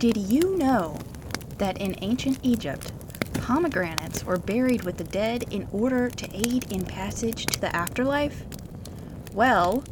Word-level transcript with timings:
Did 0.00 0.16
you 0.16 0.56
know 0.56 0.96
that 1.58 1.76
in 1.76 1.94
ancient 2.00 2.38
Egypt, 2.42 2.90
pomegranates 3.34 4.24
were 4.24 4.38
buried 4.38 4.82
with 4.82 4.96
the 4.96 5.04
dead 5.04 5.44
in 5.50 5.68
order 5.72 6.08
to 6.08 6.26
aid 6.34 6.72
in 6.72 6.86
passage 6.86 7.44
to 7.44 7.60
the 7.60 7.76
afterlife? 7.76 8.46
Well, 9.34 9.84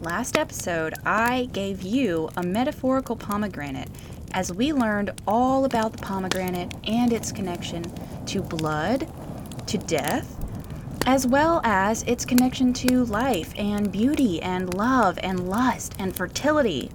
last 0.00 0.36
episode 0.36 0.94
I 1.04 1.48
gave 1.52 1.82
you 1.82 2.30
a 2.36 2.44
metaphorical 2.44 3.16
pomegranate 3.16 3.88
as 4.30 4.52
we 4.52 4.72
learned 4.72 5.10
all 5.26 5.64
about 5.64 5.90
the 5.90 5.98
pomegranate 5.98 6.72
and 6.86 7.12
its 7.12 7.32
connection 7.32 7.82
to 8.26 8.42
blood, 8.42 9.08
to 9.66 9.76
death, 9.76 10.36
as 11.04 11.26
well 11.26 11.60
as 11.64 12.04
its 12.04 12.24
connection 12.24 12.72
to 12.74 13.06
life 13.06 13.52
and 13.58 13.90
beauty 13.90 14.40
and 14.40 14.72
love 14.74 15.18
and 15.20 15.48
lust 15.48 15.96
and 15.98 16.14
fertility 16.14 16.92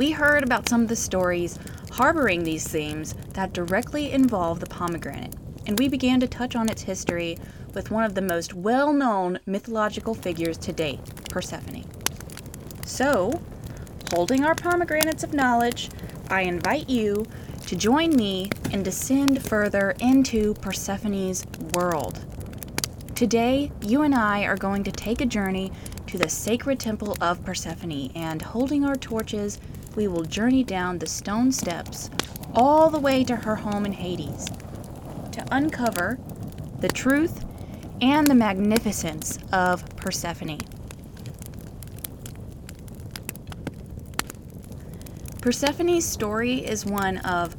we 0.00 0.12
heard 0.12 0.42
about 0.42 0.66
some 0.66 0.80
of 0.80 0.88
the 0.88 0.96
stories 0.96 1.58
harboring 1.90 2.42
these 2.42 2.66
themes 2.66 3.14
that 3.34 3.52
directly 3.52 4.10
involve 4.12 4.58
the 4.58 4.64
pomegranate, 4.66 5.34
and 5.66 5.78
we 5.78 5.88
began 5.88 6.18
to 6.18 6.26
touch 6.26 6.56
on 6.56 6.70
its 6.70 6.80
history 6.80 7.36
with 7.74 7.90
one 7.90 8.04
of 8.04 8.14
the 8.14 8.22
most 8.22 8.54
well 8.54 8.94
known 8.94 9.38
mythological 9.44 10.14
figures 10.14 10.56
to 10.56 10.72
date, 10.72 11.00
Persephone. 11.28 11.84
So, 12.86 13.42
holding 14.10 14.42
our 14.42 14.54
pomegranates 14.54 15.22
of 15.22 15.34
knowledge, 15.34 15.90
I 16.30 16.42
invite 16.44 16.88
you 16.88 17.26
to 17.66 17.76
join 17.76 18.16
me 18.16 18.48
and 18.72 18.82
descend 18.82 19.46
further 19.46 19.94
into 20.00 20.54
Persephone's 20.54 21.44
world. 21.74 22.24
Today, 23.14 23.70
you 23.82 24.00
and 24.00 24.14
I 24.14 24.44
are 24.44 24.56
going 24.56 24.82
to 24.84 24.92
take 24.92 25.20
a 25.20 25.26
journey 25.26 25.70
to 26.06 26.16
the 26.16 26.30
sacred 26.30 26.80
temple 26.80 27.18
of 27.20 27.44
Persephone 27.44 28.10
and 28.14 28.40
holding 28.40 28.82
our 28.82 28.96
torches 28.96 29.58
we 29.96 30.08
will 30.08 30.24
journey 30.24 30.64
down 30.64 30.98
the 30.98 31.06
stone 31.06 31.52
steps 31.52 32.10
all 32.54 32.90
the 32.90 32.98
way 32.98 33.24
to 33.24 33.36
her 33.36 33.56
home 33.56 33.84
in 33.84 33.92
Hades 33.92 34.46
to 35.32 35.44
uncover 35.50 36.18
the 36.80 36.88
truth 36.88 37.44
and 38.00 38.26
the 38.26 38.34
magnificence 38.34 39.38
of 39.52 39.84
Persephone. 39.96 40.58
Persephone's 45.40 46.04
story 46.04 46.58
is 46.64 46.84
one 46.84 47.18
of 47.18 47.56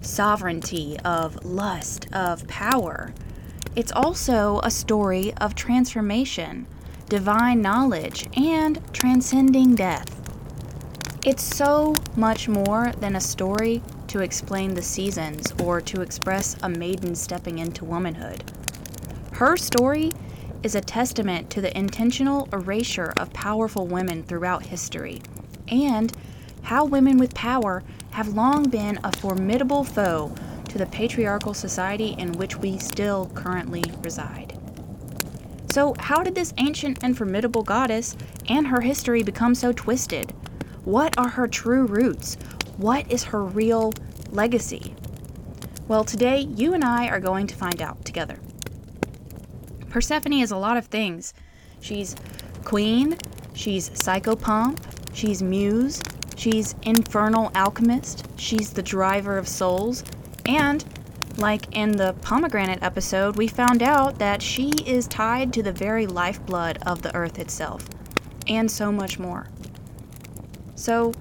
sovereignty, 0.00 0.96
of 1.04 1.44
lust, 1.44 2.06
of 2.12 2.46
power. 2.46 3.12
It's 3.74 3.90
also 3.90 4.60
a 4.62 4.70
story 4.70 5.34
of 5.34 5.54
transformation, 5.56 6.66
divine 7.08 7.60
knowledge, 7.60 8.28
and 8.36 8.80
transcending 8.92 9.74
death. 9.74 10.23
It's 11.24 11.42
so 11.42 11.94
much 12.16 12.48
more 12.50 12.92
than 13.00 13.16
a 13.16 13.20
story 13.20 13.80
to 14.08 14.20
explain 14.20 14.74
the 14.74 14.82
seasons 14.82 15.54
or 15.58 15.80
to 15.80 16.02
express 16.02 16.54
a 16.62 16.68
maiden 16.68 17.14
stepping 17.14 17.60
into 17.60 17.86
womanhood. 17.86 18.44
Her 19.32 19.56
story 19.56 20.12
is 20.62 20.74
a 20.74 20.82
testament 20.82 21.48
to 21.48 21.62
the 21.62 21.74
intentional 21.74 22.46
erasure 22.52 23.14
of 23.16 23.32
powerful 23.32 23.86
women 23.86 24.22
throughout 24.22 24.66
history 24.66 25.22
and 25.66 26.12
how 26.60 26.84
women 26.84 27.16
with 27.16 27.32
power 27.32 27.82
have 28.10 28.34
long 28.34 28.68
been 28.68 29.00
a 29.02 29.16
formidable 29.16 29.82
foe 29.82 30.34
to 30.68 30.76
the 30.76 30.84
patriarchal 30.84 31.54
society 31.54 32.14
in 32.18 32.32
which 32.32 32.58
we 32.58 32.76
still 32.76 33.30
currently 33.32 33.82
reside. 34.02 34.58
So, 35.72 35.94
how 35.98 36.22
did 36.22 36.34
this 36.34 36.52
ancient 36.58 36.98
and 37.02 37.16
formidable 37.16 37.62
goddess 37.62 38.14
and 38.46 38.66
her 38.66 38.82
history 38.82 39.22
become 39.22 39.54
so 39.54 39.72
twisted? 39.72 40.34
What 40.84 41.16
are 41.16 41.28
her 41.28 41.48
true 41.48 41.86
roots? 41.86 42.36
What 42.76 43.10
is 43.10 43.24
her 43.24 43.42
real 43.42 43.94
legacy? 44.30 44.94
Well, 45.88 46.04
today 46.04 46.40
you 46.40 46.74
and 46.74 46.84
I 46.84 47.08
are 47.08 47.20
going 47.20 47.46
to 47.46 47.54
find 47.54 47.80
out 47.80 48.04
together. 48.04 48.38
Persephone 49.88 50.34
is 50.34 50.50
a 50.50 50.56
lot 50.58 50.76
of 50.76 50.86
things. 50.86 51.32
She's 51.80 52.14
queen, 52.64 53.16
she's 53.54 53.88
psychopomp, 53.90 54.78
she's 55.14 55.42
muse, 55.42 56.02
she's 56.36 56.74
infernal 56.82 57.50
alchemist, 57.54 58.26
she's 58.36 58.72
the 58.72 58.82
driver 58.82 59.38
of 59.38 59.48
souls, 59.48 60.04
and 60.44 60.84
like 61.38 61.74
in 61.74 61.92
the 61.92 62.14
pomegranate 62.20 62.82
episode, 62.82 63.36
we 63.36 63.48
found 63.48 63.82
out 63.82 64.18
that 64.18 64.42
she 64.42 64.70
is 64.84 65.08
tied 65.08 65.52
to 65.54 65.62
the 65.62 65.72
very 65.72 66.06
lifeblood 66.06 66.78
of 66.86 67.00
the 67.00 67.14
earth 67.14 67.38
itself, 67.38 67.88
and 68.46 68.70
so 68.70 68.92
much 68.92 69.18
more. 69.18 69.46
So 70.84 71.14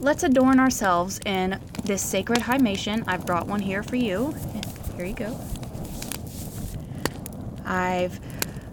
let's 0.00 0.24
adorn 0.24 0.58
ourselves 0.58 1.20
in 1.26 1.60
this 1.84 2.02
sacred 2.02 2.40
himation. 2.40 3.04
I've 3.06 3.24
brought 3.24 3.46
one 3.46 3.60
here 3.60 3.84
for 3.84 3.94
you. 3.94 4.34
Here 4.96 5.04
you 5.04 5.14
go. 5.14 5.38
I've 7.64 8.18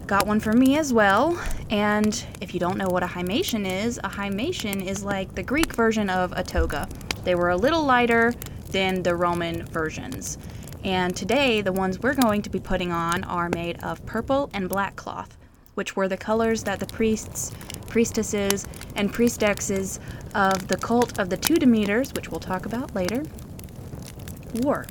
got 0.08 0.26
one 0.26 0.40
for 0.40 0.52
me 0.52 0.76
as 0.76 0.92
well. 0.92 1.40
And 1.70 2.26
if 2.40 2.52
you 2.52 2.58
don't 2.58 2.76
know 2.76 2.88
what 2.88 3.04
a 3.04 3.06
himation 3.06 3.64
is, 3.64 3.98
a 3.98 4.08
himation 4.08 4.84
is 4.84 5.04
like 5.04 5.32
the 5.36 5.42
Greek 5.44 5.72
version 5.72 6.10
of 6.10 6.32
a 6.32 6.42
toga. 6.42 6.88
They 7.22 7.36
were 7.36 7.50
a 7.50 7.56
little 7.56 7.84
lighter 7.84 8.34
than 8.72 9.04
the 9.04 9.14
Roman 9.14 9.64
versions. 9.66 10.36
And 10.82 11.14
today, 11.14 11.60
the 11.60 11.72
ones 11.72 12.00
we're 12.00 12.14
going 12.14 12.42
to 12.42 12.50
be 12.50 12.58
putting 12.58 12.90
on 12.90 13.22
are 13.22 13.50
made 13.50 13.80
of 13.84 14.04
purple 14.04 14.50
and 14.52 14.68
black 14.68 14.96
cloth, 14.96 15.36
which 15.74 15.96
were 15.96 16.08
the 16.08 16.16
colors 16.16 16.64
that 16.64 16.80
the 16.80 16.86
priests, 16.86 17.52
priestesses, 17.88 18.66
and 18.96 19.12
priestesses 19.12 20.00
of 20.34 20.68
the 20.68 20.76
cult 20.76 21.18
of 21.18 21.30
the 21.30 21.36
two 21.36 21.56
Demeters, 21.56 22.12
which 22.12 22.30
we'll 22.30 22.40
talk 22.40 22.66
about 22.66 22.94
later, 22.94 23.22
wore. 24.62 24.86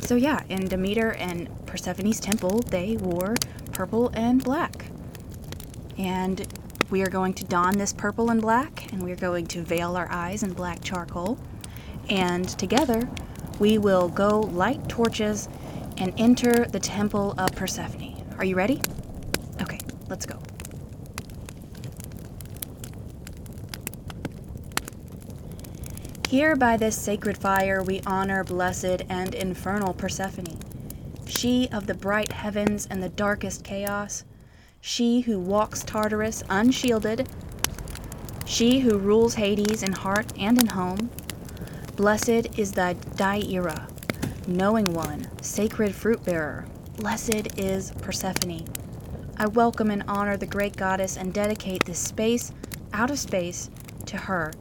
So, 0.00 0.14
yeah, 0.14 0.42
in 0.48 0.68
Demeter 0.68 1.12
and 1.12 1.48
Persephone's 1.66 2.20
temple, 2.20 2.60
they 2.60 2.96
wore 2.96 3.34
purple 3.72 4.10
and 4.14 4.42
black. 4.42 4.90
And 5.98 6.46
we 6.90 7.02
are 7.02 7.10
going 7.10 7.34
to 7.34 7.44
don 7.44 7.76
this 7.76 7.92
purple 7.92 8.30
and 8.30 8.40
black, 8.40 8.90
and 8.92 9.02
we 9.02 9.12
are 9.12 9.16
going 9.16 9.46
to 9.48 9.62
veil 9.62 9.96
our 9.96 10.10
eyes 10.10 10.42
in 10.42 10.52
black 10.52 10.82
charcoal. 10.82 11.38
And 12.08 12.48
together, 12.48 13.08
we 13.58 13.76
will 13.76 14.08
go 14.08 14.40
light 14.40 14.88
torches 14.88 15.48
and 15.98 16.14
enter 16.16 16.64
the 16.64 16.80
temple 16.80 17.34
of 17.36 17.52
Persephone. 17.52 18.24
Are 18.38 18.44
you 18.44 18.54
ready? 18.54 18.80
Let's 20.08 20.26
go. 20.26 20.38
Here 26.28 26.56
by 26.56 26.76
this 26.76 26.94
sacred 26.94 27.38
fire 27.38 27.82
we 27.82 28.02
honor 28.06 28.44
blessed 28.44 29.02
and 29.08 29.34
infernal 29.34 29.94
Persephone, 29.94 30.58
she 31.26 31.68
of 31.72 31.86
the 31.86 31.94
bright 31.94 32.32
heavens 32.32 32.86
and 32.90 33.02
the 33.02 33.08
darkest 33.08 33.64
chaos, 33.64 34.24
she 34.80 35.22
who 35.22 35.38
walks 35.38 35.82
Tartarus 35.82 36.42
unshielded, 36.50 37.28
she 38.44 38.80
who 38.80 38.98
rules 38.98 39.34
Hades 39.34 39.82
in 39.82 39.92
heart 39.92 40.32
and 40.38 40.58
in 40.58 40.66
home. 40.66 41.10
Blessed 41.96 42.58
is 42.58 42.72
thy 42.72 42.94
Dhyera, 42.94 43.88
knowing 44.46 44.92
one, 44.92 45.28
sacred 45.42 45.94
fruit 45.94 46.24
bearer. 46.24 46.66
Blessed 46.96 47.58
is 47.58 47.92
Persephone. 48.02 48.66
I 49.40 49.46
welcome 49.46 49.92
and 49.92 50.02
honor 50.08 50.36
the 50.36 50.46
great 50.46 50.76
goddess 50.76 51.16
and 51.16 51.32
dedicate 51.32 51.84
this 51.84 52.00
space, 52.00 52.50
out 52.92 53.12
of 53.12 53.20
space, 53.20 53.70
to 54.06 54.16
her 54.16 54.52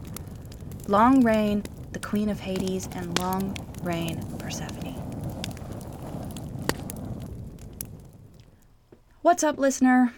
Long 0.88 1.24
reign 1.24 1.64
the 1.94 2.00
Queen 2.00 2.30
of 2.30 2.42
Hades, 2.42 2.88
and 2.92 3.18
long 3.18 3.58
reign 3.82 4.22
Persephone. 4.38 4.94
What's 9.24 9.44
up, 9.44 9.58
listener? 9.58 10.14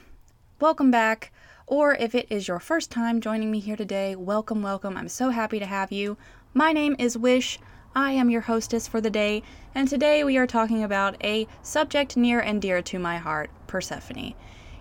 Welcome 0.59 0.91
back. 0.91 1.31
Or 1.65 1.95
if 1.95 2.13
it 2.13 2.27
is 2.29 2.49
your 2.49 2.59
first 2.59 2.91
time 2.91 3.21
joining 3.21 3.49
me 3.51 3.61
here 3.61 3.77
today, 3.77 4.13
welcome, 4.17 4.61
welcome. 4.61 4.97
I'm 4.97 5.07
so 5.07 5.29
happy 5.29 5.59
to 5.59 5.65
have 5.65 5.93
you. 5.93 6.17
My 6.53 6.73
name 6.73 6.97
is 6.99 7.17
Wish. 7.17 7.59
I 7.95 8.11
am 8.11 8.29
your 8.29 8.41
hostess 8.41 8.89
for 8.89 8.99
the 8.99 9.09
day, 9.09 9.41
and 9.73 9.87
today 9.87 10.25
we 10.25 10.35
are 10.35 10.45
talking 10.45 10.83
about 10.83 11.15
a 11.23 11.47
subject 11.63 12.17
near 12.17 12.41
and 12.41 12.61
dear 12.61 12.81
to 12.81 12.99
my 12.99 13.19
heart 13.19 13.49
Persephone. 13.69 14.33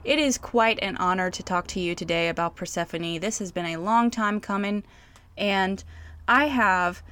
It 0.02 0.18
is 0.18 0.38
quite 0.38 0.78
an 0.80 0.96
honor 0.96 1.30
to 1.30 1.42
talk 1.42 1.66
to 1.68 1.80
you 1.80 1.94
today 1.94 2.28
about 2.28 2.56
Persephone. 2.56 3.20
This 3.20 3.38
has 3.38 3.52
been 3.52 3.66
a 3.66 3.76
long 3.76 4.10
time 4.10 4.40
coming. 4.40 4.82
And 5.36 5.84
I 6.26 6.46
have 6.46 7.02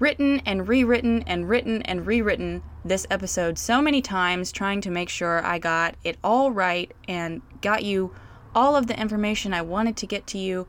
written 0.00 0.42
and 0.44 0.66
rewritten 0.66 1.22
and 1.22 1.48
written 1.48 1.80
and 1.82 2.06
rewritten 2.06 2.62
this 2.84 3.06
episode 3.08 3.56
so 3.56 3.80
many 3.80 4.02
times 4.02 4.50
trying 4.50 4.80
to 4.80 4.90
make 4.90 5.08
sure 5.08 5.44
I 5.46 5.60
got 5.60 5.94
it 6.02 6.18
all 6.24 6.50
right 6.50 6.90
and 7.06 7.40
got 7.60 7.84
you 7.84 8.12
all 8.52 8.74
of 8.74 8.88
the 8.88 9.00
information 9.00 9.54
I 9.54 9.62
wanted 9.62 9.96
to 9.98 10.06
get 10.06 10.26
to 10.28 10.38
you, 10.38 10.66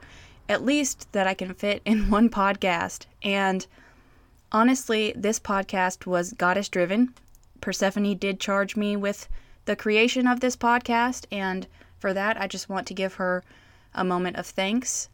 at 0.48 0.64
least 0.64 1.12
that 1.14 1.26
I 1.26 1.34
can 1.34 1.56
fit 1.56 1.82
in 1.84 2.10
one 2.12 2.30
podcast. 2.30 3.08
And 3.24 3.66
honestly, 4.52 5.14
this 5.16 5.40
podcast 5.40 6.06
was 6.06 6.34
goddess 6.34 6.70
driven. 6.70 7.16
Persephone 7.60 8.16
did 8.18 8.40
charge 8.40 8.76
me 8.76 8.96
with 8.96 9.28
the 9.68 9.76
creation 9.76 10.28
of 10.28 10.40
this 10.40 10.56
podcast, 10.56 11.26
and 11.30 11.68
for 12.00 12.14
that, 12.14 12.40
I 12.42 12.48
just 12.48 12.70
want 12.70 12.88
to 12.88 12.94
give 12.94 13.16
her 13.16 13.44
a 13.94 14.04
moment 14.04 14.38
of 14.38 14.46
thanks 14.46 15.10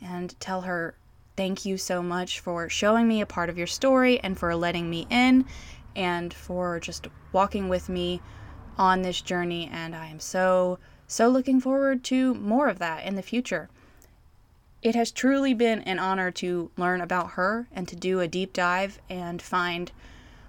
and 0.00 0.38
tell 0.38 0.60
her 0.60 0.94
thank 1.36 1.64
you 1.64 1.78
so 1.78 2.02
much 2.02 2.38
for 2.38 2.68
showing 2.68 3.08
me 3.08 3.22
a 3.22 3.26
part 3.26 3.48
of 3.48 3.56
your 3.56 3.66
story 3.66 4.20
and 4.20 4.38
for 4.38 4.54
letting 4.54 4.90
me 4.90 5.06
in 5.08 5.46
and 5.96 6.34
for 6.34 6.78
just 6.80 7.08
walking 7.32 7.68
with 7.68 7.88
me 7.88 8.20
on 8.76 9.00
this 9.00 9.22
journey. 9.22 9.70
And 9.72 9.96
I 9.96 10.08
am 10.08 10.20
so, 10.20 10.78
so 11.08 11.28
looking 11.28 11.58
forward 11.58 12.04
to 12.04 12.34
more 12.34 12.68
of 12.68 12.78
that 12.80 13.06
in 13.06 13.16
the 13.16 13.22
future. 13.22 13.70
It 14.82 14.94
has 14.94 15.10
truly 15.10 15.54
been 15.54 15.80
an 15.80 15.98
honor 15.98 16.30
to 16.32 16.70
learn 16.76 17.00
about 17.00 17.30
her 17.32 17.68
and 17.72 17.88
to 17.88 17.96
do 17.96 18.20
a 18.20 18.28
deep 18.28 18.52
dive 18.52 19.00
and 19.08 19.40
find 19.40 19.92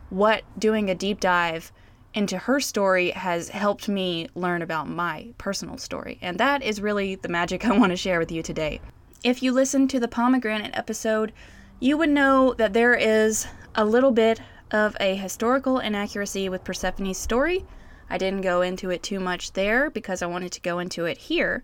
what 0.09 0.43
doing 0.59 0.89
a 0.89 0.95
deep 0.95 1.21
dive 1.21 1.71
into 2.15 2.37
her 2.37 2.59
story 2.59 3.11
has 3.11 3.49
helped 3.49 3.87
me 3.87 4.27
learn 4.33 4.61
about 4.61 4.89
my 4.89 5.33
personal 5.37 5.77
story. 5.77 6.17
And 6.21 6.39
that 6.39 6.63
is 6.63 6.81
really 6.81 7.15
the 7.15 7.29
magic 7.29 7.65
I 7.67 7.77
want 7.77 7.91
to 7.91 7.97
share 7.97 8.17
with 8.17 8.31
you 8.31 8.41
today. 8.41 8.81
If 9.23 9.43
you 9.43 9.51
listened 9.51 9.89
to 9.91 9.99
the 9.99 10.07
pomegranate 10.07 10.75
episode, 10.75 11.33
you 11.79 11.97
would 11.97 12.09
know 12.09 12.53
that 12.53 12.73
there 12.73 12.95
is 12.95 13.45
a 13.75 13.85
little 13.85 14.11
bit 14.11 14.41
of 14.71 14.95
a 14.99 15.15
historical 15.15 15.79
inaccuracy 15.79 16.47
with 16.47 16.63
Persephone's 16.63 17.17
story. 17.17 17.65
I 18.09 18.17
didn't 18.17 18.41
go 18.41 18.61
into 18.61 18.89
it 18.89 19.03
too 19.03 19.19
much 19.19 19.53
there 19.53 19.89
because 19.89 20.21
I 20.21 20.27
wanted 20.27 20.51
to 20.53 20.61
go 20.61 20.79
into 20.79 21.05
it 21.05 21.17
here. 21.17 21.63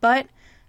But 0.00 0.26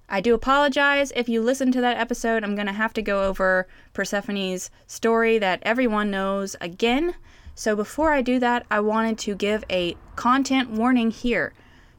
I 0.07 0.21
do 0.21 0.33
apologize 0.33 1.12
if 1.15 1.27
you 1.27 1.41
listen 1.41 1.71
to 1.74 1.81
that 1.81 1.98
episode. 1.98 2.44
I'm 2.44 2.56
going 2.56 2.68
to 2.68 2.74
have 2.74 2.94
to 2.94 3.01
go 3.01 3.24
over 3.24 3.68
Persephone's 3.94 4.69
story 4.88 5.38
that 5.39 5.59
everyone 5.63 6.12
knows 6.12 6.56
again. 6.62 7.15
So 7.57 7.73
before 7.73 8.11
I 8.11 8.21
do 8.21 8.37
that, 8.39 8.65
I 8.69 8.81
wanted 8.81 9.17
to 9.19 9.33
give 9.33 9.63
a 9.69 9.95
content 10.17 10.71
warning 10.71 11.09
here. 11.09 11.53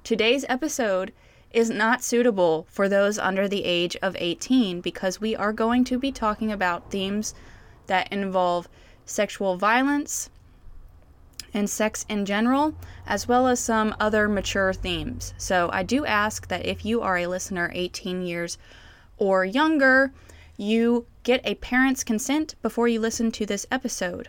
Today's 0.05 0.45
episode 0.51 1.15
is 1.51 1.71
not 1.71 2.05
suitable 2.05 2.67
for 2.69 2.91
those 2.91 3.19
under 3.19 3.49
the 3.49 3.65
age 3.65 3.97
of 4.03 4.15
18 4.19 4.83
because 4.83 5.19
we 5.19 5.35
are 5.35 5.55
going 5.55 5.83
to 5.85 5.99
be 5.99 6.13
talking 6.13 6.53
about 6.53 6.91
themes 6.91 7.35
that 7.87 8.13
involve 8.13 8.69
sexual 9.07 9.57
violence 9.57 10.29
and 11.55 11.71
sex 11.71 12.05
in 12.07 12.27
general, 12.27 12.75
as 13.07 13.27
well 13.27 13.47
as 13.47 13.59
some 13.59 13.97
other 13.99 14.29
mature 14.29 14.75
themes. 14.75 15.33
So 15.39 15.71
I 15.73 15.83
do 15.83 16.05
ask 16.05 16.49
that 16.49 16.67
if 16.67 16.85
you 16.85 17.01
are 17.01 17.17
a 17.17 17.29
listener 17.29 17.71
18 17.73 18.21
years 18.21 18.59
or 19.17 19.43
younger, 19.47 20.13
you 20.59 21.07
get 21.23 21.41
a 21.45 21.55
parent's 21.55 22.05
consent 22.05 22.57
before 22.61 22.89
you 22.89 23.01
listen 23.01 23.33
to 23.33 23.47
this 23.47 23.65
episode. 23.71 24.29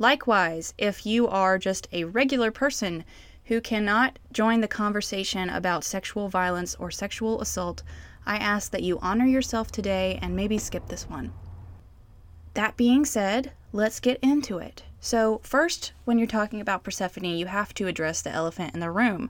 Likewise, 0.00 0.72
if 0.78 1.04
you 1.04 1.28
are 1.28 1.58
just 1.58 1.86
a 1.92 2.04
regular 2.04 2.50
person 2.50 3.04
who 3.44 3.60
cannot 3.60 4.18
join 4.32 4.62
the 4.62 4.66
conversation 4.66 5.50
about 5.50 5.84
sexual 5.84 6.30
violence 6.30 6.74
or 6.76 6.90
sexual 6.90 7.38
assault, 7.42 7.82
I 8.24 8.38
ask 8.38 8.72
that 8.72 8.82
you 8.82 8.98
honor 9.00 9.26
yourself 9.26 9.70
today 9.70 10.18
and 10.22 10.34
maybe 10.34 10.56
skip 10.56 10.88
this 10.88 11.06
one. 11.06 11.34
That 12.54 12.78
being 12.78 13.04
said, 13.04 13.52
let's 13.72 14.00
get 14.00 14.18
into 14.22 14.56
it. 14.56 14.84
So, 15.00 15.42
first, 15.42 15.92
when 16.06 16.16
you're 16.16 16.26
talking 16.26 16.62
about 16.62 16.82
Persephone, 16.82 17.24
you 17.24 17.44
have 17.44 17.74
to 17.74 17.86
address 17.86 18.22
the 18.22 18.30
elephant 18.30 18.72
in 18.72 18.80
the 18.80 18.90
room. 18.90 19.28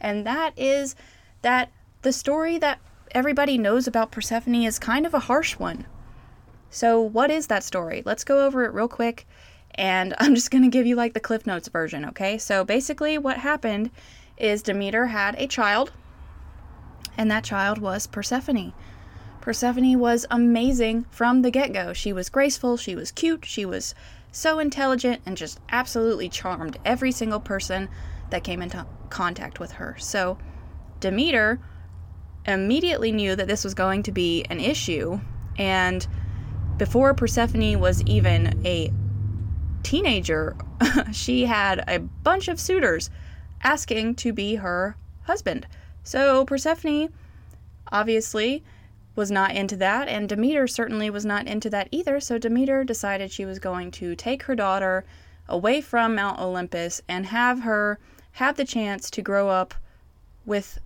And 0.00 0.26
that 0.26 0.52
is 0.56 0.96
that 1.42 1.70
the 2.02 2.12
story 2.12 2.58
that 2.58 2.80
everybody 3.12 3.56
knows 3.56 3.86
about 3.86 4.10
Persephone 4.10 4.64
is 4.64 4.80
kind 4.80 5.06
of 5.06 5.14
a 5.14 5.20
harsh 5.20 5.60
one. 5.60 5.86
So, 6.70 7.00
what 7.00 7.30
is 7.30 7.46
that 7.46 7.62
story? 7.62 8.02
Let's 8.04 8.24
go 8.24 8.44
over 8.44 8.64
it 8.64 8.72
real 8.72 8.88
quick. 8.88 9.24
And 9.78 10.14
I'm 10.18 10.34
just 10.34 10.50
going 10.50 10.64
to 10.64 10.68
give 10.68 10.86
you 10.86 10.96
like 10.96 11.14
the 11.14 11.20
Cliff 11.20 11.46
Notes 11.46 11.68
version, 11.68 12.04
okay? 12.06 12.36
So, 12.36 12.64
basically, 12.64 13.16
what 13.16 13.38
happened 13.38 13.90
is 14.36 14.62
Demeter 14.62 15.06
had 15.06 15.34
a 15.38 15.46
child, 15.46 15.92
and 17.16 17.30
that 17.30 17.44
child 17.44 17.78
was 17.78 18.06
Persephone. 18.06 18.74
Persephone 19.40 19.98
was 19.98 20.26
amazing 20.30 21.06
from 21.10 21.42
the 21.42 21.50
get 21.50 21.72
go. 21.72 21.92
She 21.92 22.12
was 22.12 22.28
graceful, 22.28 22.76
she 22.76 22.94
was 22.94 23.10
cute, 23.10 23.44
she 23.44 23.64
was 23.64 23.94
so 24.30 24.58
intelligent, 24.58 25.22
and 25.24 25.36
just 25.36 25.58
absolutely 25.70 26.28
charmed 26.28 26.78
every 26.84 27.12
single 27.12 27.40
person 27.40 27.88
that 28.30 28.44
came 28.44 28.60
into 28.60 28.86
contact 29.08 29.58
with 29.58 29.72
her. 29.72 29.96
So 29.98 30.38
Demeter 31.00 31.60
immediately 32.46 33.10
knew 33.10 33.34
that 33.36 33.48
this 33.48 33.64
was 33.64 33.74
going 33.74 34.02
to 34.04 34.12
be 34.12 34.44
an 34.50 34.60
issue, 34.60 35.20
and 35.56 36.06
before 36.76 37.14
Persephone 37.14 37.80
was 37.80 38.02
even 38.02 38.60
a 38.64 38.92
teenager, 39.82 40.56
she 41.12 41.46
had 41.46 41.84
a 41.88 41.98
bunch 41.98 42.48
of 42.48 42.60
suitors 42.60 43.10
asking 43.62 44.14
to 44.16 44.32
be 44.32 44.56
her 44.56 44.96
husband. 45.22 45.66
So 46.02 46.44
Persephone 46.44 47.12
obviously 47.90 48.64
was 49.14 49.30
not 49.30 49.54
into 49.54 49.76
that, 49.76 50.08
and 50.08 50.28
Demeter 50.28 50.66
certainly 50.66 51.10
was 51.10 51.24
not 51.24 51.46
into 51.46 51.68
that 51.70 51.88
either. 51.90 52.20
So 52.20 52.38
Demeter 52.38 52.84
decided 52.84 53.30
she 53.30 53.44
was 53.44 53.58
going 53.58 53.90
to 53.92 54.14
take 54.14 54.44
her 54.44 54.54
daughter 54.54 55.04
away 55.48 55.80
from 55.80 56.14
Mount 56.14 56.38
Olympus 56.38 57.02
and 57.08 57.26
have 57.26 57.60
her 57.60 57.98
have 58.32 58.56
the 58.56 58.64
chance 58.64 59.10
to 59.10 59.22
grow 59.22 59.48
up 59.48 59.74
with 60.46 60.78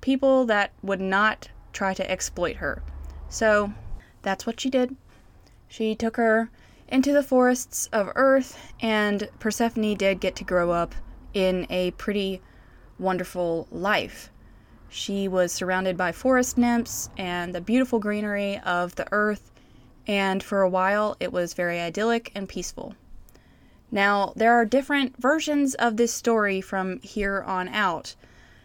people 0.00 0.46
that 0.46 0.70
would 0.82 1.00
not 1.00 1.48
try 1.72 1.92
to 1.94 2.08
exploit 2.10 2.56
her. 2.56 2.82
So 3.28 3.72
that's 4.22 4.46
what 4.46 4.60
she 4.60 4.70
did. 4.70 4.94
She 5.66 5.94
took 5.94 6.16
her 6.16 6.50
into 6.88 7.12
the 7.12 7.22
forests 7.22 7.88
of 7.92 8.10
Earth, 8.16 8.58
and 8.80 9.28
Persephone 9.38 9.94
did 9.94 10.20
get 10.20 10.36
to 10.36 10.44
grow 10.44 10.70
up 10.70 10.94
in 11.34 11.66
a 11.70 11.90
pretty 11.92 12.40
wonderful 12.98 13.68
life. 13.70 14.30
She 14.88 15.28
was 15.28 15.52
surrounded 15.52 15.96
by 15.96 16.12
forest 16.12 16.56
nymphs 16.56 17.10
and 17.18 17.54
the 17.54 17.60
beautiful 17.60 17.98
greenery 17.98 18.58
of 18.58 18.94
the 18.94 19.06
earth, 19.12 19.50
and 20.06 20.42
for 20.42 20.62
a 20.62 20.68
while 20.68 21.16
it 21.20 21.32
was 21.32 21.52
very 21.52 21.78
idyllic 21.78 22.32
and 22.34 22.48
peaceful. 22.48 22.94
Now, 23.90 24.32
there 24.36 24.54
are 24.54 24.64
different 24.64 25.16
versions 25.16 25.74
of 25.74 25.96
this 25.96 26.12
story 26.12 26.60
from 26.60 27.00
here 27.00 27.42
on 27.42 27.68
out. 27.68 28.14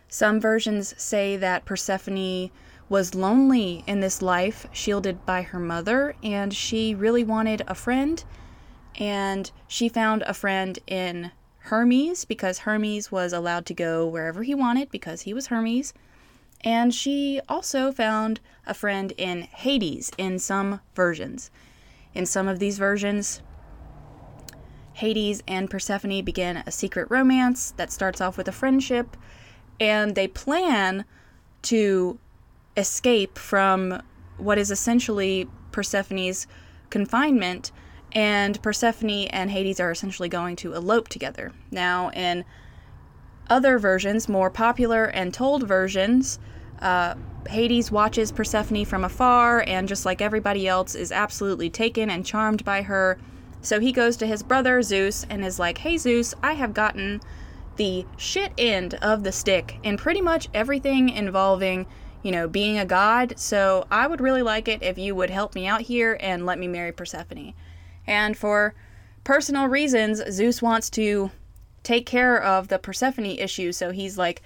Some 0.07 0.39
versions 0.39 0.93
say 1.01 1.37
that 1.37 1.65
Persephone 1.65 2.51
was 2.93 3.15
lonely 3.15 3.83
in 3.87 4.01
this 4.01 4.21
life, 4.21 4.67
shielded 4.71 5.25
by 5.25 5.41
her 5.41 5.57
mother, 5.57 6.13
and 6.21 6.53
she 6.53 6.93
really 6.93 7.23
wanted 7.23 7.59
a 7.67 7.73
friend. 7.73 8.23
And 8.99 9.49
she 9.67 9.89
found 9.89 10.21
a 10.21 10.33
friend 10.35 10.77
in 10.85 11.31
Hermes 11.57 12.23
because 12.23 12.59
Hermes 12.59 13.11
was 13.11 13.33
allowed 13.33 13.65
to 13.65 13.73
go 13.73 14.05
wherever 14.05 14.43
he 14.43 14.53
wanted 14.53 14.91
because 14.91 15.21
he 15.21 15.33
was 15.33 15.47
Hermes. 15.47 15.95
And 16.61 16.93
she 16.93 17.41
also 17.49 17.91
found 17.91 18.39
a 18.67 18.75
friend 18.75 19.11
in 19.17 19.41
Hades 19.41 20.11
in 20.19 20.37
some 20.37 20.79
versions. 20.93 21.49
In 22.13 22.27
some 22.27 22.47
of 22.47 22.59
these 22.59 22.77
versions, 22.77 23.41
Hades 24.93 25.41
and 25.47 25.67
Persephone 25.67 26.23
begin 26.23 26.57
a 26.57 26.71
secret 26.71 27.09
romance 27.09 27.71
that 27.71 27.91
starts 27.91 28.21
off 28.21 28.37
with 28.37 28.47
a 28.47 28.51
friendship, 28.51 29.17
and 29.79 30.13
they 30.13 30.27
plan 30.27 31.05
to 31.63 32.19
escape 32.77 33.37
from 33.37 34.01
what 34.37 34.57
is 34.57 34.71
essentially 34.71 35.47
Persephone's 35.71 36.47
confinement, 36.89 37.71
and 38.11 38.61
Persephone 38.61 39.27
and 39.27 39.49
Hades 39.49 39.79
are 39.79 39.91
essentially 39.91 40.29
going 40.29 40.55
to 40.57 40.73
elope 40.73 41.09
together. 41.09 41.51
Now, 41.71 42.11
in 42.11 42.45
other 43.49 43.79
versions, 43.79 44.29
more 44.29 44.49
popular 44.49 45.05
and 45.05 45.33
told 45.33 45.67
versions, 45.67 46.39
uh, 46.79 47.15
Hades 47.49 47.91
watches 47.91 48.31
Persephone 48.31 48.85
from 48.85 49.03
afar 49.03 49.63
and, 49.67 49.87
just 49.87 50.05
like 50.05 50.21
everybody 50.21 50.67
else, 50.67 50.95
is 50.95 51.11
absolutely 51.11 51.69
taken 51.69 52.09
and 52.09 52.25
charmed 52.25 52.63
by 52.63 52.83
her. 52.83 53.17
So 53.61 53.79
he 53.79 53.91
goes 53.91 54.17
to 54.17 54.27
his 54.27 54.43
brother 54.43 54.81
Zeus 54.81 55.25
and 55.29 55.43
is 55.43 55.59
like, 55.59 55.79
Hey 55.79 55.97
Zeus, 55.97 56.33
I 56.43 56.53
have 56.53 56.73
gotten 56.73 57.21
the 57.75 58.05
shit 58.17 58.53
end 58.57 58.93
of 58.95 59.23
the 59.23 59.31
stick 59.31 59.77
in 59.83 59.97
pretty 59.97 60.21
much 60.21 60.47
everything 60.53 61.09
involving, 61.09 61.85
you 62.23 62.31
know, 62.31 62.47
being 62.47 62.79
a 62.79 62.85
god. 62.85 63.37
So 63.37 63.85
I 63.91 64.07
would 64.07 64.21
really 64.21 64.41
like 64.41 64.67
it 64.67 64.81
if 64.81 64.97
you 64.97 65.13
would 65.13 65.29
help 65.29 65.53
me 65.53 65.67
out 65.67 65.81
here 65.81 66.17
and 66.19 66.45
let 66.45 66.57
me 66.57 66.67
marry 66.67 66.91
Persephone. 66.91 67.53
And 68.07 68.35
for 68.35 68.73
personal 69.23 69.67
reasons, 69.67 70.21
Zeus 70.31 70.61
wants 70.61 70.89
to 70.91 71.31
take 71.83 72.05
care 72.05 72.41
of 72.41 72.69
the 72.69 72.79
Persephone 72.79 73.25
issue. 73.25 73.71
So 73.71 73.91
he's 73.91 74.17
like, 74.17 74.41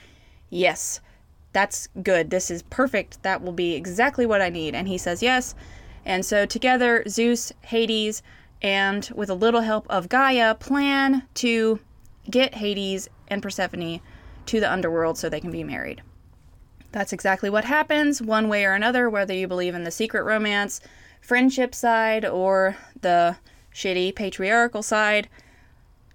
Yes, 0.49 1.01
that's 1.53 1.87
good. 2.03 2.29
This 2.29 2.49
is 2.49 2.63
perfect. 2.63 3.21
That 3.23 3.41
will 3.41 3.51
be 3.51 3.73
exactly 3.75 4.25
what 4.25 4.41
I 4.41 4.49
need. 4.49 4.75
And 4.75 4.87
he 4.87 4.97
says 4.97 5.21
yes. 5.21 5.55
And 6.05 6.25
so 6.25 6.45
together, 6.45 7.03
Zeus, 7.07 7.51
Hades, 7.61 8.21
and 8.61 9.09
with 9.13 9.29
a 9.29 9.35
little 9.35 9.61
help 9.61 9.85
of 9.89 10.09
Gaia, 10.09 10.55
plan 10.55 11.23
to 11.35 11.79
get 12.29 12.55
Hades 12.55 13.09
and 13.27 13.41
Persephone 13.41 13.99
to 14.45 14.59
the 14.59 14.71
underworld 14.71 15.17
so 15.17 15.29
they 15.29 15.41
can 15.41 15.51
be 15.51 15.63
married. 15.63 16.01
That's 16.91 17.13
exactly 17.13 17.49
what 17.49 17.65
happens, 17.65 18.21
one 18.21 18.49
way 18.49 18.65
or 18.65 18.73
another, 18.73 19.09
whether 19.09 19.33
you 19.33 19.47
believe 19.47 19.75
in 19.75 19.83
the 19.83 19.91
secret 19.91 20.23
romance, 20.23 20.81
friendship 21.21 21.75
side, 21.75 22.25
or 22.25 22.77
the 23.01 23.37
shitty 23.73 24.15
patriarchal 24.15 24.81
side. 24.81 25.27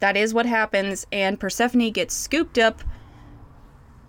That 0.01 0.17
is 0.17 0.35
what 0.35 0.47
happens, 0.47 1.07
and 1.13 1.39
Persephone 1.39 1.91
gets 1.93 2.15
scooped 2.15 2.59
up 2.59 2.83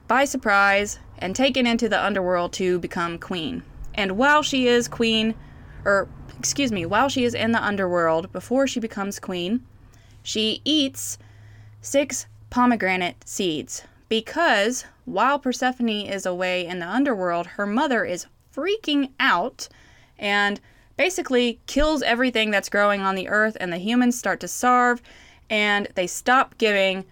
by 0.08 0.26
surprise 0.26 1.00
and 1.20 1.36
taken 1.36 1.68
into 1.68 1.88
the 1.88 2.04
underworld 2.04 2.54
to 2.54 2.80
become 2.80 3.20
queen. 3.20 3.64
And 3.94 4.14
while 4.18 4.42
she 4.42 4.68
is 4.68 4.88
queen, 4.88 5.36
or 5.86 6.08
excuse 6.40 6.72
me, 6.72 6.86
while 6.86 7.10
she 7.10 7.26
is 7.26 7.36
in 7.36 7.52
the 7.52 7.64
underworld, 7.64 8.32
before 8.32 8.68
she 8.68 8.80
becomes 8.80 9.20
queen, 9.20 9.64
she 10.24 10.62
eats 10.66 11.18
six 11.82 12.26
pomegranate 12.50 13.28
seeds 13.28 13.84
because 14.10 14.86
while 15.06 15.40
Persephone 15.40 15.90
is 15.90 16.26
away 16.26 16.66
in 16.66 16.80
the 16.80 16.88
underworld, 16.88 17.48
her 17.48 17.66
mother 17.66 18.06
is 18.06 18.28
freaking 18.56 19.12
out 19.20 19.68
and 20.18 20.60
basically 20.98 21.60
kills 21.66 22.02
everything 22.04 22.52
that's 22.52 22.70
growing 22.70 23.02
on 23.02 23.16
the 23.16 23.28
earth, 23.28 23.58
and 23.60 23.74
the 23.74 23.78
humans 23.78 24.18
start 24.18 24.40
to 24.40 24.48
starve 24.48 25.02
and 25.50 25.88
they 25.96 26.08
stop 26.08 26.58
giving 26.58 27.04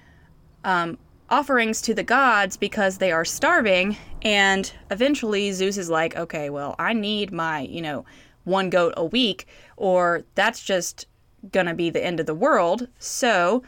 um, 0.63 0.97
offerings 1.29 1.81
to 1.81 1.93
the 1.93 2.03
gods 2.03 2.57
because 2.57 2.97
they 2.97 3.11
are 3.11 3.25
starving. 3.25 3.97
And 4.21 4.71
eventually, 4.89 5.51
Zeus 5.51 5.77
is 5.77 5.89
like, 5.89 6.15
okay, 6.15 6.49
well, 6.49 6.75
I 6.77 6.93
need 6.93 7.31
my, 7.31 7.61
you 7.61 7.81
know, 7.81 8.05
one 8.43 8.69
goat 8.69 8.93
a 8.97 9.05
week, 9.05 9.47
or 9.77 10.23
that's 10.35 10.63
just 10.63 11.07
gonna 11.51 11.73
be 11.73 11.89
the 11.89 12.03
end 12.03 12.19
of 12.19 12.25
the 12.25 12.35
world. 12.35 12.87
So 12.99 13.63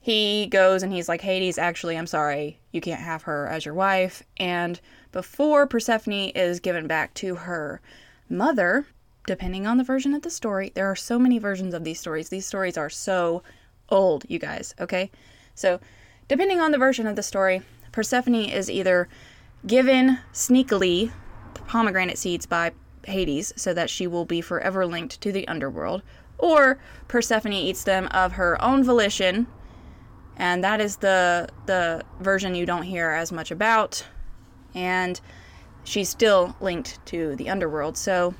he 0.00 0.46
goes 0.46 0.82
and 0.82 0.92
he's 0.92 1.08
like, 1.08 1.20
Hades, 1.20 1.58
actually, 1.58 1.96
I'm 1.96 2.06
sorry, 2.06 2.58
you 2.72 2.80
can't 2.80 3.02
have 3.02 3.22
her 3.24 3.46
as 3.46 3.66
your 3.66 3.74
wife. 3.74 4.22
And 4.38 4.80
before 5.12 5.66
Persephone 5.66 6.30
is 6.30 6.58
given 6.58 6.86
back 6.86 7.12
to 7.14 7.34
her 7.36 7.82
mother, 8.28 8.86
depending 9.26 9.66
on 9.66 9.76
the 9.76 9.84
version 9.84 10.14
of 10.14 10.22
the 10.22 10.30
story, 10.30 10.72
there 10.74 10.90
are 10.90 10.96
so 10.96 11.18
many 11.18 11.38
versions 11.38 11.74
of 11.74 11.84
these 11.84 12.00
stories. 12.00 12.30
These 12.30 12.46
stories 12.46 12.78
are 12.78 12.88
so 12.88 13.42
old, 13.90 14.24
you 14.26 14.38
guys, 14.38 14.74
okay? 14.80 15.10
So, 15.54 15.80
depending 16.28 16.60
on 16.60 16.70
the 16.70 16.78
version 16.78 17.06
of 17.06 17.16
the 17.16 17.22
story, 17.22 17.60
Persephone 17.92 18.36
is 18.36 18.70
either 18.70 19.06
given 19.66 20.18
sneakily 20.32 21.12
pomegranate 21.66 22.16
seeds 22.16 22.46
by 22.46 22.72
Hades 23.04 23.52
so 23.56 23.74
that 23.74 23.90
she 23.90 24.06
will 24.06 24.24
be 24.24 24.40
forever 24.40 24.86
linked 24.86 25.20
to 25.20 25.30
the 25.30 25.46
underworld, 25.46 26.02
or 26.38 26.78
Persephone 27.06 27.52
eats 27.52 27.84
them 27.84 28.06
of 28.12 28.32
her 28.32 28.62
own 28.62 28.82
volition, 28.82 29.46
and 30.40 30.64
that 30.64 30.80
is 30.80 30.96
the 30.96 31.48
the 31.66 32.02
version 32.18 32.54
you 32.54 32.64
don't 32.64 32.82
hear 32.82 33.10
as 33.10 33.30
much 33.30 33.50
about, 33.50 34.06
and 34.74 35.20
she's 35.84 36.08
still 36.08 36.56
linked 36.60 36.98
to 37.06 37.36
the 37.36 37.50
underworld. 37.50 37.98
So, 37.98 38.34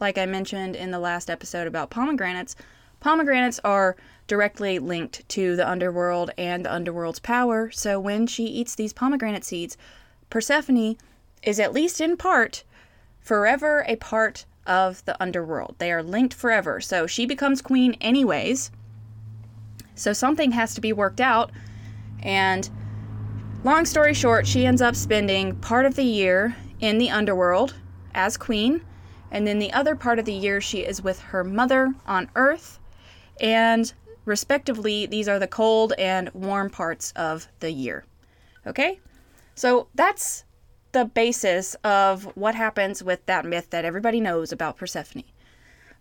like 0.00 0.16
I 0.16 0.24
mentioned 0.24 0.74
in 0.74 0.92
the 0.92 0.98
last 0.98 1.28
episode 1.28 1.66
about 1.66 1.90
pomegranates, 1.90 2.56
pomegranates 3.00 3.60
are 3.62 3.94
directly 4.26 4.78
linked 4.78 5.28
to 5.28 5.54
the 5.54 5.68
underworld 5.68 6.30
and 6.38 6.64
the 6.64 6.72
underworld's 6.72 7.18
power. 7.20 7.70
So 7.70 8.00
when 8.00 8.26
she 8.26 8.44
eats 8.44 8.74
these 8.74 8.94
pomegranate 8.94 9.44
seeds, 9.44 9.76
Persephone 10.30 10.96
is 11.42 11.60
at 11.60 11.74
least 11.74 12.00
in 12.00 12.16
part 12.16 12.64
forever 13.20 13.84
a 13.86 13.96
part 13.96 14.46
of 14.66 15.04
the 15.04 15.20
underworld. 15.22 15.76
They 15.78 15.92
are 15.92 16.02
linked 16.02 16.32
forever. 16.32 16.80
So 16.80 17.06
she 17.06 17.26
becomes 17.26 17.60
queen 17.60 17.96
anyways. 18.00 18.70
So 19.96 20.12
something 20.12 20.52
has 20.52 20.74
to 20.74 20.80
be 20.80 20.92
worked 20.92 21.20
out. 21.20 21.50
And 22.22 22.70
long 23.64 23.84
story 23.84 24.14
short, 24.14 24.46
she 24.46 24.64
ends 24.64 24.80
up 24.80 24.94
spending 24.94 25.56
part 25.56 25.86
of 25.86 25.96
the 25.96 26.04
year 26.04 26.54
in 26.78 26.98
the 26.98 27.10
underworld 27.10 27.74
as 28.14 28.36
queen. 28.36 28.82
And 29.30 29.46
then 29.46 29.58
the 29.58 29.72
other 29.72 29.96
part 29.96 30.18
of 30.18 30.24
the 30.24 30.32
year, 30.32 30.60
she 30.60 30.80
is 30.80 31.02
with 31.02 31.20
her 31.20 31.42
mother 31.42 31.94
on 32.06 32.30
earth. 32.36 32.78
And 33.40 33.92
respectively, 34.24 35.06
these 35.06 35.28
are 35.28 35.38
the 35.38 35.48
cold 35.48 35.92
and 35.98 36.30
warm 36.32 36.70
parts 36.70 37.12
of 37.16 37.48
the 37.60 37.72
year. 37.72 38.04
Okay? 38.66 39.00
So 39.54 39.88
that's 39.94 40.44
the 40.92 41.06
basis 41.06 41.74
of 41.84 42.24
what 42.36 42.54
happens 42.54 43.02
with 43.02 43.24
that 43.26 43.44
myth 43.44 43.70
that 43.70 43.84
everybody 43.84 44.20
knows 44.20 44.52
about 44.52 44.76
Persephone. 44.76 45.24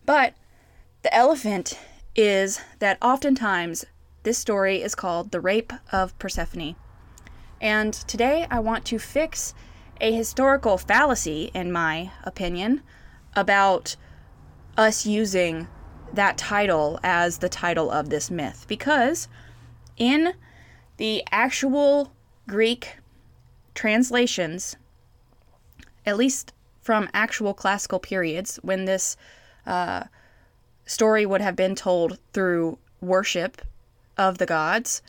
But 0.05 0.35
the 1.01 1.13
elephant 1.13 1.77
is 2.15 2.61
that 2.79 2.97
oftentimes 3.01 3.85
this 4.23 4.37
story 4.37 4.81
is 4.81 4.95
called 4.95 5.31
The 5.31 5.41
Rape 5.41 5.73
of 5.91 6.17
Persephone. 6.17 6.75
And 7.59 7.93
today 7.93 8.47
I 8.49 8.59
want 8.59 8.85
to 8.85 8.99
fix 8.99 9.53
a 10.01 10.11
historical 10.11 10.77
fallacy, 10.77 11.51
in 11.53 11.71
my 11.71 12.11
opinion, 12.23 12.81
about 13.35 13.95
us 14.77 15.05
using 15.05 15.67
that 16.13 16.37
title 16.37 16.99
as 17.03 17.39
the 17.39 17.49
title 17.49 17.91
of 17.91 18.09
this 18.09 18.31
myth. 18.31 18.65
Because 18.67 19.27
in 19.97 20.33
the 20.97 21.23
actual 21.31 22.13
Greek 22.47 22.97
translations, 23.73 24.75
at 26.05 26.17
least 26.17 26.53
from 26.81 27.09
actual 27.13 27.53
classical 27.53 27.99
periods, 27.99 28.57
when 28.61 28.85
this 28.85 29.17
uh, 29.65 30.05
story 30.85 31.25
would 31.25 31.41
have 31.41 31.55
been 31.55 31.75
told 31.75 32.17
through 32.33 32.77
worship 33.01 33.61
of 34.17 34.37
the 34.37 34.45
gods, 34.45 35.01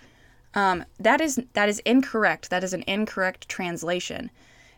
um, 0.55 0.85
that 0.99 1.21
is 1.21 1.41
that 1.53 1.69
is 1.69 1.81
incorrect. 1.81 2.51
That 2.51 2.65
is 2.65 2.73
an 2.73 2.85
incorrect 2.87 3.49
translation, 3.49 4.31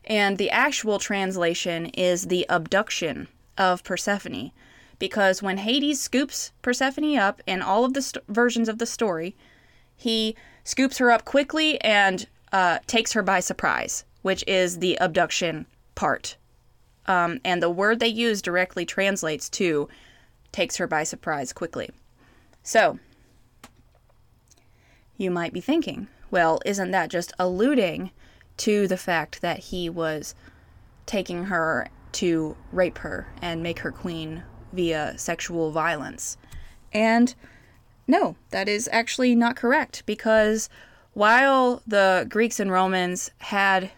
and 0.04 0.36
the 0.36 0.50
actual 0.50 0.98
translation 0.98 1.86
is 1.86 2.26
the 2.26 2.46
abduction 2.48 3.28
of 3.56 3.84
Persephone, 3.84 4.50
because 4.98 5.42
when 5.42 5.58
Hades 5.58 6.00
scoops 6.00 6.52
Persephone 6.62 7.16
up 7.16 7.42
in 7.46 7.62
all 7.62 7.84
of 7.84 7.94
the 7.94 8.02
st- 8.02 8.24
versions 8.28 8.68
of 8.68 8.78
the 8.78 8.86
story, 8.86 9.36
he 9.96 10.34
scoops 10.64 10.98
her 10.98 11.10
up 11.10 11.24
quickly 11.24 11.80
and 11.82 12.26
uh, 12.52 12.78
takes 12.86 13.12
her 13.12 13.22
by 13.22 13.40
surprise, 13.40 14.04
which 14.22 14.44
is 14.46 14.78
the 14.78 14.98
abduction 15.00 15.66
part. 15.94 16.36
Um, 17.06 17.40
and 17.44 17.62
the 17.62 17.70
word 17.70 18.00
they 18.00 18.08
use 18.08 18.42
directly 18.42 18.84
translates 18.84 19.48
to 19.50 19.88
takes 20.58 20.78
her 20.78 20.88
by 20.88 21.04
surprise 21.04 21.52
quickly. 21.52 21.88
So, 22.64 22.98
you 25.16 25.30
might 25.30 25.52
be 25.52 25.60
thinking, 25.60 26.08
well, 26.32 26.60
isn't 26.66 26.90
that 26.90 27.10
just 27.10 27.32
alluding 27.38 28.10
to 28.56 28.88
the 28.88 28.96
fact 28.96 29.40
that 29.40 29.60
he 29.60 29.88
was 29.88 30.34
taking 31.06 31.44
her 31.44 31.86
to 32.10 32.56
rape 32.72 32.98
her 32.98 33.28
and 33.40 33.62
make 33.62 33.78
her 33.78 33.92
queen 33.92 34.42
via 34.72 35.16
sexual 35.16 35.70
violence? 35.70 36.36
And 36.92 37.36
no, 38.08 38.34
that 38.50 38.68
is 38.68 38.88
actually 38.90 39.36
not 39.36 39.54
correct 39.54 40.02
because 40.06 40.68
while 41.12 41.82
the 41.86 42.26
Greeks 42.28 42.58
and 42.58 42.72
Romans 42.72 43.30
had 43.38 43.92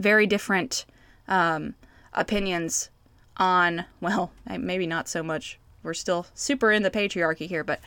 very 0.00 0.26
different 0.26 0.86
um, 1.28 1.76
opinions 2.12 2.90
on, 3.36 3.84
well, 4.00 4.32
maybe 4.58 4.88
not 4.88 5.08
so 5.08 5.22
much. 5.22 5.60
We're 5.84 5.94
still 5.94 6.26
super 6.34 6.72
in 6.72 6.82
the 6.82 6.90
patriarchy 6.90 7.46
here, 7.46 7.62
but 7.62 7.80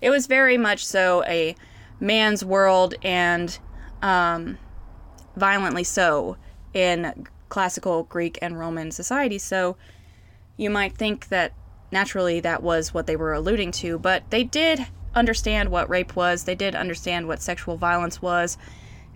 it 0.00 0.10
was 0.10 0.26
very 0.26 0.58
much 0.58 0.86
so 0.86 1.24
a 1.24 1.56
man's 1.98 2.44
world 2.44 2.94
and 3.02 3.58
um, 4.02 4.58
violently 5.36 5.82
so 5.82 6.36
in 6.74 7.26
classical 7.48 8.04
Greek 8.04 8.38
and 8.42 8.58
Roman 8.58 8.90
society. 8.90 9.38
So 9.38 9.76
you 10.56 10.70
might 10.70 10.96
think 10.96 11.28
that 11.28 11.52
naturally 11.90 12.40
that 12.40 12.62
was 12.62 12.92
what 12.92 13.06
they 13.06 13.16
were 13.16 13.32
alluding 13.32 13.72
to, 13.72 13.98
but 13.98 14.30
they 14.30 14.44
did 14.44 14.86
understand 15.14 15.70
what 15.70 15.88
rape 15.88 16.14
was, 16.14 16.44
they 16.44 16.54
did 16.54 16.74
understand 16.74 17.26
what 17.26 17.40
sexual 17.40 17.76
violence 17.76 18.20
was, 18.20 18.58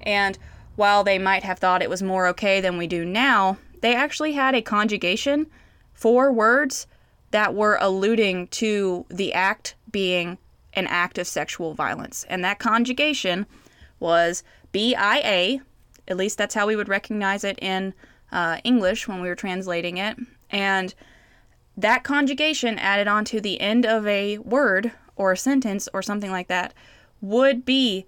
and 0.00 0.38
while 0.74 1.04
they 1.04 1.18
might 1.18 1.44
have 1.44 1.58
thought 1.58 1.82
it 1.82 1.90
was 1.90 2.02
more 2.02 2.26
okay 2.28 2.60
than 2.60 2.78
we 2.78 2.86
do 2.86 3.04
now, 3.04 3.58
they 3.82 3.94
actually 3.94 4.32
had 4.32 4.54
a 4.54 4.62
conjugation 4.62 5.46
for 5.92 6.32
words 6.32 6.86
that 7.32 7.54
were 7.54 7.78
alluding 7.80 8.46
to 8.48 9.04
the 9.08 9.32
act 9.34 9.74
being 9.90 10.38
an 10.74 10.86
act 10.86 11.18
of 11.18 11.26
sexual 11.26 11.74
violence. 11.74 12.24
And 12.28 12.44
that 12.44 12.58
conjugation 12.58 13.46
was 13.98 14.42
BIA, 14.72 15.60
at 16.08 16.16
least 16.16 16.38
that's 16.38 16.54
how 16.54 16.66
we 16.66 16.76
would 16.76 16.88
recognize 16.88 17.44
it 17.44 17.58
in 17.60 17.94
uh, 18.30 18.58
English 18.64 19.06
when 19.06 19.20
we 19.20 19.28
were 19.28 19.34
translating 19.34 19.98
it. 19.98 20.16
And 20.50 20.94
that 21.76 22.04
conjugation 22.04 22.78
added 22.78 23.08
on 23.08 23.24
to 23.26 23.40
the 23.40 23.60
end 23.60 23.86
of 23.86 24.06
a 24.06 24.38
word 24.38 24.92
or 25.16 25.32
a 25.32 25.36
sentence 25.36 25.88
or 25.92 26.02
something 26.02 26.30
like 26.30 26.48
that 26.48 26.74
would 27.20 27.64
be 27.64 28.06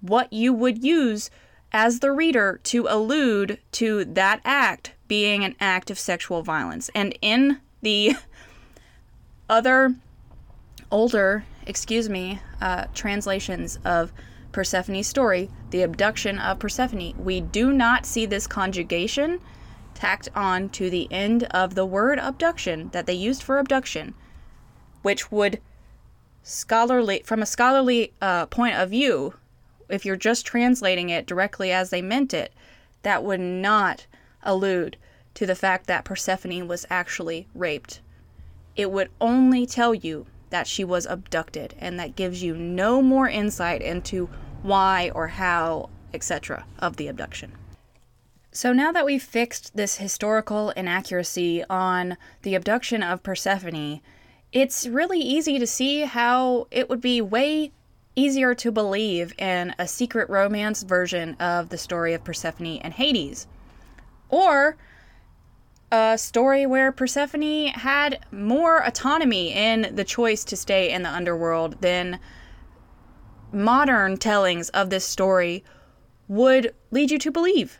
what 0.00 0.32
you 0.32 0.52
would 0.52 0.82
use 0.82 1.30
as 1.72 2.00
the 2.00 2.12
reader 2.12 2.60
to 2.64 2.86
allude 2.88 3.58
to 3.72 4.04
that 4.04 4.40
act 4.44 4.92
being 5.08 5.44
an 5.44 5.54
act 5.60 5.90
of 5.90 5.98
sexual 5.98 6.42
violence. 6.42 6.90
And 6.94 7.16
in 7.20 7.60
the 7.82 8.16
other 9.48 9.94
older, 10.90 11.44
excuse 11.66 12.08
me, 12.08 12.40
uh, 12.60 12.86
translations 12.94 13.78
of 13.84 14.12
Persephone's 14.52 15.06
story, 15.06 15.50
the 15.70 15.82
abduction 15.82 16.38
of 16.38 16.58
Persephone, 16.58 17.14
we 17.22 17.40
do 17.40 17.72
not 17.72 18.06
see 18.06 18.24
this 18.26 18.46
conjugation 18.46 19.40
tacked 19.94 20.28
on 20.34 20.68
to 20.70 20.88
the 20.90 21.08
end 21.10 21.44
of 21.44 21.74
the 21.74 21.86
word 21.86 22.18
abduction 22.18 22.88
that 22.90 23.06
they 23.06 23.14
used 23.14 23.42
for 23.42 23.58
abduction, 23.58 24.14
which 25.02 25.30
would 25.30 25.60
scholarly, 26.42 27.22
from 27.24 27.42
a 27.42 27.46
scholarly 27.46 28.12
uh, 28.20 28.46
point 28.46 28.76
of 28.76 28.90
view, 28.90 29.34
if 29.88 30.04
you're 30.04 30.16
just 30.16 30.46
translating 30.46 31.10
it 31.10 31.26
directly 31.26 31.72
as 31.72 31.90
they 31.90 32.02
meant 32.02 32.32
it, 32.32 32.52
that 33.02 33.22
would 33.22 33.40
not 33.40 34.06
allude 34.42 34.96
to 35.34 35.46
the 35.46 35.54
fact 35.54 35.86
that 35.86 36.04
Persephone 36.04 36.66
was 36.66 36.86
actually 36.88 37.46
raped. 37.54 38.00
It 38.76 38.92
would 38.92 39.10
only 39.20 39.66
tell 39.66 39.94
you 39.94 40.26
that 40.50 40.66
she 40.66 40.84
was 40.84 41.06
abducted, 41.06 41.74
and 41.78 41.98
that 41.98 42.14
gives 42.14 42.42
you 42.42 42.54
no 42.54 43.02
more 43.02 43.28
insight 43.28 43.82
into 43.82 44.28
why 44.62 45.10
or 45.14 45.28
how, 45.28 45.88
etc., 46.12 46.64
of 46.78 46.96
the 46.96 47.08
abduction. 47.08 47.52
So 48.52 48.72
now 48.72 48.92
that 48.92 49.04
we've 49.04 49.22
fixed 49.22 49.76
this 49.76 49.96
historical 49.96 50.70
inaccuracy 50.70 51.64
on 51.68 52.16
the 52.42 52.54
abduction 52.54 53.02
of 53.02 53.22
Persephone, 53.22 54.00
it's 54.52 54.86
really 54.86 55.20
easy 55.20 55.58
to 55.58 55.66
see 55.66 56.02
how 56.02 56.66
it 56.70 56.88
would 56.88 57.00
be 57.00 57.20
way 57.20 57.72
easier 58.14 58.54
to 58.54 58.72
believe 58.72 59.34
in 59.38 59.74
a 59.78 59.86
secret 59.86 60.30
romance 60.30 60.82
version 60.82 61.34
of 61.34 61.68
the 61.68 61.76
story 61.76 62.14
of 62.14 62.24
Persephone 62.24 62.78
and 62.78 62.94
Hades. 62.94 63.46
Or 64.30 64.76
a 65.92 66.18
story 66.18 66.66
where 66.66 66.90
Persephone 66.90 67.68
had 67.68 68.18
more 68.32 68.84
autonomy 68.84 69.52
in 69.52 69.94
the 69.94 70.04
choice 70.04 70.44
to 70.44 70.56
stay 70.56 70.90
in 70.90 71.02
the 71.02 71.10
underworld 71.10 71.80
than 71.80 72.18
modern 73.52 74.16
tellings 74.16 74.68
of 74.70 74.90
this 74.90 75.04
story 75.04 75.64
would 76.28 76.74
lead 76.90 77.10
you 77.10 77.18
to 77.18 77.30
believe. 77.30 77.78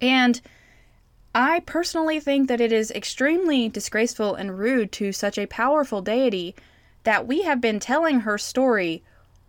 And 0.00 0.40
I 1.34 1.60
personally 1.60 2.20
think 2.20 2.48
that 2.48 2.60
it 2.60 2.72
is 2.72 2.90
extremely 2.90 3.68
disgraceful 3.68 4.34
and 4.34 4.58
rude 4.58 4.92
to 4.92 5.12
such 5.12 5.38
a 5.38 5.46
powerful 5.46 6.02
deity 6.02 6.54
that 7.04 7.26
we 7.26 7.42
have 7.42 7.60
been 7.60 7.80
telling 7.80 8.20
her 8.20 8.38
story 8.38 9.02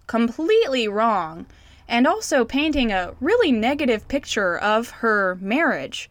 completely 0.07 0.87
wrong 0.87 1.45
and 1.87 2.07
also 2.07 2.45
painting 2.45 2.91
a 2.91 3.13
really 3.19 3.51
negative 3.51 4.07
picture 4.07 4.57
of 4.57 4.89
her 4.89 5.37
marriage. 5.41 6.09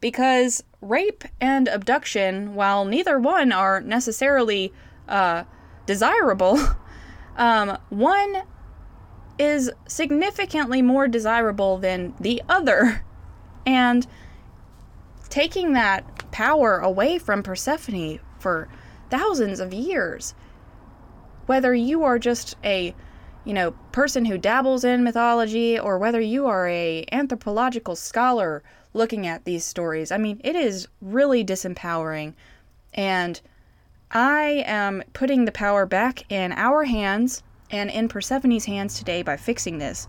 Because 0.00 0.62
rape 0.80 1.24
and 1.40 1.68
abduction, 1.68 2.54
while 2.54 2.84
neither 2.84 3.18
one 3.18 3.52
are 3.52 3.80
necessarily 3.80 4.72
uh, 5.08 5.44
desirable, 5.86 6.58
um, 7.36 7.76
one 7.90 8.42
is 9.38 9.70
significantly 9.86 10.82
more 10.82 11.08
desirable 11.08 11.78
than 11.78 12.14
the 12.20 12.42
other. 12.48 13.04
And 13.66 14.06
taking 15.28 15.72
that 15.74 16.30
power 16.30 16.78
away 16.78 17.18
from 17.18 17.42
Persephone 17.42 18.20
for 18.38 18.68
thousands 19.10 19.60
of 19.60 19.72
years, 19.72 20.34
whether 21.46 21.74
you 21.74 22.04
are 22.04 22.18
just 22.18 22.56
a 22.64 22.94
you 23.44 23.54
know 23.54 23.70
person 23.92 24.26
who 24.26 24.36
dabbles 24.36 24.84
in 24.84 25.02
mythology 25.02 25.78
or 25.78 25.98
whether 25.98 26.20
you 26.20 26.46
are 26.46 26.68
a 26.68 27.04
anthropological 27.10 27.96
scholar 27.96 28.62
looking 28.92 29.26
at 29.26 29.44
these 29.44 29.64
stories 29.64 30.10
i 30.10 30.18
mean 30.18 30.40
it 30.42 30.56
is 30.56 30.88
really 31.00 31.44
disempowering 31.44 32.34
and 32.94 33.40
i 34.10 34.62
am 34.66 35.02
putting 35.12 35.44
the 35.44 35.52
power 35.52 35.86
back 35.86 36.30
in 36.30 36.52
our 36.52 36.84
hands 36.84 37.42
and 37.70 37.90
in 37.90 38.08
persephone's 38.08 38.64
hands 38.64 38.98
today 38.98 39.22
by 39.22 39.36
fixing 39.36 39.78
this 39.78 40.08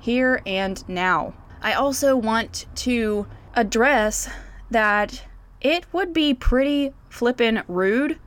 here 0.00 0.42
and 0.46 0.88
now 0.88 1.32
I 1.62 1.72
also 1.72 2.16
want 2.16 2.66
to 2.76 3.26
address 3.54 4.28
that 4.70 5.22
it 5.60 5.84
would 5.92 6.12
be 6.12 6.34
pretty 6.34 6.92
flippin' 7.08 7.62
rude 7.66 8.18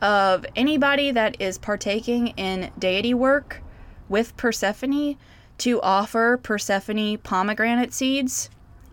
of 0.00 0.46
anybody 0.54 1.10
that 1.10 1.40
is 1.40 1.58
partaking 1.58 2.28
in 2.28 2.70
deity 2.78 3.12
work 3.12 3.62
with 4.08 4.36
Persephone 4.36 5.16
to 5.58 5.82
offer 5.82 6.38
Persephone 6.38 7.18
pomegranate 7.18 7.92
seeds. 7.92 8.48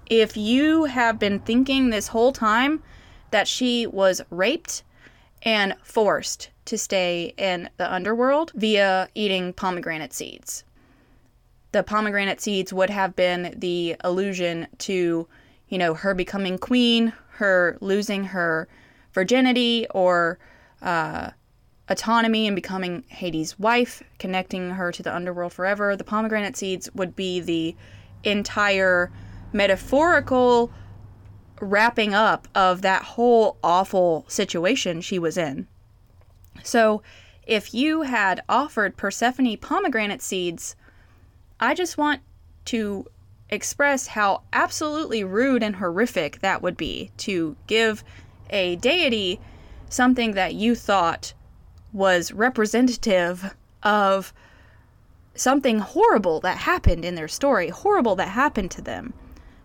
If 0.08 0.38
you 0.38 0.86
have 0.86 1.20
been 1.20 1.40
thinking 1.40 1.90
this 1.90 2.10
whole 2.10 2.32
time 2.32 2.84
that 3.32 3.48
she 3.48 3.88
was 3.88 4.22
raped 4.30 4.84
and 5.42 5.76
forced 5.84 6.50
to 6.66 6.78
stay 6.78 7.34
in 7.38 7.70
the 7.78 7.92
underworld 7.92 8.52
via 8.56 9.10
eating 9.14 9.54
pomegranate 9.54 10.14
seeds 10.14 10.64
the 11.76 11.84
pomegranate 11.84 12.40
seeds 12.40 12.72
would 12.72 12.90
have 12.90 13.18
been 13.18 13.54
the 13.58 13.98
allusion 14.00 14.66
to, 14.78 15.28
you 15.68 15.78
know, 15.78 15.94
her 15.94 16.14
becoming 16.14 16.58
queen, 16.58 17.12
her 17.32 17.78
losing 17.82 18.24
her 18.24 18.70
virginity 19.12 19.86
or 19.92 20.40
uh, 20.82 21.32
autonomy 21.90 22.48
and 22.48 22.56
becoming 22.56 23.04
Hades' 23.10 23.60
wife, 23.60 24.02
connecting 24.20 24.70
her 24.70 24.94
to 24.94 25.04
the 25.04 25.14
underworld 25.14 25.52
forever. 25.52 25.98
The 25.98 26.06
pomegranate 26.06 26.56
seeds 26.56 26.90
would 26.96 27.14
be 27.14 27.42
the 27.42 27.76
entire 28.24 29.12
metaphorical 29.56 30.70
wrapping 31.62 32.14
up 32.14 32.48
of 32.54 32.82
that 32.82 33.02
whole 33.02 33.58
awful 33.64 34.26
situation 34.28 35.02
she 35.02 35.18
was 35.18 35.38
in. 35.38 35.66
So, 36.64 37.02
if 37.48 37.74
you 37.74 38.02
had 38.02 38.42
offered 38.50 38.98
Persephone 38.98 39.56
pomegranate 39.58 40.22
seeds, 40.22 40.76
I 41.60 41.74
just 41.74 41.98
want 41.98 42.22
to 42.66 43.06
express 43.50 44.08
how 44.08 44.42
absolutely 44.52 45.24
rude 45.24 45.64
and 45.64 45.76
horrific 45.76 46.40
that 46.42 46.62
would 46.62 46.76
be 46.76 47.12
to 47.18 47.56
give 47.68 48.04
a 48.50 48.76
deity 48.78 49.40
something 49.88 50.34
that 50.34 50.56
you 50.56 50.76
thought 50.76 51.34
was 51.94 52.32
representative 52.32 53.56
of 53.84 54.34
something 55.36 55.80
horrible 55.80 56.40
that 56.40 56.58
happened 56.58 57.06
in 57.06 57.16
their 57.16 57.28
story, 57.28 57.70
horrible 57.70 58.16
that 58.16 58.30
happened 58.30 58.72
to 58.72 58.82
them. 58.82 59.14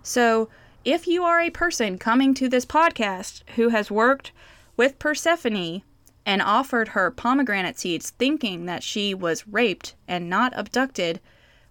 So, 0.02 0.48
if 0.84 1.06
you 1.06 1.24
are 1.24 1.40
a 1.40 1.50
person 1.50 1.98
coming 1.98 2.34
to 2.34 2.48
this 2.48 2.64
podcast 2.64 3.42
who 3.56 3.68
has 3.68 3.90
worked 3.90 4.32
with 4.76 4.98
Persephone 4.98 5.82
and 6.24 6.40
offered 6.40 6.88
her 6.88 7.10
pomegranate 7.10 7.78
seeds 7.78 8.10
thinking 8.10 8.66
that 8.66 8.82
she 8.82 9.14
was 9.14 9.46
raped 9.46 9.94
and 10.08 10.30
not 10.30 10.52
abducted, 10.56 11.20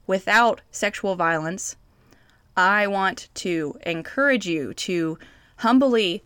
without 0.10 0.60
sexual 0.72 1.16
violence. 1.16 1.76
I 2.58 2.88
want 2.88 3.30
to 3.36 3.78
encourage 3.86 4.48
you 4.48 4.74
to 4.74 5.20
humbly 5.58 6.24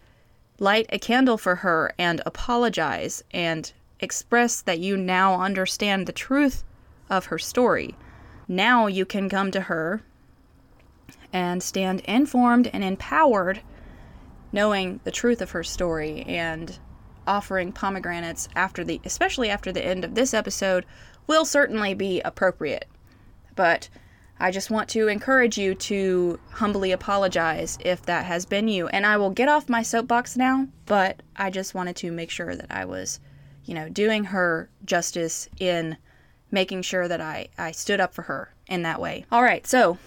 light 0.58 0.86
a 0.88 0.98
candle 0.98 1.38
for 1.38 1.56
her 1.56 1.94
and 1.98 2.22
apologize 2.26 3.26
and 3.32 3.70
express 4.00 4.62
that 4.62 4.80
you 4.80 4.96
now 4.96 5.42
understand 5.42 6.08
the 6.08 6.14
truth 6.14 6.64
of 7.10 7.26
her 7.26 7.38
story. 7.38 7.98
Now 8.48 8.88
you 8.88 9.06
can 9.06 9.28
come 9.28 9.52
to 9.52 9.62
her 9.62 10.02
and 11.34 11.62
stand 11.62 12.00
informed 12.02 12.70
and 12.72 12.84
empowered, 12.84 13.60
knowing 14.52 15.00
the 15.04 15.12
truth 15.12 15.42
of 15.42 15.52
her 15.52 15.64
story 15.64 16.22
and 16.24 16.80
offering 17.26 17.72
pomegranates 17.72 18.48
after 18.56 18.84
the 18.84 19.02
especially 19.04 19.50
after 19.50 19.72
the 19.72 19.84
end 19.84 20.06
of 20.06 20.14
this 20.14 20.34
episode 20.34 20.86
will 21.28 21.46
certainly 21.46 21.94
be 21.94 22.22
appropriate. 22.22 22.88
But 23.56 23.90
I 24.40 24.52
just 24.52 24.72
want 24.72 24.90
to 24.90 25.08
encourage 25.08 25.58
you 25.58 25.74
to 25.76 26.40
humbly 26.52 26.92
apologize 26.92 27.78
if 27.82 28.02
that 28.04 28.26
has 28.26 28.46
been 28.46 28.68
you. 28.68 28.88
And 28.88 29.06
I 29.06 29.18
will 29.18 29.30
get 29.30 29.48
off 29.48 29.70
my 29.70 29.84
soapbox 29.84 30.36
now, 30.36 30.68
but 30.86 31.22
I 31.36 31.50
just 31.50 31.74
wanted 31.74 31.96
to 31.98 32.12
make 32.12 32.30
sure 32.30 32.56
that 32.56 32.72
I 32.72 32.86
was, 32.86 33.20
you 33.64 33.74
know, 33.74 33.90
doing 33.90 34.26
her 34.26 34.70
justice 34.86 35.48
in 35.60 35.98
making 36.52 36.82
sure 36.82 37.08
that 37.08 37.22
I, 37.22 37.48
I 37.58 37.72
stood 37.72 38.00
up 38.00 38.14
for 38.14 38.24
her 38.24 38.54
in 38.68 38.82
that 38.84 39.00
way. 39.00 39.26
All 39.32 39.44
right, 39.44 39.66
so 39.66 39.98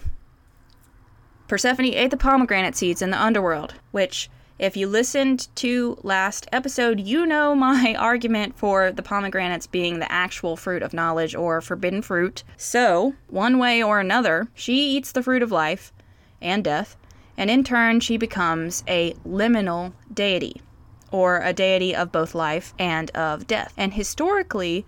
Persephone 1.48 1.86
ate 1.86 2.10
the 2.10 2.16
pomegranate 2.16 2.74
seeds 2.74 3.02
in 3.02 3.10
the 3.10 3.22
underworld, 3.22 3.74
which 3.92 4.28
if 4.58 4.76
you 4.76 4.88
listened 4.88 5.48
to 5.56 5.98
last 6.02 6.48
episode, 6.50 6.98
you 6.98 7.26
know 7.26 7.54
my 7.68 7.94
argument 7.94 8.58
for 8.58 8.90
the 8.90 9.02
pomegranates 9.02 9.66
being 9.66 9.98
the 9.98 10.10
actual 10.10 10.56
fruit 10.56 10.82
of 10.82 10.94
knowledge 10.94 11.34
or 11.34 11.60
forbidden 11.60 12.02
fruit. 12.02 12.42
So, 12.56 13.14
one 13.28 13.58
way 13.58 13.82
or 13.82 14.00
another, 14.00 14.48
she 14.54 14.96
eats 14.96 15.12
the 15.12 15.22
fruit 15.22 15.42
of 15.42 15.52
life 15.52 15.92
and 16.40 16.64
death, 16.64 16.96
and 17.36 17.50
in 17.50 17.64
turn, 17.64 18.00
she 18.00 18.16
becomes 18.16 18.82
a 18.88 19.12
liminal 19.26 19.92
deity, 20.12 20.62
or 21.10 21.40
a 21.42 21.52
deity 21.52 21.94
of 21.94 22.10
both 22.10 22.34
life 22.34 22.72
and 22.78 23.10
of 23.10 23.46
death. 23.46 23.72
And 23.76 23.92
historically, 23.94 24.86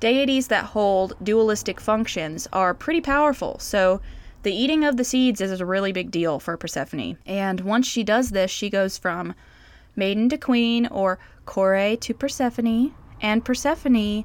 deities 0.00 0.48
that 0.48 0.64
hold 0.64 1.14
dualistic 1.22 1.80
functions 1.80 2.48
are 2.52 2.74
pretty 2.74 3.00
powerful. 3.02 3.58
So, 3.58 4.00
the 4.42 4.52
eating 4.52 4.84
of 4.84 4.96
the 4.96 5.04
seeds 5.04 5.40
is 5.40 5.60
a 5.60 5.66
really 5.66 5.92
big 5.92 6.10
deal 6.10 6.40
for 6.40 6.56
Persephone. 6.56 7.18
And 7.26 7.60
once 7.60 7.86
she 7.86 8.02
does 8.02 8.30
this, 8.30 8.50
she 8.50 8.70
goes 8.70 8.98
from 8.98 9.34
maiden 9.94 10.28
to 10.30 10.38
queen 10.38 10.86
or 10.86 11.18
Kore 11.46 11.96
to 11.96 12.14
Persephone. 12.14 12.94
And 13.20 13.44
Persephone 13.44 14.24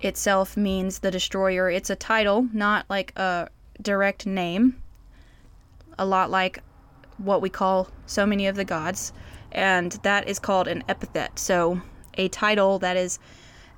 itself 0.00 0.56
means 0.56 1.00
the 1.00 1.10
destroyer. 1.10 1.68
It's 1.70 1.90
a 1.90 1.96
title, 1.96 2.48
not 2.52 2.86
like 2.88 3.12
a 3.16 3.48
direct 3.82 4.26
name. 4.26 4.80
A 5.98 6.06
lot 6.06 6.30
like 6.30 6.60
what 7.18 7.42
we 7.42 7.50
call 7.50 7.88
so 8.06 8.24
many 8.24 8.46
of 8.46 8.54
the 8.54 8.64
gods. 8.64 9.12
And 9.50 9.92
that 10.02 10.28
is 10.28 10.38
called 10.38 10.68
an 10.68 10.84
epithet. 10.88 11.38
So 11.38 11.80
a 12.14 12.28
title 12.28 12.78
that 12.78 12.96
is 12.96 13.18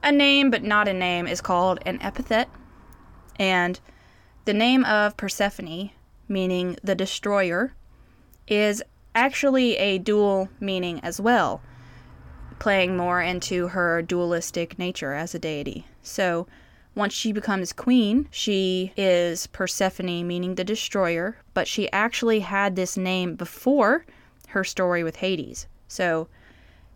a 0.03 0.12
name 0.12 0.51
but 0.51 0.62
not 0.62 0.88
a 0.88 0.93
name 0.93 1.27
is 1.27 1.40
called 1.40 1.79
an 1.87 2.01
epithet. 2.03 2.49
And 3.37 3.81
the 4.44 4.55
name 4.55 4.85
of 4.85 5.16
Persephone, 5.16 5.90
meaning 6.29 6.76
the 6.83 6.94
destroyer, 6.94 7.72
is 8.48 8.83
actually 9.14 9.76
a 9.76 9.98
dual 9.98 10.48
meaning 10.59 11.00
as 11.00 11.20
well, 11.20 11.61
playing 12.59 12.96
more 12.96 13.20
into 13.20 13.68
her 13.68 14.03
dualistic 14.03 14.79
nature 14.79 15.14
as 15.14 15.35
a 15.35 15.38
deity. 15.38 15.87
So, 16.03 16.46
once 16.94 17.12
she 17.12 17.33
becomes 17.33 17.72
queen, 17.72 18.29
she 18.31 18.92
is 18.96 19.46
Persephone, 19.48 20.26
meaning 20.26 20.57
the 20.57 20.64
destroyer, 20.64 21.37
but 21.55 21.68
she 21.68 21.90
actually 21.92 22.40
had 22.40 22.74
this 22.74 22.96
name 22.96 23.37
before 23.37 24.05
her 24.48 24.64
story 24.64 25.05
with 25.05 25.16
Hades. 25.16 25.66
So, 25.87 26.29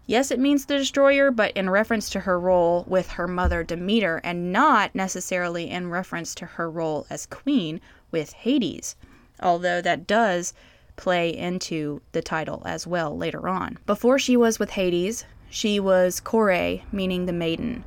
yes, 0.06 0.30
it 0.30 0.38
means 0.38 0.66
the 0.66 0.78
destroyer, 0.78 1.30
but 1.30 1.52
in 1.52 1.70
reference 1.70 2.10
to 2.10 2.20
her 2.20 2.38
role 2.38 2.84
with 2.86 3.10
her 3.10 3.28
mother 3.28 3.62
Demeter, 3.62 4.20
and 4.24 4.52
not 4.52 4.94
necessarily 4.94 5.70
in 5.70 5.90
reference 5.90 6.34
to 6.36 6.46
her 6.46 6.70
role 6.70 7.06
as 7.10 7.26
queen 7.26 7.80
with 8.10 8.32
Hades, 8.32 8.96
although 9.40 9.80
that 9.80 10.06
does 10.06 10.52
play 10.96 11.34
into 11.34 12.00
the 12.12 12.22
title 12.22 12.62
as 12.64 12.86
well 12.86 13.16
later 13.16 13.48
on. 13.48 13.78
Before 13.86 14.18
she 14.18 14.36
was 14.36 14.58
with 14.58 14.70
Hades, 14.70 15.24
she 15.50 15.80
was 15.80 16.20
Kore, 16.20 16.80
meaning 16.92 17.26
the 17.26 17.32
maiden 17.32 17.84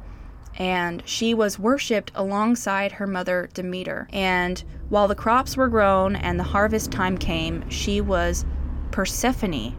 and 0.58 1.04
she 1.06 1.34
was 1.34 1.60
worshipped 1.60 2.12
alongside 2.16 2.94
her 2.94 3.08
mother 3.08 3.50
Demeter. 3.54 4.08
And 4.12 4.64
while 4.90 5.08
the 5.08 5.16
crops 5.16 5.56
were 5.56 5.68
grown 5.68 6.16
and 6.16 6.40
the 6.40 6.44
harvest 6.44 6.92
time 6.92 7.18
came, 7.18 7.70
she 7.70 8.02
was 8.02 8.46
Persephone 8.92 9.76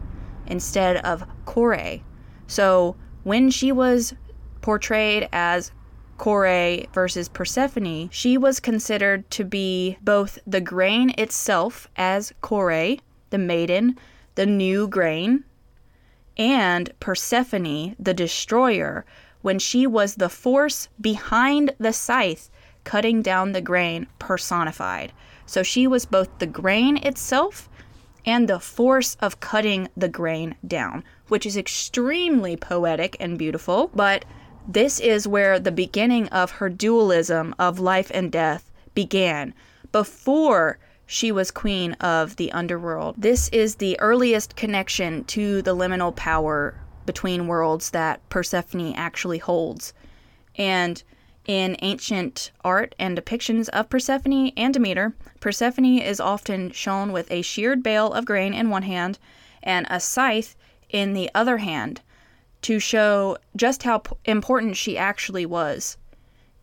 instead 0.47 0.97
of 0.97 1.25
Kore. 1.45 1.99
So 2.49 2.95
when 3.23 3.51
she 3.51 3.71
was 3.71 4.15
portrayed 4.61 5.29
as 5.31 5.71
Kore 6.17 6.83
versus 6.93 7.29
Persephone, 7.29 8.09
she 8.09 8.37
was 8.39 8.59
considered 8.59 9.29
to 9.31 9.45
be 9.45 9.97
both 10.01 10.39
the 10.47 10.59
grain 10.59 11.13
itself 11.15 11.87
as 11.95 12.33
Kore, 12.41 12.97
the 13.29 13.37
maiden, 13.37 13.97
the 14.33 14.47
new 14.47 14.87
grain, 14.87 15.43
and 16.37 16.91
Persephone, 16.99 17.95
the 17.99 18.15
destroyer, 18.15 19.05
when 19.41 19.59
she 19.59 19.85
was 19.85 20.15
the 20.15 20.27
force 20.27 20.89
behind 20.99 21.75
the 21.77 21.93
scythe 21.93 22.49
cutting 22.83 23.21
down 23.21 23.51
the 23.51 23.61
grain 23.61 24.07
personified. 24.17 25.13
So 25.45 25.61
she 25.61 25.85
was 25.85 26.05
both 26.05 26.39
the 26.39 26.47
grain 26.47 26.97
itself 26.97 27.69
and 28.25 28.47
the 28.49 28.59
force 28.59 29.15
of 29.21 29.39
cutting 29.39 29.87
the 29.95 30.09
grain 30.09 30.55
down, 30.65 31.03
which 31.29 31.45
is 31.45 31.57
extremely 31.57 32.55
poetic 32.55 33.15
and 33.19 33.37
beautiful. 33.37 33.89
But 33.93 34.25
this 34.67 34.99
is 34.99 35.27
where 35.27 35.59
the 35.59 35.71
beginning 35.71 36.27
of 36.29 36.51
her 36.51 36.69
dualism 36.69 37.55
of 37.57 37.79
life 37.79 38.11
and 38.13 38.31
death 38.31 38.71
began. 38.93 39.53
Before 39.91 40.77
she 41.11 41.31
was 41.31 41.49
queen 41.49 41.93
of 41.93 42.35
the 42.35 42.51
underworld. 42.51 43.15
This 43.17 43.49
is 43.49 43.77
the 43.77 43.99
earliest 43.99 44.55
connection 44.55 45.23
to 45.23 45.63
the 45.63 45.75
liminal 45.75 46.15
power 46.15 46.75
between 47.07 47.47
worlds 47.47 47.89
that 47.89 48.21
Persephone 48.29 48.93
actually 48.93 49.39
holds. 49.39 49.91
And 50.55 51.01
in 51.47 51.77
ancient 51.81 52.51
art 52.63 52.93
and 52.99 53.17
depictions 53.17 53.69
of 53.69 53.89
Persephone 53.89 54.49
and 54.55 54.71
Demeter, 54.71 55.15
Persephone 55.39 55.97
is 55.97 56.19
often 56.19 56.69
shown 56.69 57.11
with 57.11 57.31
a 57.31 57.41
sheared 57.41 57.81
bale 57.81 58.13
of 58.13 58.25
grain 58.25 58.53
in 58.53 58.69
one 58.69 58.83
hand 58.83 59.17
and 59.63 59.87
a 59.89 59.99
scythe 59.99 60.55
in 60.89 61.13
the 61.13 61.29
other 61.33 61.57
hand 61.57 62.01
to 62.61 62.79
show 62.79 63.37
just 63.55 63.83
how 63.83 64.01
important 64.25 64.75
she 64.75 64.97
actually 64.97 65.45
was. 65.45 65.97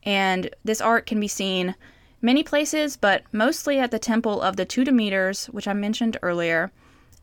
And 0.03 0.51
this 0.65 0.81
art 0.81 1.07
can 1.07 1.19
be 1.19 1.29
seen 1.29 1.75
many 2.21 2.43
places, 2.43 2.97
but 2.97 3.23
mostly 3.33 3.79
at 3.79 3.91
the 3.91 3.99
temple 3.99 4.41
of 4.41 4.57
the 4.57 4.65
two 4.65 4.85
Demeters, 4.85 5.47
which 5.47 5.67
I 5.67 5.73
mentioned 5.73 6.19
earlier, 6.23 6.71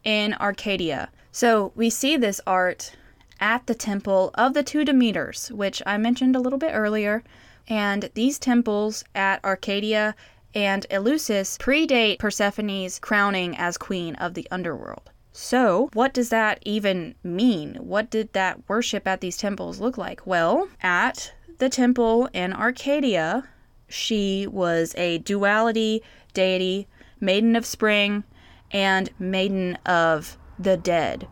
in 0.03 0.33
Arcadia. 0.35 1.09
So 1.31 1.71
we 1.75 1.89
see 1.89 2.17
this 2.17 2.41
art 2.45 2.95
at 3.39 3.67
the 3.67 3.75
temple 3.75 4.31
of 4.35 4.53
the 4.53 4.63
two 4.63 4.85
Demeters, 4.85 5.51
which 5.51 5.81
I 5.85 5.97
mentioned 5.97 6.35
a 6.35 6.39
little 6.39 6.59
bit 6.59 6.71
earlier. 6.73 7.23
And 7.67 8.09
these 8.13 8.37
temples 8.37 9.03
at 9.15 9.43
Arcadia 9.43 10.15
and 10.53 10.85
Eleusis 10.91 11.57
predate 11.57 12.19
Persephone's 12.19 12.99
crowning 12.99 13.57
as 13.57 13.77
queen 13.77 14.15
of 14.15 14.33
the 14.33 14.47
underworld. 14.51 15.09
So, 15.35 15.89
what 15.93 16.13
does 16.13 16.29
that 16.29 16.59
even 16.63 17.15
mean? 17.23 17.75
What 17.75 18.11
did 18.11 18.33
that 18.33 18.69
worship 18.69 19.07
at 19.07 19.19
these 19.19 19.35
temples 19.35 19.79
look 19.79 19.97
like? 19.97 20.27
Well, 20.27 20.69
at 20.81 21.33
the 21.57 21.69
temple 21.69 22.29
in 22.33 22.53
Arcadia, 22.53 23.43
she 23.87 24.45
was 24.45 24.93
a 24.95 25.17
duality 25.17 26.03
deity, 26.33 26.87
maiden 27.19 27.55
of 27.55 27.65
spring, 27.65 28.23
and 28.71 29.09
maiden 29.19 29.75
of 29.85 30.37
the 30.59 30.77
dead, 30.77 31.27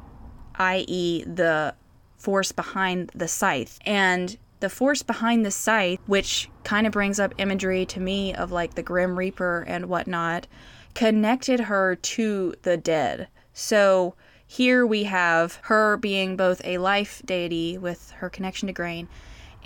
i.e., 0.56 1.24
the 1.24 1.76
force 2.18 2.52
behind 2.52 3.12
the 3.14 3.28
scythe. 3.28 3.80
And 3.86 4.38
the 4.62 4.70
force 4.70 5.02
behind 5.02 5.46
the 5.46 5.52
scythe, 5.52 6.00
which 6.06 6.50
kind 6.64 6.86
of 6.86 6.94
brings 6.94 7.20
up 7.20 7.34
imagery 7.38 7.86
to 7.88 8.00
me 8.00 8.34
of 8.34 8.52
like 8.52 8.76
the 8.76 8.84
Grim 8.84 9.18
Reaper 9.18 9.64
and 9.68 9.88
whatnot, 9.88 10.48
connected 10.94 11.62
her 11.62 11.96
to 11.96 12.54
the 12.64 12.78
dead. 12.78 13.28
So 13.54 14.16
here 14.46 14.86
we 14.86 15.04
have 15.04 15.60
her 15.64 15.98
being 15.98 16.36
both 16.36 16.62
a 16.64 16.78
life 16.78 17.22
deity 17.26 17.78
with 17.78 18.12
her 18.18 18.30
connection 18.30 18.68
to 18.68 18.74
grain 18.74 19.08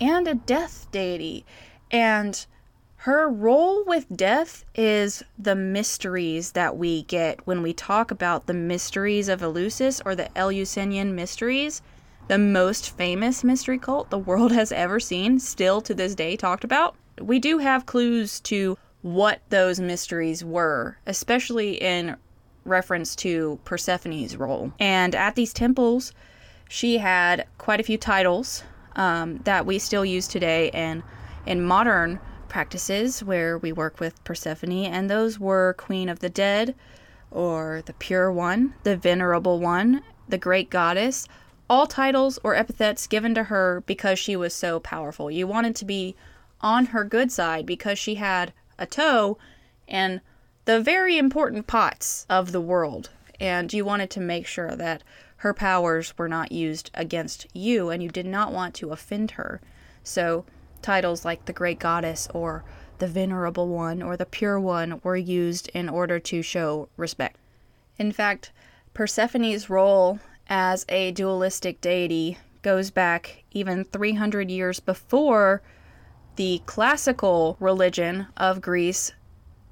and 0.00 0.28
a 0.28 0.34
death 0.34 0.86
deity. 0.90 1.44
And 1.90 2.44
her 3.00 3.28
role 3.28 3.84
with 3.84 4.06
death 4.14 4.64
is 4.74 5.22
the 5.38 5.54
mysteries 5.54 6.52
that 6.52 6.76
we 6.76 7.02
get 7.02 7.46
when 7.46 7.62
we 7.62 7.72
talk 7.72 8.10
about 8.10 8.46
the 8.46 8.54
mysteries 8.54 9.28
of 9.28 9.40
Eleusis 9.40 10.00
or 10.04 10.14
the 10.14 10.36
Eleusinian 10.36 11.14
mysteries 11.14 11.82
the 12.28 12.38
most 12.38 12.90
famous 12.96 13.44
mystery 13.44 13.78
cult 13.78 14.10
the 14.10 14.18
world 14.18 14.52
has 14.60 14.72
ever 14.72 14.98
seen, 14.98 15.38
still 15.38 15.80
to 15.82 15.94
this 15.94 16.14
day 16.14 16.36
talked 16.36 16.64
about. 16.64 16.96
We 17.20 17.38
do 17.38 17.58
have 17.58 17.86
clues 17.86 18.40
to 18.40 18.76
what 19.02 19.40
those 19.50 19.78
mysteries 19.78 20.44
were, 20.44 20.98
especially 21.06 21.74
in 21.80 22.16
reference 22.66 23.14
to 23.16 23.58
Persephone's 23.64 24.36
role. 24.36 24.72
And 24.78 25.14
at 25.14 25.34
these 25.34 25.52
temples, 25.52 26.12
she 26.68 26.98
had 26.98 27.46
quite 27.58 27.80
a 27.80 27.84
few 27.84 27.98
titles 27.98 28.64
um, 28.96 29.38
that 29.44 29.66
we 29.66 29.78
still 29.78 30.04
use 30.04 30.26
today 30.26 30.70
and 30.70 31.02
in 31.44 31.62
modern 31.62 32.18
practices 32.48 33.22
where 33.22 33.58
we 33.58 33.72
work 33.72 34.00
with 34.00 34.22
Persephone, 34.24 34.84
and 34.84 35.10
those 35.10 35.38
were 35.38 35.74
Queen 35.78 36.08
of 36.08 36.20
the 36.20 36.28
Dead, 36.28 36.74
or 37.30 37.82
the 37.86 37.92
Pure 37.92 38.32
One, 38.32 38.74
the 38.82 38.96
Venerable 38.96 39.60
One, 39.60 40.02
the 40.28 40.38
Great 40.38 40.70
Goddess, 40.70 41.28
all 41.68 41.86
titles 41.86 42.38
or 42.44 42.54
epithets 42.54 43.06
given 43.06 43.34
to 43.34 43.44
her 43.44 43.82
because 43.86 44.18
she 44.18 44.36
was 44.36 44.54
so 44.54 44.80
powerful. 44.80 45.30
You 45.30 45.46
wanted 45.46 45.76
to 45.76 45.84
be 45.84 46.14
on 46.60 46.86
her 46.86 47.04
good 47.04 47.30
side 47.30 47.66
because 47.66 47.98
she 47.98 48.14
had 48.16 48.52
a 48.78 48.86
toe 48.86 49.36
and 49.88 50.20
the 50.66 50.80
very 50.80 51.16
important 51.16 51.66
pots 51.66 52.26
of 52.28 52.52
the 52.52 52.60
world. 52.60 53.10
And 53.38 53.72
you 53.72 53.84
wanted 53.84 54.10
to 54.10 54.20
make 54.20 54.46
sure 54.46 54.74
that 54.76 55.02
her 55.38 55.54
powers 55.54 56.16
were 56.18 56.28
not 56.28 56.52
used 56.52 56.90
against 56.94 57.46
you 57.54 57.90
and 57.90 58.02
you 58.02 58.08
did 58.08 58.26
not 58.26 58.52
want 58.52 58.74
to 58.74 58.90
offend 58.90 59.32
her. 59.32 59.60
So, 60.02 60.44
titles 60.82 61.24
like 61.24 61.44
the 61.44 61.52
Great 61.52 61.78
Goddess 61.78 62.28
or 62.34 62.64
the 62.98 63.06
Venerable 63.06 63.68
One 63.68 64.02
or 64.02 64.16
the 64.16 64.26
Pure 64.26 64.60
One 64.60 65.00
were 65.04 65.16
used 65.16 65.68
in 65.68 65.88
order 65.88 66.18
to 66.18 66.42
show 66.42 66.88
respect. 66.96 67.36
In 67.98 68.10
fact, 68.10 68.50
Persephone's 68.94 69.70
role 69.70 70.18
as 70.48 70.84
a 70.88 71.12
dualistic 71.12 71.80
deity 71.80 72.38
goes 72.62 72.90
back 72.90 73.44
even 73.52 73.84
300 73.84 74.50
years 74.50 74.80
before 74.80 75.62
the 76.36 76.60
classical 76.66 77.56
religion 77.60 78.26
of 78.36 78.60
Greece 78.60 79.12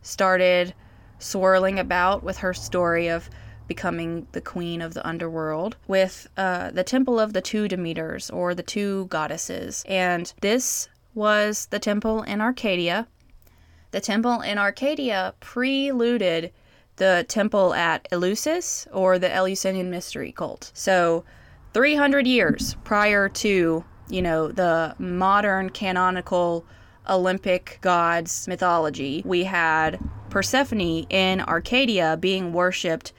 started 0.02 0.74
swirling 1.18 1.78
about 1.78 2.22
with 2.22 2.38
her 2.38 2.54
story 2.54 3.08
of 3.08 3.28
becoming 3.66 4.26
the 4.32 4.40
queen 4.40 4.82
of 4.82 4.94
the 4.94 5.06
underworld 5.06 5.76
with 5.88 6.28
uh, 6.36 6.70
the 6.70 6.84
temple 6.84 7.18
of 7.18 7.32
the 7.32 7.40
two 7.40 7.66
Demeters 7.68 8.30
or 8.30 8.54
the 8.54 8.62
two 8.62 9.06
goddesses. 9.06 9.84
And 9.88 10.32
this 10.40 10.88
was 11.14 11.66
the 11.66 11.78
temple 11.78 12.22
in 12.22 12.40
Arcadia. 12.40 13.06
The 13.92 14.00
temple 14.00 14.40
in 14.40 14.58
Arcadia 14.58 15.34
preluded 15.40 16.52
the 16.96 17.24
temple 17.28 17.74
at 17.74 18.08
Eleusis 18.10 18.86
or 18.92 19.18
the 19.18 19.32
Eleusinian 19.32 19.90
mystery 19.90 20.32
cult. 20.32 20.70
So, 20.74 21.24
300 21.72 22.26
years 22.26 22.76
prior 22.84 23.28
to, 23.28 23.84
you 24.08 24.22
know, 24.22 24.48
the 24.48 24.94
modern 24.98 25.70
canonical 25.70 26.64
Olympic 27.08 27.78
gods 27.80 28.46
mythology, 28.48 29.22
we 29.24 29.44
had 29.44 29.98
Persephone 30.30 31.04
in 31.10 31.40
Arcadia 31.40 32.16
being 32.16 32.52
worshipped 32.52 33.12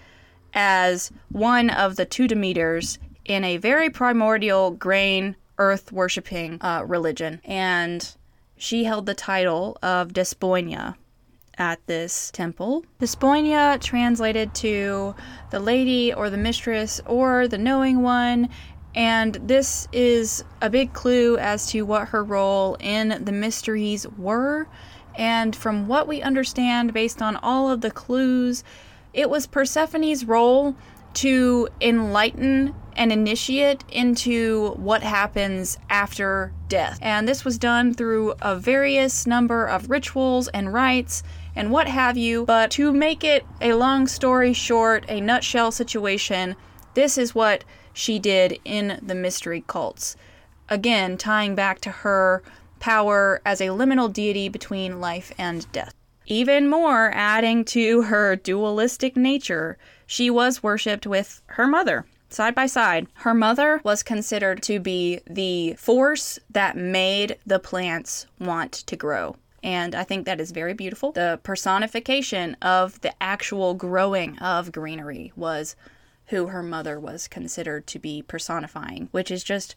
as 0.54 1.12
one 1.30 1.70
of 1.70 1.96
the 1.96 2.06
two 2.06 2.28
Demeters 2.28 3.00
in 3.26 3.44
a 3.44 3.58
very 3.58 3.90
primordial 3.90 4.72
grain 4.72 5.36
earth 5.58 5.92
worshipping 5.92 6.58
uh, 6.62 6.84
religion. 6.86 7.42
And 7.46 8.16
she 8.58 8.84
held 8.84 9.06
the 9.06 9.14
title 9.14 9.78
of 9.82 10.14
Despoina, 10.14 10.96
at 11.58 11.86
this 11.88 12.32
temple. 12.32 12.84
Despoina 13.00 13.80
translated 13.82 14.54
to 14.56 15.16
the 15.52 15.60
lady 15.60 16.14
or 16.14 16.30
the 16.30 16.38
mistress 16.38 17.02
or 17.06 17.48
the 17.48 17.58
knowing 17.58 18.02
one, 18.02 18.50
and 18.96 19.36
this 19.36 19.88
is 19.92 20.44
a 20.62 20.70
big 20.70 20.94
clue 20.94 21.38
as 21.38 21.68
to 21.68 21.82
what 21.82 22.08
her 22.10 22.24
role 22.24 22.78
in 22.80 23.24
the 23.24 23.32
mysteries 23.34 24.08
were. 24.18 24.68
And 25.18 25.56
from 25.56 25.88
what 25.88 26.08
we 26.08 26.22
understand, 26.22 26.94
based 26.94 27.22
on 27.22 27.36
all 27.38 27.70
of 27.70 27.82
the 27.82 27.92
clues, 27.92 28.64
it 29.14 29.30
was 29.30 29.48
Persephone's 29.48 30.26
role 30.26 30.76
to 31.16 31.68
enlighten 31.82 32.74
and 32.96 33.12
initiate 33.12 33.84
into 33.90 34.72
what 34.72 35.04
happens 35.04 35.78
after 35.90 36.54
death. 36.70 36.98
And 37.02 37.28
this 37.28 37.44
was 37.44 37.58
done 37.58 37.94
through 37.94 38.36
a 38.42 38.56
various 38.56 39.28
number 39.28 39.66
of 39.66 39.90
rituals 39.90 40.48
and 40.50 40.74
rites 40.74 41.24
and 41.56 41.72
what 41.72 41.88
have 41.88 42.18
you. 42.18 42.46
But 42.46 42.72
to 42.72 42.94
make 42.94 43.24
it 43.24 43.46
a 43.62 43.74
long 43.74 44.08
story 44.08 44.54
short, 44.54 45.06
a 45.10 45.20
nutshell 45.20 45.72
situation, 45.72 46.56
this 46.94 47.18
is 47.18 47.36
what 47.36 47.66
she 47.96 48.20
did 48.20 48.60
in 48.66 49.00
the 49.02 49.16
mystery 49.16 49.64
cults. 49.66 50.16
Again, 50.70 51.18
tying 51.18 51.56
back 51.56 51.80
to 51.82 51.90
her 51.90 52.44
power 52.80 53.42
as 53.46 53.62
a 53.62 53.68
liminal 53.68 54.12
deity 54.12 54.50
between 54.50 55.00
life 55.00 55.32
and 55.38 55.72
death. 55.72 55.94
Even 56.28 56.68
more 56.68 57.12
adding 57.14 57.64
to 57.66 58.04
her 58.04 58.36
dualistic 58.36 59.16
nature, 59.16 59.78
she 60.06 60.30
was 60.30 60.62
worshipped 60.62 61.08
with 61.08 61.42
her 61.48 61.68
mother, 61.68 62.06
side 62.30 62.54
by 62.54 62.66
side. 62.66 63.08
Her 63.14 63.34
mother 63.34 63.80
was 63.84 64.04
considered 64.04 64.62
to 64.64 64.80
be 64.80 65.22
the 65.30 65.76
force 65.76 66.38
that 66.50 66.76
made 66.76 67.38
the 67.46 67.60
plants 67.60 68.26
want 68.40 68.74
to 68.74 68.96
grow. 68.96 69.38
And 69.64 69.96
I 69.96 70.04
think 70.04 70.26
that 70.26 70.42
is 70.42 70.52
very 70.52 70.74
beautiful. 70.74 71.12
The 71.12 71.40
personification 71.44 72.58
of 72.62 73.00
the 73.02 73.14
actual 73.22 73.74
growing 73.74 74.38
of 74.40 74.72
greenery 74.72 75.32
was 75.36 75.76
who 76.28 76.48
her 76.48 76.64
mother 76.64 77.00
was 77.00 77.28
considered 77.28 77.86
to 77.88 78.00
be 78.00 78.22
personifying, 78.22 79.10
which 79.12 79.30
is 79.30 79.44
just 79.44 79.76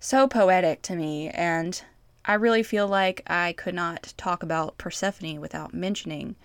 so 0.00 0.26
poetic 0.26 0.82
to 0.82 0.96
me. 0.96 1.28
And 1.30 1.80
I 2.24 2.34
really 2.34 2.62
feel 2.62 2.88
like 2.88 3.22
I 3.26 3.52
could 3.52 3.74
not 3.74 4.12
talk 4.16 4.42
about 4.42 4.78
Persephone 4.78 5.40
without 5.40 5.72
mentioning 5.72 6.36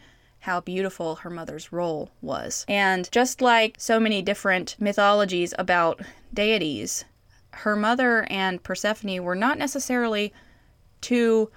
how 0.42 0.60
beautiful 0.60 1.16
her 1.18 1.30
mother's 1.30 1.72
role 1.72 2.12
was. 2.22 2.66
And 2.68 3.10
just 3.12 3.42
like 3.42 3.76
so 3.78 4.00
many 4.00 4.22
different 4.22 4.76
mythologies 4.80 5.54
about 5.58 6.02
deities, 6.34 7.06
her 7.52 7.76
mother 7.76 8.26
and 8.30 8.64
Persephone 8.64 9.24
were 9.24 9.36
not 9.36 9.58
necessarily 9.58 10.34
two 11.00 11.52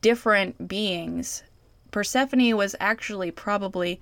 different 0.00 0.68
beings. 0.68 1.42
Persephone 1.90 2.56
was 2.56 2.76
actually 2.80 3.30
probably 3.30 4.00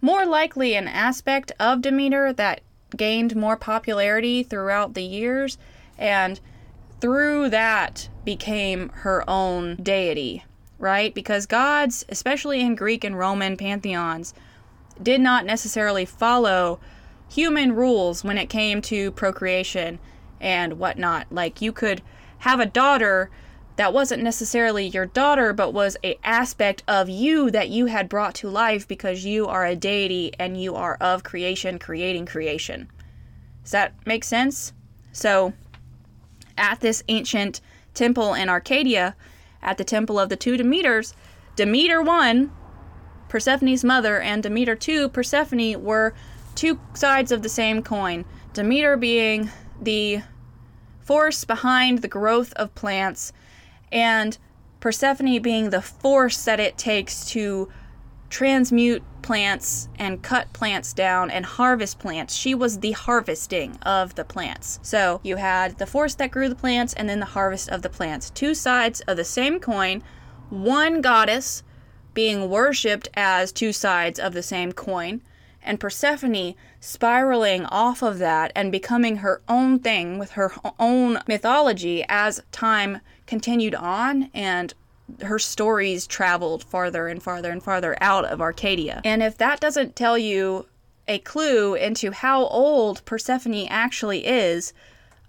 more 0.00 0.24
likely 0.24 0.74
an 0.74 0.86
aspect 0.88 1.52
of 1.58 1.80
Demeter 1.80 2.32
that 2.34 2.60
gained 2.96 3.36
more 3.36 3.56
popularity 3.56 4.42
throughout 4.42 4.94
the 4.94 5.02
years 5.02 5.58
and 5.98 6.40
through 7.00 7.50
that 7.50 8.08
became 8.24 8.88
her 8.90 9.28
own 9.28 9.76
deity 9.76 10.44
right? 10.84 11.14
Because 11.14 11.46
gods, 11.46 12.04
especially 12.10 12.60
in 12.60 12.74
Greek 12.74 13.04
and 13.04 13.18
Roman 13.18 13.56
pantheons, 13.56 14.34
did 15.02 15.20
not 15.20 15.46
necessarily 15.46 16.04
follow 16.04 16.78
human 17.28 17.74
rules 17.74 18.22
when 18.22 18.38
it 18.38 18.50
came 18.50 18.82
to 18.82 19.10
procreation 19.12 19.98
and 20.40 20.74
whatnot. 20.74 21.26
Like 21.30 21.62
you 21.62 21.72
could 21.72 22.02
have 22.38 22.60
a 22.60 22.66
daughter 22.66 23.30
that 23.76 23.92
wasn't 23.92 24.22
necessarily 24.22 24.86
your 24.86 25.06
daughter 25.06 25.52
but 25.52 25.72
was 25.72 25.96
a 26.04 26.18
aspect 26.22 26.82
of 26.86 27.08
you 27.08 27.50
that 27.50 27.68
you 27.68 27.86
had 27.86 28.08
brought 28.08 28.34
to 28.34 28.48
life 28.48 28.86
because 28.86 29.24
you 29.24 29.46
are 29.46 29.64
a 29.64 29.76
deity 29.76 30.32
and 30.38 30.60
you 30.60 30.74
are 30.74 30.96
of 31.00 31.24
creation 31.24 31.78
creating 31.78 32.26
creation 32.26 32.88
does 33.62 33.72
that 33.72 33.94
make 34.06 34.24
sense 34.24 34.72
so 35.12 35.52
at 36.56 36.80
this 36.80 37.02
ancient 37.08 37.60
temple 37.94 38.34
in 38.34 38.48
arcadia 38.48 39.16
at 39.64 39.78
the 39.78 39.84
temple 39.84 40.20
of 40.20 40.28
the 40.28 40.36
two 40.36 40.56
Demeters, 40.56 41.14
Demeter 41.56 42.02
1, 42.02 42.52
Persephone's 43.28 43.82
mother, 43.82 44.20
and 44.20 44.42
Demeter 44.42 44.76
2, 44.76 45.08
Persephone, 45.08 45.82
were 45.82 46.14
two 46.54 46.78
sides 46.92 47.32
of 47.32 47.42
the 47.42 47.48
same 47.48 47.82
coin. 47.82 48.24
Demeter 48.52 48.96
being 48.96 49.50
the 49.80 50.22
force 51.00 51.44
behind 51.44 52.02
the 52.02 52.08
growth 52.08 52.52
of 52.54 52.74
plants, 52.74 53.32
and 53.94 54.36
Persephone 54.80 55.40
being 55.40 55.70
the 55.70 55.80
force 55.80 56.44
that 56.44 56.60
it 56.60 56.76
takes 56.76 57.24
to 57.30 57.70
transmute 58.28 59.02
plants 59.22 59.88
and 59.98 60.22
cut 60.22 60.52
plants 60.52 60.92
down 60.92 61.30
and 61.30 61.46
harvest 61.46 61.98
plants. 61.98 62.34
She 62.34 62.54
was 62.54 62.80
the 62.80 62.92
harvesting 62.92 63.78
of 63.82 64.16
the 64.16 64.24
plants. 64.24 64.80
So 64.82 65.20
you 65.22 65.36
had 65.36 65.78
the 65.78 65.86
force 65.86 66.14
that 66.16 66.32
grew 66.32 66.50
the 66.50 66.54
plants 66.54 66.92
and 66.92 67.08
then 67.08 67.20
the 67.20 67.26
harvest 67.26 67.70
of 67.70 67.80
the 67.80 67.88
plants. 67.88 68.28
Two 68.28 68.54
sides 68.54 69.00
of 69.02 69.16
the 69.16 69.24
same 69.24 69.60
coin, 69.60 70.02
one 70.50 71.00
goddess 71.00 71.62
being 72.12 72.50
worshipped 72.50 73.08
as 73.14 73.52
two 73.52 73.72
sides 73.72 74.18
of 74.18 74.34
the 74.34 74.42
same 74.42 74.72
coin, 74.72 75.22
and 75.62 75.80
Persephone 75.80 76.54
spiraling 76.80 77.64
off 77.66 78.02
of 78.02 78.18
that 78.18 78.52
and 78.54 78.70
becoming 78.70 79.16
her 79.16 79.40
own 79.48 79.78
thing 79.78 80.18
with 80.18 80.32
her 80.32 80.52
own 80.78 81.20
mythology 81.26 82.04
as 82.08 82.42
time 82.52 83.00
continued 83.26 83.74
on 83.74 84.30
and 84.34 84.74
her 85.22 85.38
stories 85.38 86.06
traveled 86.06 86.64
farther 86.64 87.08
and 87.08 87.22
farther 87.22 87.50
and 87.50 87.62
farther 87.62 87.96
out 88.00 88.24
of 88.24 88.40
Arcadia. 88.40 89.00
And 89.04 89.22
if 89.22 89.36
that 89.38 89.60
doesn't 89.60 89.96
tell 89.96 90.16
you 90.16 90.66
a 91.06 91.18
clue 91.18 91.74
into 91.74 92.10
how 92.10 92.46
old 92.46 93.04
Persephone 93.04 93.66
actually 93.68 94.26
is, 94.26 94.72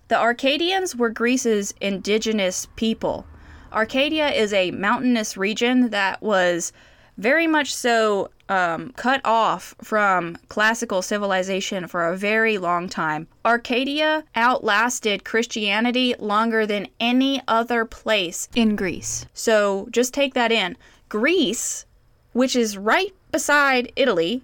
the 0.08 0.18
Arcadians 0.18 0.96
were 0.96 1.10
Greece's 1.10 1.74
indigenous 1.82 2.68
people. 2.76 3.26
Arcadia 3.74 4.30
is 4.30 4.54
a 4.54 4.72
mountainous 4.72 5.36
region 5.36 5.90
that 5.90 6.22
was 6.22 6.72
very 7.18 7.48
much 7.48 7.74
so 7.74 8.30
um, 8.50 8.92
cut 8.92 9.22
off 9.24 9.74
from 9.82 10.38
classical 10.50 11.02
civilization 11.02 11.88
for 11.88 12.08
a 12.08 12.18
very 12.18 12.58
long 12.58 12.88
time. 12.88 13.28
Arcadia 13.44 14.24
outlasted 14.36 15.24
Christianity 15.24 16.16
longer 16.20 16.66
than 16.66 16.88
any 17.00 17.42
other 17.48 17.86
place 17.86 18.48
in 18.56 18.76
Greece. 18.76 19.26
So 19.34 19.88
just 19.92 20.14
take 20.14 20.34
that 20.34 20.52
in. 20.52 20.78
Greece, 21.10 21.86
which 22.34 22.56
is 22.56 22.78
right 22.78 23.14
beside 23.32 23.92
Italy, 23.96 24.44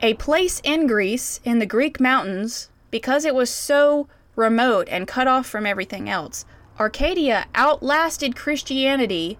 a 0.00 0.14
place 0.14 0.60
in 0.64 0.86
Greece 0.86 1.40
in 1.44 1.58
the 1.58 1.66
Greek 1.66 2.00
mountains, 2.00 2.70
because 2.90 3.24
it 3.24 3.34
was 3.34 3.50
so 3.50 4.06
remote 4.36 4.88
and 4.90 5.08
cut 5.08 5.26
off 5.26 5.46
from 5.46 5.66
everything 5.66 6.08
else, 6.08 6.44
Arcadia 6.78 7.46
outlasted 7.54 8.36
Christianity 8.36 9.38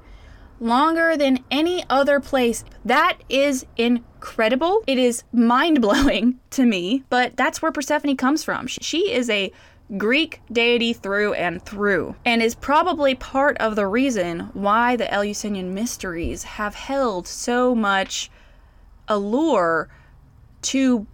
longer 0.61 1.17
than 1.17 1.45
any 1.51 1.85
other 1.90 2.21
place. 2.21 2.64
That 2.85 3.19
is 3.29 3.67
incredible. 3.77 4.83
It 4.87 4.99
is 4.99 5.25
mind 5.33 5.81
blowing 5.81 6.40
to 6.51 6.64
me, 6.64 7.05
but 7.09 7.37
that's 7.37 7.61
where 7.61 7.73
Persephone 7.73 8.17
comes 8.17 8.45
from. 8.45 8.67
She 8.67 9.12
is 9.12 9.29
a 9.31 9.53
Greek 9.99 10.40
deity 10.51 10.93
through 10.95 11.35
and 11.35 11.62
through, 11.62 12.17
and 12.25 12.43
is 12.43 12.55
probably 12.55 13.14
part 13.14 13.59
of 13.59 13.77
the 13.77 13.87
reason 13.87 14.51
why 14.55 14.97
the 14.97 15.12
Eleusinian 15.12 15.75
mysteries 15.75 16.43
have 16.43 16.75
held 16.75 17.29
so 17.29 17.75
much 17.75 18.31
allure 19.09 19.88
to 20.62 21.07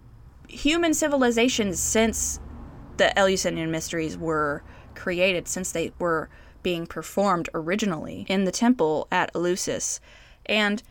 human 0.47 0.93
civilizations 0.93 1.79
since 1.79 2.39
the 2.97 3.17
Eleusinian 3.17 3.71
mysteries 3.71 4.17
were 4.17 4.63
created, 4.95 5.47
since 5.47 5.71
they 5.71 5.91
were 5.99 6.29
being 6.63 6.85
performed 6.85 7.49
originally 7.53 8.25
in 8.29 8.45
the 8.45 8.51
temple 8.51 9.07
at 9.11 9.33
Eleusis. 9.33 9.99
And 10.45 10.81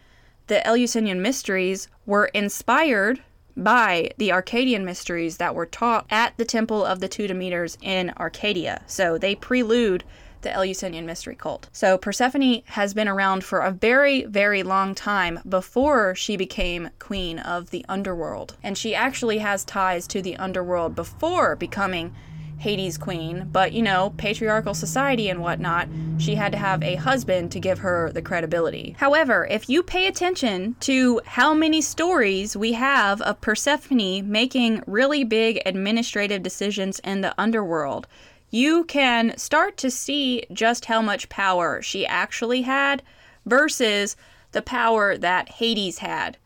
the 0.46 0.66
Eleusinian 0.66 1.22
mysteries 1.22 1.88
were 2.06 2.26
inspired 2.26 3.20
by 3.56 4.11
the 4.16 4.33
Arcadian 4.33 4.85
mysteries 4.85 5.37
that 5.37 5.54
were 5.54 5.66
taught 5.66 6.06
at 6.11 6.37
the 6.37 6.44
Temple 6.44 6.85
of 6.85 7.00
the 7.00 7.09
Two 7.09 7.26
Demeters 7.26 7.76
in 7.83 8.12
Arcadia. 8.18 8.83
So 8.87 9.18
they 9.18 9.35
prelude 9.35 10.04
the 10.42 10.52
Eleusinian 10.52 11.04
mystery 11.04 11.35
cult. 11.35 11.68
So 11.72 11.98
Persephone 11.98 12.62
has 12.66 12.94
been 12.94 13.09
around 13.09 13.44
for 13.44 13.61
a 13.61 13.70
very, 13.70 14.24
very 14.24 14.62
long 14.62 14.94
time 14.94 15.40
before 15.48 16.14
she 16.14 16.37
became 16.37 16.90
queen 16.98 17.38
of 17.38 17.70
the 17.70 17.85
underworld. 17.88 18.56
And 18.62 18.78
she 18.78 18.94
actually 18.94 19.38
has 19.38 19.64
ties 19.64 20.06
to 20.09 20.22
the 20.22 20.37
underworld 20.37 20.94
before 20.94 21.56
becoming 21.56 22.14
Hades' 22.60 22.98
queen, 22.98 23.48
but 23.50 23.72
you 23.72 23.80
know, 23.80 24.12
patriarchal 24.18 24.74
society 24.74 25.30
and 25.30 25.40
whatnot, 25.40 25.88
she 26.18 26.34
had 26.34 26.52
to 26.52 26.58
have 26.58 26.82
a 26.82 26.96
husband 26.96 27.50
to 27.52 27.58
give 27.58 27.78
her 27.78 28.12
the 28.12 28.20
credibility. 28.20 28.94
However, 28.98 29.46
if 29.50 29.70
you 29.70 29.82
pay 29.82 30.06
attention 30.06 30.76
to 30.80 31.22
how 31.24 31.54
many 31.54 31.80
stories 31.80 32.58
we 32.58 32.74
have 32.74 33.22
of 33.22 33.40
Persephone 33.40 34.30
making 34.30 34.82
really 34.86 35.24
big 35.24 35.62
administrative 35.64 36.42
decisions 36.42 36.98
in 36.98 37.22
the 37.22 37.34
underworld, 37.38 38.06
you 38.50 38.84
can 38.84 39.36
start 39.38 39.78
to 39.78 39.90
see 39.90 40.44
just 40.52 40.84
how 40.84 41.00
much 41.00 41.30
power 41.30 41.80
she 41.80 42.04
actually 42.04 42.62
had 42.62 43.02
versus 43.46 44.16
the 44.52 44.60
power 44.60 45.16
that 45.16 45.48
Hades 45.48 45.98
had. 45.98 46.36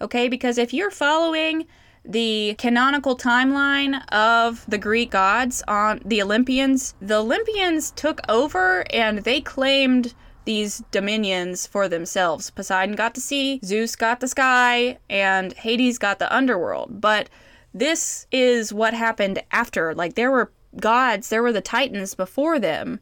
Okay, 0.00 0.28
because 0.28 0.58
if 0.58 0.74
you're 0.74 0.90
following 0.90 1.66
the 2.04 2.54
canonical 2.58 3.16
timeline 3.16 4.02
of 4.10 4.64
the 4.68 4.78
Greek 4.78 5.10
gods 5.10 5.62
on 5.68 6.00
the 6.04 6.22
Olympians, 6.22 6.94
the 7.00 7.18
Olympians 7.18 7.90
took 7.92 8.20
over 8.28 8.84
and 8.92 9.20
they 9.20 9.40
claimed 9.40 10.14
these 10.44 10.82
dominions 10.90 11.66
for 11.66 11.88
themselves. 11.88 12.50
Poseidon 12.50 12.96
got 12.96 13.14
the 13.14 13.20
sea, 13.20 13.60
Zeus 13.64 13.94
got 13.94 14.20
the 14.20 14.26
sky, 14.26 14.98
and 15.08 15.52
Hades 15.52 15.98
got 15.98 16.18
the 16.18 16.34
underworld. 16.34 17.00
But 17.00 17.28
this 17.72 18.26
is 18.32 18.72
what 18.72 18.94
happened 18.94 19.42
after. 19.52 19.94
Like, 19.94 20.14
there 20.14 20.30
were 20.32 20.50
gods, 20.80 21.28
there 21.28 21.42
were 21.42 21.52
the 21.52 21.60
Titans 21.60 22.14
before 22.14 22.58
them. 22.58 23.00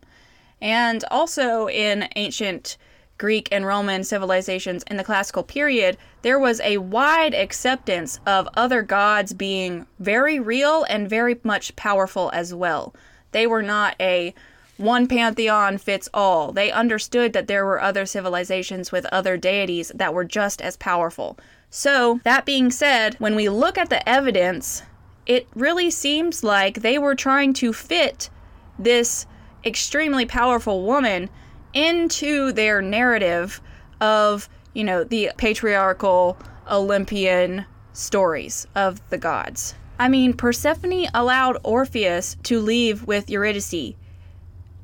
And 0.60 1.02
also 1.10 1.68
in 1.68 2.08
ancient 2.16 2.76
Greek 3.20 3.50
and 3.52 3.66
Roman 3.66 4.02
civilizations 4.02 4.82
in 4.84 4.96
the 4.96 5.04
classical 5.04 5.42
period, 5.42 5.98
there 6.22 6.38
was 6.38 6.58
a 6.62 6.78
wide 6.78 7.34
acceptance 7.34 8.18
of 8.26 8.48
other 8.54 8.80
gods 8.80 9.34
being 9.34 9.86
very 9.98 10.40
real 10.40 10.84
and 10.84 11.08
very 11.08 11.38
much 11.44 11.76
powerful 11.76 12.30
as 12.32 12.54
well. 12.54 12.94
They 13.32 13.46
were 13.46 13.62
not 13.62 13.94
a 14.00 14.34
one 14.78 15.06
pantheon 15.06 15.76
fits 15.76 16.08
all. 16.14 16.50
They 16.50 16.72
understood 16.72 17.34
that 17.34 17.46
there 17.46 17.66
were 17.66 17.82
other 17.82 18.06
civilizations 18.06 18.90
with 18.90 19.04
other 19.12 19.36
deities 19.36 19.92
that 19.94 20.14
were 20.14 20.24
just 20.24 20.62
as 20.62 20.78
powerful. 20.78 21.38
So, 21.68 22.20
that 22.24 22.46
being 22.46 22.70
said, 22.70 23.16
when 23.18 23.36
we 23.36 23.50
look 23.50 23.76
at 23.76 23.90
the 23.90 24.08
evidence, 24.08 24.82
it 25.26 25.46
really 25.54 25.90
seems 25.90 26.42
like 26.42 26.80
they 26.80 26.96
were 26.96 27.14
trying 27.14 27.52
to 27.54 27.74
fit 27.74 28.30
this 28.78 29.26
extremely 29.62 30.24
powerful 30.24 30.84
woman 30.86 31.28
into 31.72 32.52
their 32.52 32.82
narrative 32.82 33.60
of, 34.00 34.48
you 34.74 34.84
know, 34.84 35.04
the 35.04 35.30
patriarchal 35.36 36.36
Olympian 36.70 37.64
stories 37.92 38.66
of 38.74 39.00
the 39.10 39.18
gods. 39.18 39.74
I 39.98 40.08
mean, 40.08 40.32
Persephone 40.32 41.06
allowed 41.12 41.58
Orpheus 41.62 42.36
to 42.44 42.60
leave 42.60 43.06
with 43.06 43.28
Eurydice 43.28 43.94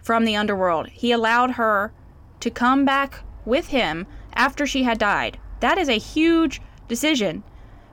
from 0.03 0.25
the 0.25 0.37
underworld. 0.37 0.89
He 0.89 1.11
allowed 1.13 1.53
her 1.53 1.93
to 2.41 2.51
come 2.51 2.85
back 2.85 3.21
with 3.45 3.69
him 3.69 4.07
after 4.35 4.67
she 4.67 4.83
had 4.83 4.99
died. 4.99 5.39
That 5.61 5.79
is 5.79 5.89
a 5.89 5.99
huge 5.99 6.61
decision. 6.87 7.43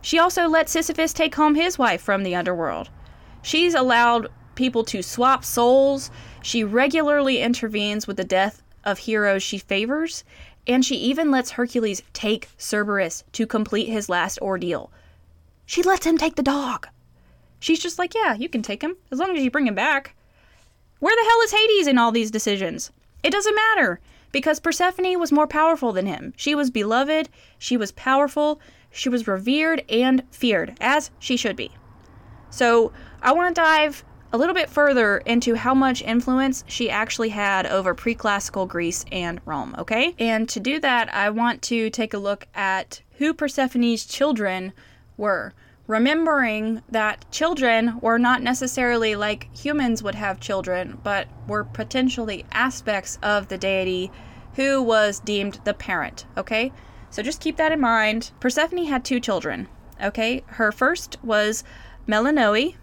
She 0.01 0.19
also 0.19 0.47
let 0.47 0.67
Sisyphus 0.67 1.13
take 1.13 1.35
home 1.35 1.55
his 1.55 1.79
wife 1.79 2.01
from 2.01 2.23
the 2.23 2.35
underworld. 2.35 2.89
She's 3.41 3.73
allowed 3.73 4.27
people 4.55 4.83
to 4.85 5.01
swap 5.01 5.45
souls. 5.45 6.11
She 6.41 6.63
regularly 6.63 7.41
intervenes 7.41 8.05
with 8.05 8.17
the 8.17 8.23
death 8.25 8.61
of 8.83 8.99
heroes 8.99 9.43
she 9.43 9.57
favors, 9.57 10.23
and 10.67 10.83
she 10.83 10.95
even 10.95 11.31
lets 11.31 11.51
Hercules 11.51 12.03
take 12.13 12.49
Cerberus 12.57 13.23
to 13.33 13.45
complete 13.45 13.89
his 13.89 14.09
last 14.09 14.39
ordeal. 14.39 14.91
She 15.65 15.83
lets 15.83 16.05
him 16.05 16.17
take 16.17 16.35
the 16.35 16.43
dog. 16.43 16.87
She's 17.59 17.79
just 17.79 17.97
like, 17.97 18.13
yeah, 18.13 18.33
you 18.33 18.49
can 18.49 18.61
take 18.61 18.81
him 18.81 18.97
as 19.11 19.19
long 19.19 19.35
as 19.35 19.43
you 19.43 19.51
bring 19.51 19.67
him 19.67 19.75
back. 19.75 20.15
Where 20.99 21.15
the 21.15 21.29
hell 21.29 21.41
is 21.41 21.51
Hades 21.51 21.87
in 21.87 21.97
all 21.97 22.11
these 22.11 22.31
decisions? 22.31 22.91
It 23.23 23.31
doesn't 23.31 23.55
matter 23.55 23.99
because 24.31 24.59
Persephone 24.59 25.19
was 25.19 25.31
more 25.31 25.47
powerful 25.47 25.93
than 25.93 26.05
him. 26.05 26.33
She 26.35 26.55
was 26.55 26.69
beloved, 26.69 27.29
she 27.57 27.77
was 27.77 27.91
powerful, 27.93 28.59
she 28.91 29.09
was 29.09 29.27
revered 29.27 29.83
and 29.89 30.23
feared, 30.31 30.75
as 30.81 31.11
she 31.19 31.37
should 31.37 31.55
be. 31.55 31.71
So, 32.49 32.91
I 33.21 33.31
want 33.31 33.55
to 33.55 33.61
dive 33.61 34.03
a 34.33 34.37
little 34.37 34.55
bit 34.55 34.69
further 34.69 35.19
into 35.19 35.53
how 35.53 35.75
much 35.75 36.01
influence 36.01 36.63
she 36.67 36.89
actually 36.89 37.29
had 37.29 37.67
over 37.67 37.93
pre 37.93 38.15
classical 38.15 38.65
Greece 38.65 39.05
and 39.11 39.39
Rome, 39.45 39.75
okay? 39.77 40.15
And 40.17 40.49
to 40.49 40.59
do 40.59 40.79
that, 40.79 41.13
I 41.13 41.29
want 41.29 41.61
to 41.63 41.91
take 41.91 42.15
a 42.15 42.17
look 42.17 42.47
at 42.55 43.01
who 43.19 43.33
Persephone's 43.33 44.05
children 44.05 44.73
were. 45.17 45.53
Remembering 45.85 46.81
that 46.89 47.29
children 47.29 47.99
were 47.99 48.17
not 48.17 48.41
necessarily 48.41 49.15
like 49.15 49.55
humans 49.55 50.01
would 50.01 50.15
have 50.15 50.39
children, 50.39 50.97
but 51.03 51.27
were 51.47 51.65
potentially 51.65 52.45
aspects 52.53 53.19
of 53.21 53.49
the 53.49 53.57
deity 53.57 54.11
who 54.55 54.81
was 54.81 55.19
deemed 55.19 55.59
the 55.63 55.73
parent, 55.73 56.25
okay? 56.37 56.71
So 57.11 57.21
just 57.21 57.41
keep 57.41 57.57
that 57.57 57.71
in 57.71 57.81
mind. 57.81 58.31
Persephone 58.39 58.85
had 58.85 59.05
two 59.05 59.19
children, 59.19 59.67
okay? 60.01 60.43
Her 60.47 60.71
first 60.71 61.17
was 61.23 61.63
Melinoe, 62.07 62.73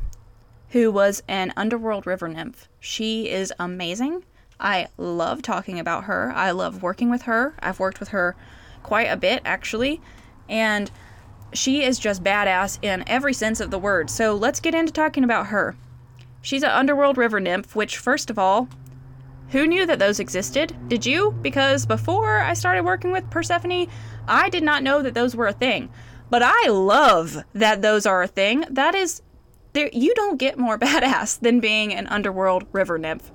who 0.70 0.90
was 0.90 1.22
an 1.28 1.52
underworld 1.56 2.06
river 2.06 2.28
nymph. 2.28 2.68
She 2.78 3.28
is 3.28 3.52
amazing. 3.58 4.24
I 4.58 4.88
love 4.96 5.42
talking 5.42 5.78
about 5.78 6.04
her. 6.04 6.32
I 6.34 6.50
love 6.50 6.82
working 6.82 7.10
with 7.10 7.22
her. 7.22 7.54
I've 7.60 7.80
worked 7.80 8.00
with 8.00 8.10
her 8.10 8.36
quite 8.82 9.08
a 9.08 9.16
bit, 9.16 9.42
actually. 9.44 10.00
And 10.48 10.90
she 11.52 11.82
is 11.82 11.98
just 11.98 12.22
badass 12.22 12.78
in 12.82 13.08
every 13.08 13.34
sense 13.34 13.60
of 13.60 13.70
the 13.70 13.78
word. 13.78 14.10
So 14.10 14.34
let's 14.34 14.60
get 14.60 14.74
into 14.74 14.92
talking 14.92 15.24
about 15.24 15.46
her. 15.46 15.76
She's 16.42 16.62
an 16.62 16.70
underworld 16.70 17.18
river 17.18 17.40
nymph, 17.40 17.74
which, 17.74 17.96
first 17.96 18.30
of 18.30 18.38
all, 18.38 18.68
who 19.48 19.66
knew 19.66 19.84
that 19.86 19.98
those 19.98 20.20
existed? 20.20 20.76
Did 20.88 21.04
you? 21.04 21.32
Because 21.42 21.84
before 21.84 22.38
I 22.38 22.54
started 22.54 22.84
working 22.84 23.10
with 23.10 23.28
Persephone, 23.30 23.88
I 24.28 24.48
did 24.48 24.62
not 24.62 24.84
know 24.84 25.02
that 25.02 25.14
those 25.14 25.34
were 25.34 25.48
a 25.48 25.52
thing. 25.52 25.90
But 26.30 26.42
I 26.44 26.68
love 26.68 27.42
that 27.54 27.82
those 27.82 28.06
are 28.06 28.22
a 28.22 28.28
thing. 28.28 28.64
That 28.70 28.94
is 28.94 29.22
there 29.72 29.90
you 29.92 30.14
don't 30.14 30.38
get 30.38 30.58
more 30.58 30.78
badass 30.86 31.38
than 31.40 31.60
being 31.60 31.92
an 31.92 32.06
underworld 32.08 32.66
river 32.72 32.98
nymph. 32.98 33.30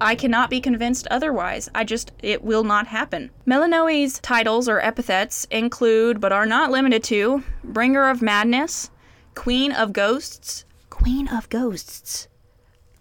I 0.00 0.14
cannot 0.14 0.48
be 0.48 0.60
convinced 0.60 1.08
otherwise. 1.10 1.68
I 1.74 1.82
just, 1.82 2.12
it 2.22 2.44
will 2.44 2.62
not 2.62 2.86
happen. 2.86 3.30
Melinoe's 3.46 4.20
titles 4.20 4.68
or 4.68 4.80
epithets 4.80 5.44
include, 5.50 6.20
but 6.20 6.32
are 6.32 6.46
not 6.46 6.70
limited 6.70 7.02
to, 7.04 7.42
Bringer 7.64 8.08
of 8.08 8.22
Madness, 8.22 8.90
Queen 9.34 9.72
of 9.72 9.92
Ghosts. 9.92 10.64
Queen 10.90 11.28
of 11.28 11.48
Ghosts. 11.48 12.28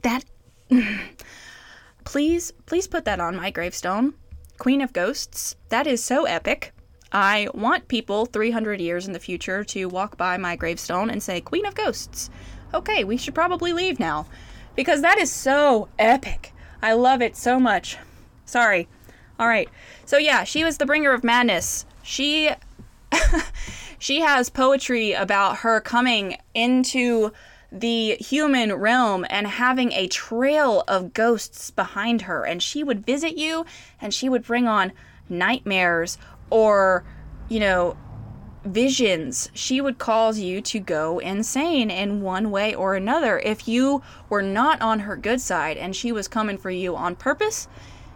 That. 0.02 0.26
please, 2.04 2.52
please 2.66 2.88
put 2.88 3.06
that 3.06 3.20
on 3.20 3.36
my 3.36 3.52
gravestone. 3.52 4.16
Queen 4.58 4.82
of 4.82 4.92
Ghosts. 4.92 5.56
That 5.70 5.86
is 5.86 6.04
so 6.04 6.26
epic. 6.26 6.74
I 7.12 7.48
want 7.54 7.88
people 7.88 8.26
300 8.26 8.82
years 8.82 9.06
in 9.06 9.14
the 9.14 9.20
future 9.20 9.64
to 9.66 9.86
walk 9.86 10.18
by 10.18 10.38
my 10.38 10.56
gravestone 10.56 11.10
and 11.10 11.22
say, 11.22 11.42
Queen 11.42 11.66
of 11.66 11.76
Ghosts 11.76 12.30
okay, 12.74 13.04
we 13.04 13.18
should 13.18 13.36
probably 13.36 13.74
leave 13.74 14.00
now. 14.00 14.26
Because 14.76 15.02
that 15.02 15.18
is 15.18 15.32
so 15.32 15.90
epic. 15.98 16.54
I 16.82 16.94
love 16.94 17.22
it 17.22 17.36
so 17.36 17.60
much. 17.60 17.98
Sorry. 18.46 18.88
All 19.40 19.48
right. 19.48 19.70
So 20.06 20.18
yeah, 20.18 20.44
she 20.44 20.64
was 20.64 20.78
the 20.78 20.86
bringer 20.86 21.12
of 21.12 21.24
madness. 21.24 21.86
She 22.04 22.52
she 24.00 24.22
has 24.22 24.50
poetry 24.50 25.14
about 25.14 25.58
her 25.58 25.80
coming 25.80 26.38
into 26.54 27.32
the 27.72 28.16
human 28.16 28.74
realm 28.74 29.26
and 29.30 29.48
having 29.48 29.92
a 29.92 30.08
trail 30.08 30.84
of 30.88 31.14
ghosts 31.14 31.70
behind 31.70 32.24
her 32.24 32.46
and 32.46 32.64
she 32.64 32.84
would 32.84 33.06
visit 33.06 33.38
you 33.38 33.66
and 34.00 34.14
she 34.14 34.30
would 34.30 34.44
bring 34.44 34.68
on 34.68 34.94
nightmares 35.28 36.18
or 36.50 37.04
you 37.50 37.60
know 37.60 37.98
visions, 38.68 39.50
she 39.54 39.82
would 39.82 39.98
cause 39.98 40.40
you 40.40 40.62
to 40.62 40.80
go 40.80 41.20
insane 41.20 41.90
in 41.90 42.22
one 42.22 42.52
way 42.52 42.74
or 42.74 42.96
another. 42.96 43.40
If 43.40 43.68
you 43.68 44.02
were 44.30 44.42
not 44.42 44.82
on 44.82 45.00
her 45.00 45.16
good 45.16 45.42
side 45.42 45.78
and 45.78 45.96
she 45.96 46.12
was 46.12 46.28
coming 46.28 46.58
for 46.58 46.70
you 46.72 46.96
on 46.96 47.16
purpose, 47.16 47.68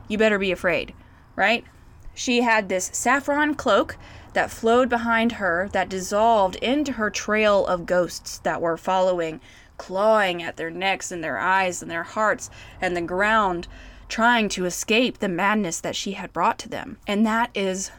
you 0.08 0.18
better 0.18 0.40
be 0.40 0.52
afraid, 0.52 0.94
right? 1.36 1.66
She 2.14 2.42
had 2.42 2.70
this 2.70 2.92
saffron 2.94 3.56
cloak 3.56 3.98
that 4.34 4.52
flowed 4.52 4.90
behind 4.90 5.34
her 5.34 5.70
that 5.74 5.90
dissolved 5.90 6.56
into 6.58 6.94
her 6.94 7.10
trail 7.10 7.66
of 7.66 7.86
ghosts 7.86 8.38
that 8.40 8.62
were 8.62 8.78
following, 8.78 9.42
clawing 9.78 10.44
at 10.44 10.58
their 10.58 10.70
necks 10.70 11.12
and 11.12 11.24
their 11.24 11.38
eyes 11.38 11.82
and 11.82 11.90
their 11.90 12.04
hearts 12.04 12.50
and 12.80 12.96
the 12.96 13.02
ground, 13.02 13.68
trying 14.08 14.50
to 14.50 14.66
escape 14.66 15.20
the 15.20 15.30
madness 15.30 15.80
that 15.80 15.96
she 15.96 16.14
had 16.14 16.34
brought 16.34 16.60
to 16.60 16.70
them. 16.70 16.98
And 17.08 17.26
that 17.26 17.50
is 17.56 17.92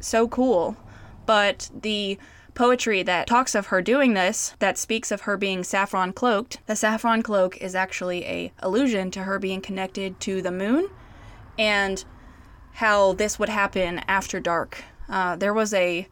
so 0.00 0.28
cool 0.28 0.76
but 1.30 1.70
the 1.82 2.18
poetry 2.54 3.04
that 3.04 3.28
talks 3.28 3.54
of 3.54 3.66
her 3.66 3.80
doing 3.80 4.14
this 4.14 4.56
that 4.58 4.76
speaks 4.76 5.12
of 5.12 5.20
her 5.20 5.36
being 5.36 5.62
saffron 5.62 6.12
cloaked 6.12 6.58
the 6.66 6.74
saffron 6.74 7.22
cloak 7.22 7.56
is 7.58 7.76
actually 7.76 8.24
a 8.24 8.52
allusion 8.58 9.12
to 9.12 9.22
her 9.22 9.38
being 9.38 9.60
connected 9.60 10.18
to 10.18 10.42
the 10.42 10.50
moon 10.50 10.90
and 11.56 12.04
how 12.72 13.12
this 13.12 13.38
would 13.38 13.48
happen 13.48 14.00
after 14.08 14.40
dark. 14.40 14.82
Uh, 15.08 15.36
there 15.36 15.54
was 15.54 15.72
a 15.72 16.08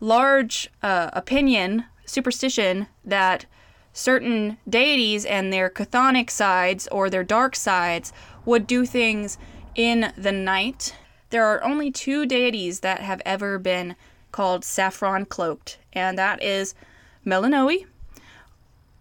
large 0.00 0.68
uh, 0.82 1.08
opinion 1.14 1.86
superstition 2.04 2.88
that 3.02 3.46
certain 3.94 4.58
deities 4.68 5.24
and 5.24 5.50
their 5.50 5.70
chthonic 5.70 6.28
sides 6.28 6.86
or 6.88 7.08
their 7.08 7.24
dark 7.24 7.56
sides 7.56 8.12
would 8.44 8.66
do 8.66 8.84
things 8.84 9.38
in 9.74 10.12
the 10.18 10.32
night. 10.32 10.94
There 11.30 11.46
are 11.46 11.64
only 11.64 11.90
two 11.90 12.26
deities 12.26 12.80
that 12.80 13.00
have 13.00 13.22
ever 13.24 13.58
been 13.58 13.96
called 14.32 14.64
Saffron 14.64 15.26
Cloaked, 15.26 15.78
and 15.92 16.18
that 16.18 16.42
is 16.42 16.74
Melinoe 17.24 17.84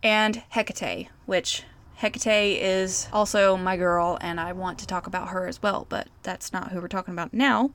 and 0.03 0.43
Hecate, 0.49 1.07
which 1.25 1.63
Hecate 1.95 2.61
is 2.61 3.07
also 3.13 3.55
my 3.57 3.77
girl, 3.77 4.17
and 4.21 4.39
I 4.39 4.51
want 4.53 4.79
to 4.79 4.88
talk 4.88 5.07
about 5.07 5.29
her 5.29 5.47
as 5.47 5.61
well, 5.61 5.86
but 5.89 6.07
that's 6.23 6.51
not 6.51 6.71
who 6.71 6.82
we're 6.82 6.88
talking 6.88 7.13
about 7.13 7.34
now. 7.34 7.71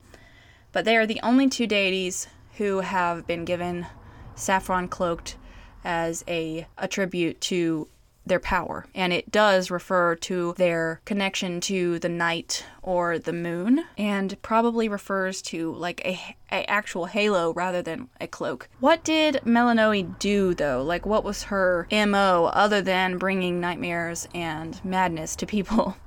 but 0.72 0.84
they 0.84 0.96
are 0.96 1.06
the 1.06 1.20
only 1.22 1.48
two 1.48 1.66
deities 1.66 2.26
who 2.58 2.80
have 2.80 3.26
been 3.26 3.44
given 3.46 3.86
saffron 4.34 4.88
cloaked 4.88 5.36
as 5.84 6.22
a, 6.28 6.66
a 6.76 6.86
tribute 6.86 7.40
to 7.40 7.88
their 8.26 8.40
power. 8.40 8.86
And 8.94 9.12
it 9.12 9.30
does 9.30 9.70
refer 9.70 10.16
to 10.16 10.54
their 10.56 11.00
connection 11.04 11.60
to 11.62 11.98
the 11.98 12.08
night 12.08 12.64
or 12.82 13.18
the 13.18 13.32
moon, 13.32 13.84
and 13.96 14.40
probably 14.42 14.88
refers 14.88 15.40
to 15.42 15.72
like 15.72 16.04
a, 16.04 16.36
a 16.50 16.68
actual 16.70 17.06
halo 17.06 17.52
rather 17.52 17.82
than 17.82 18.08
a 18.20 18.26
cloak. 18.26 18.68
What 18.80 19.04
did 19.04 19.40
Melinoe 19.44 20.02
do 20.02 20.54
though? 20.54 20.82
Like, 20.82 21.06
what 21.06 21.24
was 21.24 21.44
her 21.44 21.86
MO 21.90 22.50
other 22.52 22.82
than 22.82 23.18
bringing 23.18 23.60
nightmares 23.60 24.28
and 24.34 24.84
madness 24.84 25.36
to 25.36 25.46
people? 25.46 25.96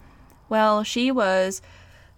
Well, 0.49 0.83
she 0.83 1.11
was 1.11 1.61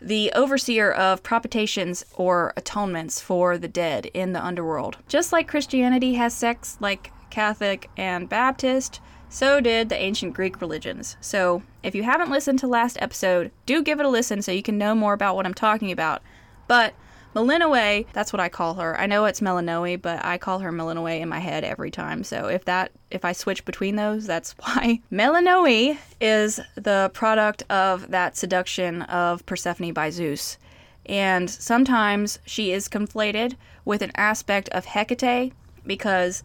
the 0.02 0.32
overseer 0.34 0.92
of 0.92 1.22
propitiations 1.22 2.06
or 2.16 2.54
atonements 2.58 3.22
for 3.22 3.58
the 3.58 3.68
dead 3.68 4.08
in 4.14 4.34
the 4.34 4.44
underworld. 4.44 4.98
Just 5.08 5.32
like 5.32 5.48
Christianity 5.48 6.16
has 6.16 6.34
sects 6.34 6.78
like 6.80 7.12
Catholic 7.30 7.90
and 7.98 8.28
Baptist, 8.28 9.00
so 9.32 9.62
did 9.62 9.88
the 9.88 9.96
ancient 9.96 10.34
Greek 10.34 10.60
religions. 10.60 11.16
So, 11.22 11.64
if 11.82 11.96
you 11.96 12.04
haven't 12.04 12.30
listened 12.30 12.60
to 12.60 12.68
last 12.68 12.98
episode, 13.02 13.50
do 13.66 13.82
give 13.82 14.00
it 14.02 14.06
a 14.06 14.10
listen 14.10 14.42
so 14.42 14.52
you 14.52 14.62
can 14.62 14.78
know 14.78 14.94
more 14.94 15.14
about 15.14 15.38
what 15.38 15.46
I'm 15.46 15.54
talking 15.54 15.90
about. 15.90 16.22
But 16.68 16.94
Melinoe, 17.34 18.06
that's 18.12 18.34
what 18.34 18.42
I 18.42 18.50
call 18.50 18.74
her. 18.74 19.00
I 19.00 19.06
know 19.06 19.24
it's 19.24 19.42
Melinoe, 19.42 19.96
but 19.96 20.24
I 20.26 20.38
call 20.38 20.60
her 20.60 20.72
Melinoe 20.72 21.06
in 21.06 21.30
my 21.30 21.40
head 21.40 21.64
every 21.64 21.90
time. 21.90 22.26
So 22.26 22.48
if 22.48 22.66
that 22.66 22.92
if 23.10 23.24
I 23.24 23.32
switch 23.32 23.64
between 23.64 23.96
those, 23.96 24.28
that's 24.28 24.52
why. 24.60 25.00
Melinoe 25.10 25.98
is 26.20 26.60
the 26.76 27.10
product 27.14 27.64
of 27.70 28.12
that 28.12 28.36
seduction 28.36 29.04
of 29.04 29.46
Persephone 29.46 29.94
by 29.94 30.10
Zeus. 30.10 30.58
And 31.06 31.50
sometimes 31.50 32.40
she 32.46 32.74
is 32.74 32.90
conflated 32.90 33.56
with 33.86 34.02
an 34.02 34.12
aspect 34.16 34.68
of 34.70 34.86
Hecate 34.86 35.54
because 35.86 36.44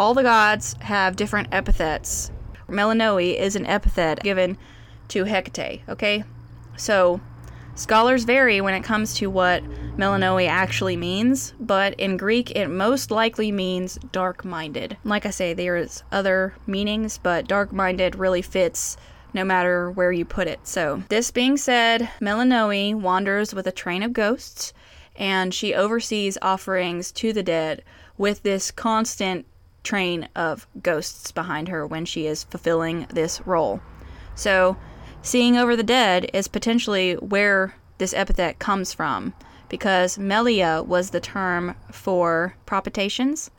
all 0.00 0.14
the 0.14 0.22
gods 0.22 0.74
have 0.80 1.14
different 1.14 1.48
epithets. 1.52 2.30
Melinoe 2.66 3.18
is 3.18 3.54
an 3.54 3.66
epithet 3.66 4.20
given 4.20 4.56
to 5.08 5.24
Hecate, 5.24 5.82
okay? 5.90 6.24
So, 6.78 7.20
scholars 7.74 8.24
vary 8.24 8.62
when 8.62 8.72
it 8.72 8.82
comes 8.82 9.12
to 9.16 9.28
what 9.28 9.62
Melinoe 9.98 10.46
actually 10.46 10.96
means, 10.96 11.52
but 11.60 11.92
in 12.00 12.16
Greek 12.16 12.50
it 12.52 12.68
most 12.68 13.10
likely 13.10 13.52
means 13.52 13.98
dark 14.10 14.42
minded. 14.42 14.96
Like 15.04 15.26
I 15.26 15.30
say, 15.30 15.52
there's 15.52 16.02
other 16.10 16.54
meanings, 16.66 17.18
but 17.18 17.46
dark 17.46 17.70
minded 17.70 18.14
really 18.14 18.40
fits 18.40 18.96
no 19.34 19.44
matter 19.44 19.90
where 19.90 20.12
you 20.12 20.24
put 20.24 20.48
it. 20.48 20.60
So, 20.66 21.02
this 21.10 21.30
being 21.30 21.58
said, 21.58 22.08
Melinoe 22.22 22.96
wanders 22.96 23.52
with 23.52 23.66
a 23.66 23.72
train 23.72 24.02
of 24.02 24.14
ghosts 24.14 24.72
and 25.14 25.52
she 25.52 25.74
oversees 25.74 26.38
offerings 26.40 27.12
to 27.12 27.34
the 27.34 27.42
dead 27.42 27.84
with 28.16 28.42
this 28.42 28.70
constant 28.70 29.44
train 29.82 30.28
of 30.34 30.66
ghosts 30.82 31.32
behind 31.32 31.68
her 31.68 31.86
when 31.86 32.04
she 32.04 32.26
is 32.26 32.44
fulfilling 32.44 33.06
this 33.10 33.40
role. 33.46 33.80
So, 34.34 34.76
seeing 35.22 35.56
over 35.56 35.76
the 35.76 35.82
dead 35.82 36.30
is 36.32 36.48
potentially 36.48 37.14
where 37.14 37.74
this 37.98 38.14
epithet 38.14 38.58
comes 38.58 38.92
from 38.92 39.34
because 39.68 40.18
Melia 40.18 40.82
was 40.82 41.10
the 41.10 41.20
term 41.20 41.76
for 41.92 42.56
propitiations, 42.66 43.50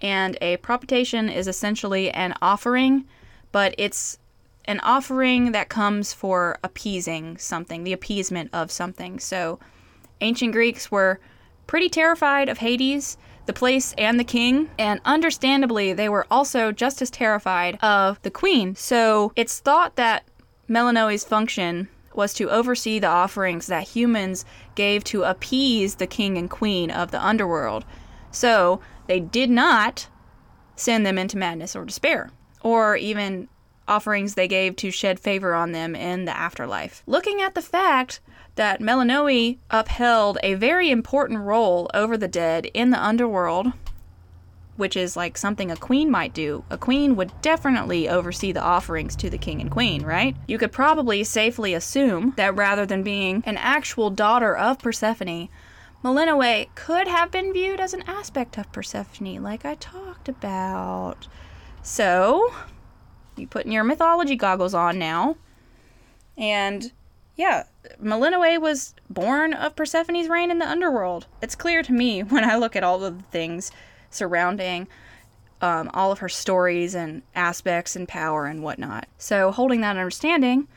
and 0.00 0.38
a 0.40 0.56
propitiation 0.58 1.28
is 1.28 1.46
essentially 1.46 2.10
an 2.10 2.34
offering, 2.40 3.04
but 3.52 3.74
it's 3.76 4.18
an 4.64 4.80
offering 4.80 5.52
that 5.52 5.68
comes 5.68 6.12
for 6.12 6.58
appeasing 6.64 7.36
something, 7.36 7.84
the 7.84 7.92
appeasement 7.92 8.50
of 8.52 8.70
something. 8.70 9.18
So, 9.18 9.58
ancient 10.20 10.52
Greeks 10.52 10.90
were 10.90 11.20
pretty 11.66 11.88
terrified 11.88 12.48
of 12.48 12.58
Hades 12.58 13.16
the 13.50 13.58
place 13.58 13.92
and 13.98 14.20
the 14.20 14.22
king, 14.22 14.70
and 14.78 15.00
understandably, 15.04 15.92
they 15.92 16.08
were 16.08 16.24
also 16.30 16.70
just 16.70 17.02
as 17.02 17.10
terrified 17.10 17.76
of 17.82 18.22
the 18.22 18.30
queen. 18.30 18.76
So 18.76 19.32
it's 19.34 19.58
thought 19.58 19.96
that 19.96 20.22
Melinoe's 20.68 21.24
function 21.24 21.88
was 22.14 22.32
to 22.34 22.48
oversee 22.48 23.00
the 23.00 23.08
offerings 23.08 23.66
that 23.66 23.88
humans 23.88 24.44
gave 24.76 25.02
to 25.02 25.24
appease 25.24 25.96
the 25.96 26.06
king 26.06 26.38
and 26.38 26.48
queen 26.48 26.92
of 26.92 27.10
the 27.10 27.20
underworld. 27.20 27.84
So 28.30 28.80
they 29.08 29.18
did 29.18 29.50
not 29.50 30.06
send 30.76 31.04
them 31.04 31.18
into 31.18 31.36
madness 31.36 31.74
or 31.74 31.84
despair, 31.84 32.30
or 32.60 32.94
even 32.94 33.48
offerings 33.88 34.34
they 34.34 34.46
gave 34.46 34.76
to 34.76 34.92
shed 34.92 35.18
favor 35.18 35.54
on 35.54 35.72
them 35.72 35.96
in 35.96 36.24
the 36.24 36.36
afterlife. 36.36 37.02
Looking 37.04 37.42
at 37.42 37.56
the 37.56 37.62
fact 37.62 38.20
that 38.56 38.80
Melinoe 38.80 39.56
upheld 39.70 40.38
a 40.42 40.54
very 40.54 40.90
important 40.90 41.40
role 41.40 41.90
over 41.94 42.16
the 42.16 42.28
dead 42.28 42.66
in 42.74 42.90
the 42.90 43.02
underworld, 43.02 43.72
which 44.76 44.96
is 44.96 45.16
like 45.16 45.36
something 45.36 45.70
a 45.70 45.76
queen 45.76 46.10
might 46.10 46.32
do. 46.32 46.64
A 46.70 46.78
queen 46.78 47.16
would 47.16 47.32
definitely 47.42 48.08
oversee 48.08 48.52
the 48.52 48.62
offerings 48.62 49.14
to 49.16 49.30
the 49.30 49.38
king 49.38 49.60
and 49.60 49.70
queen, 49.70 50.02
right? 50.02 50.36
You 50.46 50.58
could 50.58 50.72
probably 50.72 51.22
safely 51.24 51.74
assume 51.74 52.34
that 52.36 52.56
rather 52.56 52.86
than 52.86 53.02
being 53.02 53.42
an 53.46 53.56
actual 53.56 54.10
daughter 54.10 54.56
of 54.56 54.78
Persephone, 54.78 55.48
Melinoe 56.02 56.66
could 56.74 57.08
have 57.08 57.30
been 57.30 57.52
viewed 57.52 57.78
as 57.78 57.92
an 57.92 58.02
aspect 58.06 58.56
of 58.56 58.72
Persephone, 58.72 59.42
like 59.42 59.64
I 59.64 59.74
talked 59.74 60.28
about. 60.28 61.28
So, 61.82 62.52
you 63.36 63.46
putting 63.46 63.72
your 63.72 63.84
mythology 63.84 64.36
goggles 64.36 64.74
on 64.74 64.98
now, 64.98 65.36
and 66.38 66.90
yeah, 67.36 67.64
Melinoe 67.98 68.58
was 68.60 68.94
born 69.08 69.54
of 69.54 69.76
Persephone's 69.76 70.28
reign 70.28 70.50
in 70.50 70.58
the 70.58 70.68
underworld. 70.68 71.26
It's 71.40 71.54
clear 71.54 71.82
to 71.82 71.92
me 71.92 72.20
when 72.24 72.44
I 72.44 72.56
look 72.56 72.76
at 72.76 72.84
all 72.84 73.02
of 73.02 73.18
the 73.18 73.24
things 73.24 73.70
surrounding 74.10 74.88
um, 75.60 75.90
all 75.92 76.10
of 76.10 76.20
her 76.20 76.28
stories 76.28 76.94
and 76.94 77.22
aspects 77.34 77.94
and 77.94 78.08
power 78.08 78.46
and 78.46 78.62
whatnot. 78.62 79.06
So, 79.18 79.50
holding 79.50 79.82
that 79.82 79.96
understanding, 79.96 80.68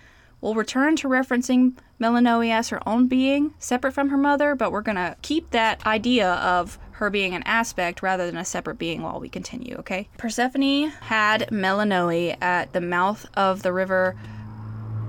we'll 0.42 0.56
return 0.56 0.96
to 0.98 1.08
referencing 1.08 1.78
Melinoe 2.00 2.42
as 2.42 2.70
her 2.70 2.88
own 2.88 3.08
being, 3.08 3.54
separate 3.60 3.94
from 3.94 4.10
her 4.10 4.18
mother, 4.18 4.56
but 4.56 4.72
we're 4.72 4.82
going 4.82 4.98
to 4.98 5.16
keep 5.22 5.52
that 5.52 5.86
idea 5.86 6.34
of 6.34 6.78
her 6.94 7.10
being 7.10 7.34
an 7.34 7.44
aspect 7.44 8.04
rather 8.04 8.26
than 8.26 8.38
a 8.38 8.46
separate 8.46 8.78
being 8.78 9.02
while 9.02 9.20
we 9.20 9.30
continue, 9.30 9.76
okay? 9.78 10.10
Persephone 10.18 10.90
had 11.02 11.50
Melinoe 11.50 12.36
at 12.42 12.74
the 12.74 12.82
mouth 12.82 13.26
of 13.36 13.64
the 13.64 13.72
river 13.72 14.16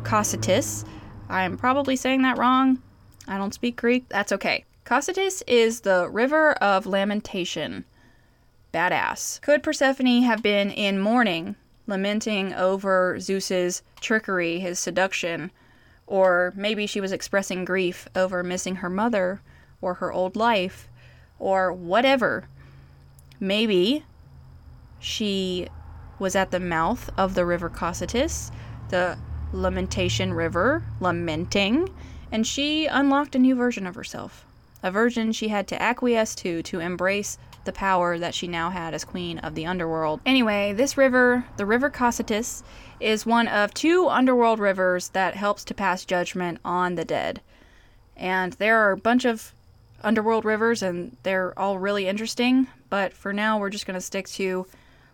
Cocytus 0.03 0.85
I'm 1.29 1.57
probably 1.57 1.97
saying 1.97 2.23
that 2.23 2.39
wrong. 2.39 2.83
I 3.27 3.39
don't 3.39 3.55
speak 3.55 3.77
Greek. 3.77 4.09
That's 4.09 4.33
okay. 4.33 4.65
Cocytus 4.85 5.43
is 5.47 5.81
the 5.81 6.09
river 6.11 6.53
of 6.55 6.87
lamentation. 6.87 7.85
Badass. 8.73 9.41
Could 9.41 9.63
Persephone 9.63 10.23
have 10.23 10.43
been 10.43 10.71
in 10.71 10.99
mourning, 10.99 11.57
lamenting 11.87 12.53
over 12.53 13.19
Zeus's 13.21 13.83
trickery, 14.01 14.59
his 14.59 14.79
seduction? 14.79 15.51
Or 16.07 16.53
maybe 16.55 16.87
she 16.87 17.01
was 17.01 17.13
expressing 17.13 17.65
grief 17.65 18.09
over 18.15 18.43
missing 18.43 18.77
her 18.77 18.91
mother 18.91 19.41
or 19.81 19.95
her 19.95 20.13
old 20.13 20.37
life 20.37 20.89
or 21.39 21.73
whatever. 21.73 22.49
Maybe 23.41 24.05
she 24.99 25.69
was 26.19 26.37
at 26.37 26.51
the 26.51 26.61
mouth 26.61 27.11
of 27.17 27.35
the 27.35 27.47
river 27.47 27.71
Cocytus, 27.71 28.51
the 28.91 29.19
Lamentation 29.55 30.35
River, 30.35 30.83
lamenting, 31.01 31.89
and 32.31 32.47
she 32.47 32.87
unlocked 32.87 33.35
a 33.35 33.39
new 33.39 33.55
version 33.55 33.87
of 33.87 33.95
herself. 33.95 34.45
A 34.83 34.91
version 34.91 35.33
she 35.33 35.49
had 35.49 35.67
to 35.69 35.81
acquiesce 35.81 36.35
to 36.37 36.63
to 36.65 36.81
embrace 36.81 37.39
the 37.65 37.73
power 37.73 38.19
that 38.19 38.35
she 38.35 38.47
now 38.47 38.71
had 38.71 38.93
as 38.93 39.05
queen 39.05 39.39
of 39.39 39.55
the 39.55 39.65
underworld. 39.65 40.21
Anyway, 40.27 40.73
this 40.73 40.99
river, 40.99 41.47
the 41.57 41.65
River 41.65 41.89
Cocytus, 41.89 42.63
is 43.01 43.25
one 43.25 43.49
of 43.49 43.73
two 43.73 44.09
underworld 44.09 44.59
rivers 44.59 45.09
that 45.11 45.35
helps 45.35 45.65
to 45.65 45.75
pass 45.75 46.05
judgment 46.05 46.59
on 46.65 46.97
the 46.97 47.05
dead. 47.05 47.41
And 48.17 48.53
there 48.55 48.79
are 48.81 48.93
a 48.93 48.97
bunch 48.97 49.25
of 49.25 49.55
underworld 50.03 50.45
rivers, 50.45 50.83
and 50.83 51.17
they're 51.23 51.59
all 51.59 51.79
really 51.79 52.07
interesting, 52.07 52.67
but 52.91 53.13
for 53.13 53.33
now, 53.33 53.59
we're 53.59 53.71
just 53.71 53.87
going 53.87 53.95
to 53.95 54.01
stick 54.01 54.29
to 54.29 54.67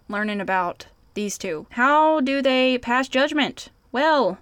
learning 0.08 0.40
about 0.40 0.86
these 1.14 1.38
two. 1.38 1.66
How 1.70 2.20
do 2.20 2.42
they 2.42 2.78
pass 2.78 3.08
judgment? 3.08 3.68
Well, 3.92 4.38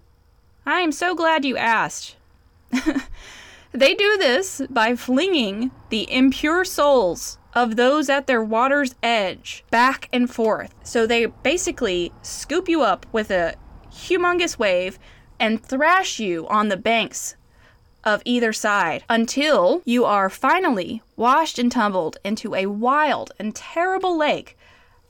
I 0.66 0.80
am 0.80 0.92
so 0.92 1.14
glad 1.14 1.44
you 1.44 1.56
asked. 1.56 2.16
they 3.72 3.94
do 3.94 4.16
this 4.18 4.60
by 4.68 4.94
flinging 4.94 5.70
the 5.88 6.10
impure 6.12 6.64
souls 6.64 7.38
of 7.54 7.76
those 7.76 8.10
at 8.10 8.26
their 8.26 8.42
water's 8.42 8.94
edge 9.02 9.64
back 9.70 10.08
and 10.12 10.30
forth. 10.30 10.74
So 10.84 11.06
they 11.06 11.26
basically 11.26 12.12
scoop 12.20 12.68
you 12.68 12.82
up 12.82 13.06
with 13.10 13.30
a 13.30 13.54
humongous 13.90 14.58
wave 14.58 14.98
and 15.40 15.62
thrash 15.62 16.18
you 16.18 16.46
on 16.48 16.68
the 16.68 16.76
banks 16.76 17.34
of 18.04 18.20
either 18.26 18.52
side 18.52 19.04
until 19.08 19.80
you 19.86 20.04
are 20.04 20.28
finally 20.28 21.02
washed 21.16 21.58
and 21.58 21.72
tumbled 21.72 22.18
into 22.22 22.54
a 22.54 22.66
wild 22.66 23.32
and 23.38 23.54
terrible 23.54 24.16
lake 24.16 24.57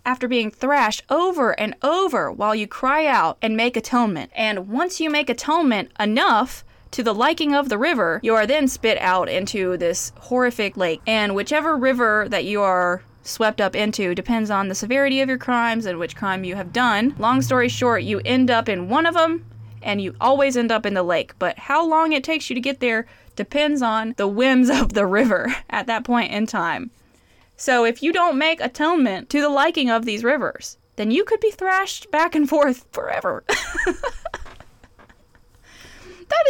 after 0.09 0.26
being 0.26 0.50
thrashed 0.50 1.02
over 1.11 1.50
and 1.61 1.76
over 1.82 2.32
while 2.32 2.54
you 2.54 2.66
cry 2.66 3.04
out 3.04 3.36
and 3.42 3.54
make 3.54 3.76
atonement. 3.76 4.30
And 4.34 4.66
once 4.66 5.00
you 5.00 5.11
make 5.11 5.28
atonement 5.28 5.90
enough 6.00 6.64
to 6.92 7.02
the 7.02 7.12
liking 7.12 7.54
of 7.54 7.68
the 7.68 7.76
river, 7.76 8.18
you 8.22 8.34
are 8.34 8.46
then 8.46 8.68
spit 8.68 8.96
out 9.02 9.28
into 9.28 9.76
this 9.76 10.14
horrific 10.18 10.78
lake. 10.78 11.02
And 11.06 11.34
whichever 11.34 11.76
river 11.76 12.26
that 12.30 12.46
you 12.46 12.62
are 12.62 13.02
swept 13.22 13.61
up 13.61 13.76
into 13.76 14.14
depends 14.14 14.48
on 14.48 14.68
the 14.68 14.74
severity 14.74 15.20
of 15.20 15.28
your 15.28 15.36
crimes 15.36 15.84
and 15.84 15.98
which 15.98 16.16
crime 16.16 16.42
you 16.42 16.54
have 16.56 16.72
done. 16.72 17.14
Long 17.18 17.42
story 17.42 17.68
short, 17.68 18.02
you 18.02 18.22
end 18.24 18.50
up 18.50 18.66
in 18.66 18.88
one 18.88 19.04
of 19.04 19.12
them 19.12 19.44
and 19.82 20.00
you 20.00 20.16
always 20.22 20.56
end 20.56 20.72
up 20.72 20.86
in 20.86 20.94
the 20.94 21.02
lake. 21.02 21.38
But 21.38 21.59
how 21.59 21.86
long 21.86 22.12
it 22.12 22.24
takes 22.24 22.48
you 22.48 22.54
to 22.54 22.62
get 22.62 22.80
there 22.80 23.06
depends 23.36 23.82
on 23.82 24.14
the 24.16 24.26
whims 24.26 24.70
of 24.70 24.94
the 24.94 25.04
river 25.04 25.54
at 25.68 25.86
that 25.86 26.04
point 26.04 26.32
in 26.32 26.46
time. 26.46 26.92
So 27.59 27.84
if 27.84 28.04
you 28.04 28.12
don't 28.12 28.38
make 28.38 28.61
atonement 28.61 29.28
to 29.30 29.40
the 29.40 29.48
liking 29.48 29.90
of 29.90 30.04
these 30.04 30.22
rivers, 30.22 30.78
then 30.94 31.11
you 31.11 31.24
could 31.24 31.40
be 31.40 31.50
thrashed 31.50 32.09
back 32.12 32.36
and 32.36 32.48
forth 32.48 32.86
forever. 32.92 33.42
that 33.48 34.04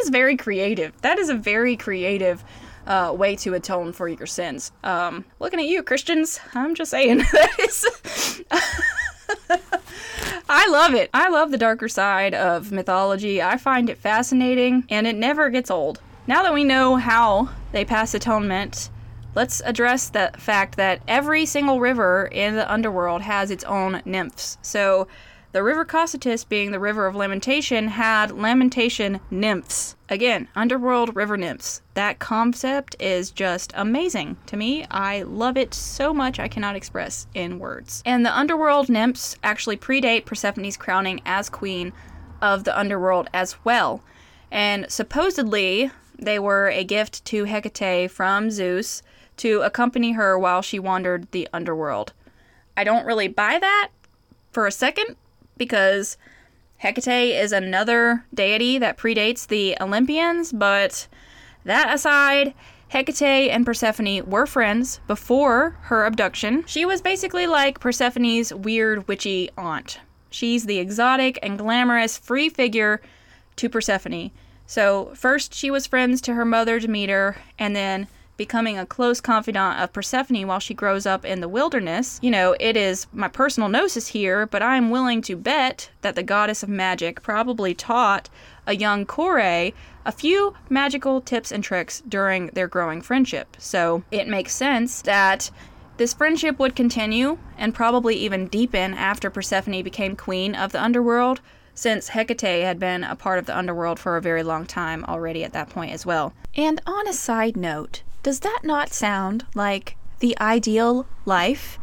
is 0.03 0.11
very 0.11 0.37
creative. 0.37 0.93
That 1.01 1.19
is 1.19 1.31
a 1.31 1.35
very 1.35 1.77
creative 1.77 2.45
uh, 2.87 3.15
way 3.17 3.37
to 3.37 3.55
atone 3.55 3.95
for 3.95 4.07
your 4.07 4.27
sins. 4.27 4.71
Um, 4.85 5.25
looking 5.41 5.59
at 5.61 5.67
you, 5.67 5.83
Christians, 5.83 6.41
I'm 6.55 6.75
just 6.75 6.91
saying 6.91 7.19
that 7.33 7.59
is. 7.59 8.43
I 10.51 10.69
love 10.69 10.93
it. 10.93 11.09
I 11.15 11.31
love 11.31 11.51
the 11.51 11.59
darker 11.59 11.89
side 11.89 12.35
of 12.35 12.71
mythology. 12.71 13.41
I 13.41 13.57
find 13.57 13.89
it 13.89 13.97
fascinating, 13.97 14.85
and 14.91 15.07
it 15.07 15.17
never 15.17 15.49
gets 15.49 15.71
old. 15.71 16.03
Now 16.27 16.43
that 16.43 16.53
we 16.53 16.65
know 16.65 16.97
how 16.97 17.49
they 17.73 17.87
pass 17.87 18.13
atonement, 18.13 18.91
let's 19.35 19.63
address 19.65 20.09
the 20.09 20.31
fact 20.39 20.77
that 20.77 21.03
every 21.07 21.47
single 21.47 21.81
river 21.81 22.29
in 22.31 22.57
the 22.57 22.71
underworld 22.71 23.23
has 23.23 23.51
its 23.51 23.65
own 23.65 24.03
nymphs. 24.05 24.59
So, 24.63 25.09
the 25.53 25.63
river 25.63 25.87
Cocytus, 25.87 26.47
being 26.47 26.73
the 26.73 26.79
river 26.79 27.07
of 27.07 27.17
lamentation, 27.17 27.89
had 27.89 28.31
lamentation 28.33 29.19
nymphs. 29.31 29.97
Again, 30.11 30.47
underworld 30.55 31.17
river 31.17 31.39
nymphs. 31.39 31.81
That 31.95 32.19
concept 32.19 32.95
is 33.01 33.31
just 33.31 33.73
amazing 33.75 34.37
to 34.47 34.59
me. 34.59 34.85
I 34.91 35.23
love 35.23 35.57
it 35.57 35.73
so 35.73 36.13
much 36.13 36.39
I 36.39 36.49
cannot 36.49 36.77
express 36.77 37.27
in 37.35 37.59
words. 37.59 38.03
And 38.05 38.27
the 38.27 38.37
underworld 38.37 38.91
nymphs 38.91 39.37
actually 39.43 39.79
predate 39.79 40.27
Persephone's 40.27 40.77
crowning 40.77 41.23
as 41.25 41.49
queen 41.49 41.95
of 42.43 42.65
the 42.65 42.79
underworld 42.79 43.31
as 43.33 43.57
well. 43.65 44.03
And 44.51 44.91
supposedly, 44.91 45.91
they 46.19 46.39
were 46.39 46.69
a 46.69 46.85
gift 46.85 47.25
to 47.27 47.45
Hecate 47.45 48.11
from 48.11 48.51
Zeus 48.51 49.03
to 49.39 49.63
accompany 49.63 50.13
her 50.13 50.39
while 50.39 50.63
she 50.63 50.79
wandered 50.79 51.31
the 51.31 51.49
underworld. 51.53 52.13
I 52.77 52.85
don't 52.85 53.07
really 53.07 53.29
buy 53.29 53.59
that 53.59 53.91
for 54.53 54.67
a 54.67 54.73
second 54.73 55.17
because 55.57 56.17
Hecate 56.79 57.35
is 57.35 57.53
another 57.53 58.25
deity 58.33 58.79
that 58.79 58.97
predates 58.97 59.47
the 59.47 59.77
Olympians, 59.81 60.53
but 60.53 61.09
that 61.65 61.93
aside, 61.93 62.55
Hecate 62.89 63.51
and 63.51 63.67
Persephone 63.67 64.25
were 64.27 64.47
friends 64.47 65.01
before 65.07 65.77
her 65.83 66.07
abduction. 66.07 66.65
She 66.67 66.85
was 66.85 67.03
basically 67.03 67.47
like 67.47 67.81
Persephone's 67.81 68.55
weird 68.55 69.09
witchy 69.09 69.51
aunt. 69.59 69.99
She's 70.31 70.67
the 70.67 70.79
exotic 70.79 71.39
and 71.43 71.59
glamorous 71.59 72.17
free 72.17 72.49
figure 72.49 73.01
to 73.57 73.69
Persephone. 73.69 74.31
So, 74.67 75.13
first 75.15 75.55
she 75.55 75.71
was 75.71 75.87
friends 75.87 76.21
to 76.23 76.35
her 76.35 76.45
mother 76.45 76.79
Demeter, 76.79 77.37
and 77.59 77.75
then 77.75 78.07
becoming 78.39 78.79
a 78.79 78.87
close 78.87 79.21
confidant 79.21 79.79
of 79.79 79.93
Persephone 79.93 80.47
while 80.47 80.61
she 80.61 80.73
grows 80.73 81.05
up 81.05 81.27
in 81.27 81.41
the 81.41 81.49
wilderness. 81.49 82.19
You 82.23 82.31
know, 82.31 82.57
it 82.59 82.75
is 82.75 83.07
my 83.13 83.29
personal 83.29 83.69
gnosis 83.69 84.07
here, 84.07 84.47
but 84.47 84.63
I 84.63 84.77
am 84.77 84.89
willing 84.89 85.21
to 85.23 85.37
bet 85.37 85.91
that 86.01 86.15
the 86.15 86.23
goddess 86.23 86.63
of 86.63 86.71
magic 86.71 87.21
probably 87.23 87.75
taught 87.75 88.31
a 88.67 88.75
young 88.75 89.05
Kore 89.05 89.41
a 89.41 90.13
few 90.15 90.55
magical 90.71 91.21
tips 91.21 91.53
and 91.53 91.63
tricks 91.63 92.03
during 92.09 92.47
their 92.49 92.69
growing 92.69 93.03
friendship. 93.03 93.57
So 93.59 94.05
it 94.11 94.27
makes 94.29 94.55
sense 94.55 95.03
that 95.03 95.51
this 95.99 96.15
friendship 96.15 96.59
would 96.61 96.77
continue 96.77 97.39
and 97.59 97.75
probably 97.75 98.15
even 98.15 98.47
deepen 98.47 98.95
after 98.95 99.31
Persephone 99.31 99.83
became 99.83 100.15
queen 100.15 100.55
of 100.55 100.71
the 100.71 100.83
underworld, 100.83 101.41
since 101.75 102.09
Hecate 102.09 102.65
had 102.65 102.79
been 102.79 103.05
a 103.05 103.17
part 103.17 103.39
of 103.39 103.47
the 103.47 103.57
underworld 103.57 103.99
for 103.99 104.17
a 104.17 104.23
very 104.23 104.43
long 104.43 104.65
time 104.65 105.05
already 105.05 105.45
at 105.45 105.53
that 105.53 105.71
point 105.71 105.93
as 105.93 106.07
well. 106.07 106.33
And 106.57 106.81
on 106.87 107.09
a 107.09 107.13
side 107.13 107.57
note, 107.57 108.03
does 108.23 108.41
that 108.41 108.61
not 108.65 108.93
sound 108.93 109.47
like 109.55 109.97
the 110.21 110.37
ideal 110.41 111.07
life? 111.25 111.79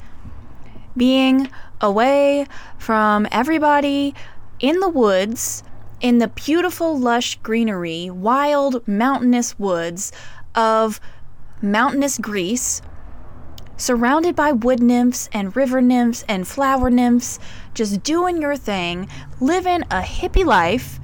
Being 0.97 1.49
away 1.81 2.47
from 2.77 3.27
everybody 3.31 4.13
in 4.59 4.79
the 4.79 4.89
woods, 4.89 5.63
in 6.01 6.19
the 6.19 6.27
beautiful, 6.27 6.97
lush 6.97 7.35
greenery, 7.39 8.09
wild, 8.09 8.85
mountainous 8.87 9.57
woods 9.57 10.11
of 10.53 10.99
mountainous 11.61 12.17
Greece, 12.17 12.81
surrounded 13.77 14.35
by 14.35 14.51
wood 14.51 14.81
nymphs 14.81 15.29
and 15.33 15.55
river 15.55 15.81
nymphs 15.81 16.23
and 16.27 16.47
flower 16.47 16.89
nymphs, 16.89 17.39
just 17.73 18.03
doing 18.03 18.41
your 18.41 18.55
thing, 18.55 19.09
living 19.39 19.81
a 19.83 20.01
hippie 20.01 20.45
life 20.45 20.99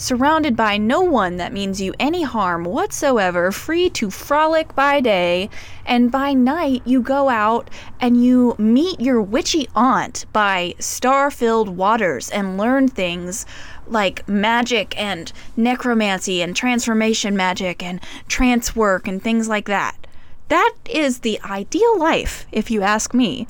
surrounded 0.00 0.56
by 0.56 0.78
no 0.78 1.02
one 1.02 1.36
that 1.36 1.52
means 1.52 1.78
you 1.78 1.92
any 2.00 2.22
harm 2.22 2.64
whatsoever, 2.64 3.52
free 3.52 3.90
to 3.90 4.08
frolic 4.10 4.74
by 4.74 4.98
day, 4.98 5.50
and 5.84 6.10
by 6.10 6.32
night 6.32 6.80
you 6.86 7.02
go 7.02 7.28
out 7.28 7.68
and 8.00 8.24
you 8.24 8.54
meet 8.56 8.98
your 8.98 9.20
witchy 9.20 9.68
aunt 9.74 10.24
by 10.32 10.74
star 10.78 11.30
filled 11.30 11.68
waters 11.68 12.30
and 12.30 12.56
learn 12.56 12.88
things 12.88 13.44
like 13.86 14.26
magic 14.26 14.98
and 14.98 15.34
necromancy 15.54 16.40
and 16.40 16.56
transformation 16.56 17.36
magic 17.36 17.82
and 17.82 18.00
trance 18.26 18.74
work 18.74 19.06
and 19.06 19.22
things 19.22 19.48
like 19.48 19.66
that. 19.66 20.06
That 20.48 20.74
is 20.88 21.18
the 21.18 21.38
ideal 21.44 21.98
life, 21.98 22.46
if 22.50 22.70
you 22.70 22.80
ask 22.80 23.12
me. 23.12 23.46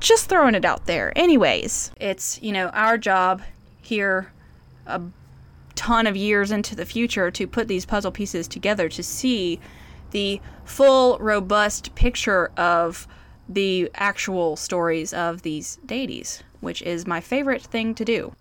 Just 0.00 0.28
throwing 0.28 0.56
it 0.56 0.64
out 0.64 0.86
there. 0.86 1.12
Anyways, 1.16 1.92
it's, 2.00 2.42
you 2.42 2.50
know, 2.50 2.70
our 2.70 2.98
job 2.98 3.40
here. 3.80 4.32
Uh, 4.84 4.98
ton 5.74 6.06
of 6.06 6.16
years 6.16 6.50
into 6.50 6.74
the 6.74 6.84
future 6.86 7.30
to 7.30 7.46
put 7.46 7.68
these 7.68 7.86
puzzle 7.86 8.12
pieces 8.12 8.48
together 8.48 8.88
to 8.88 9.02
see 9.02 9.60
the 10.10 10.40
full, 10.64 11.18
robust 11.18 11.94
picture 11.94 12.50
of 12.56 13.06
the 13.48 13.90
actual 13.94 14.56
stories 14.56 15.12
of 15.12 15.42
these 15.42 15.78
deities, 15.84 16.42
which 16.60 16.80
is 16.82 17.06
my 17.06 17.20
favorite 17.20 17.62
thing 17.62 17.94
to 17.94 18.04
do. 18.04 18.34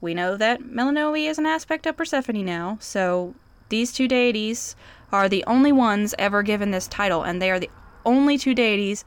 We 0.00 0.14
know 0.14 0.36
that 0.36 0.64
Melinoe 0.64 1.14
is 1.14 1.38
an 1.38 1.46
aspect 1.46 1.86
of 1.86 1.96
Persephone 1.96 2.44
now, 2.44 2.76
so 2.80 3.34
these 3.68 3.92
two 3.92 4.08
deities 4.08 4.76
are 5.12 5.28
the 5.28 5.44
only 5.46 5.72
ones 5.72 6.14
ever 6.18 6.42
given 6.42 6.70
this 6.70 6.86
title, 6.88 7.22
and 7.22 7.40
they 7.40 7.50
are 7.50 7.60
the 7.60 7.70
only 8.04 8.36
two 8.36 8.54
deities 8.54 9.04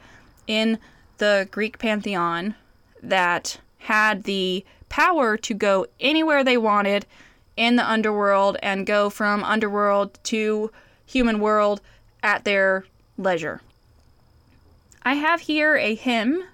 in 0.47 0.79
the 1.17 1.47
Greek 1.51 1.77
pantheon 1.77 2.55
that 3.03 3.59
had 3.79 4.23
the 4.23 4.65
power 4.89 5.37
to 5.37 5.53
go 5.53 5.85
anywhere 5.99 6.43
they 6.43 6.57
wanted 6.57 7.05
in 7.59 7.75
the 7.75 7.87
underworld 7.87 8.55
and 8.63 8.87
go 8.87 9.09
from 9.09 9.43
underworld 9.43 10.17
to 10.23 10.71
human 11.05 11.41
world 11.41 11.81
at 12.23 12.45
their 12.45 12.85
leisure. 13.17 13.61
I 15.03 15.15
have 15.15 15.41
here 15.41 15.75
a 15.75 15.93
hymn 15.93 16.45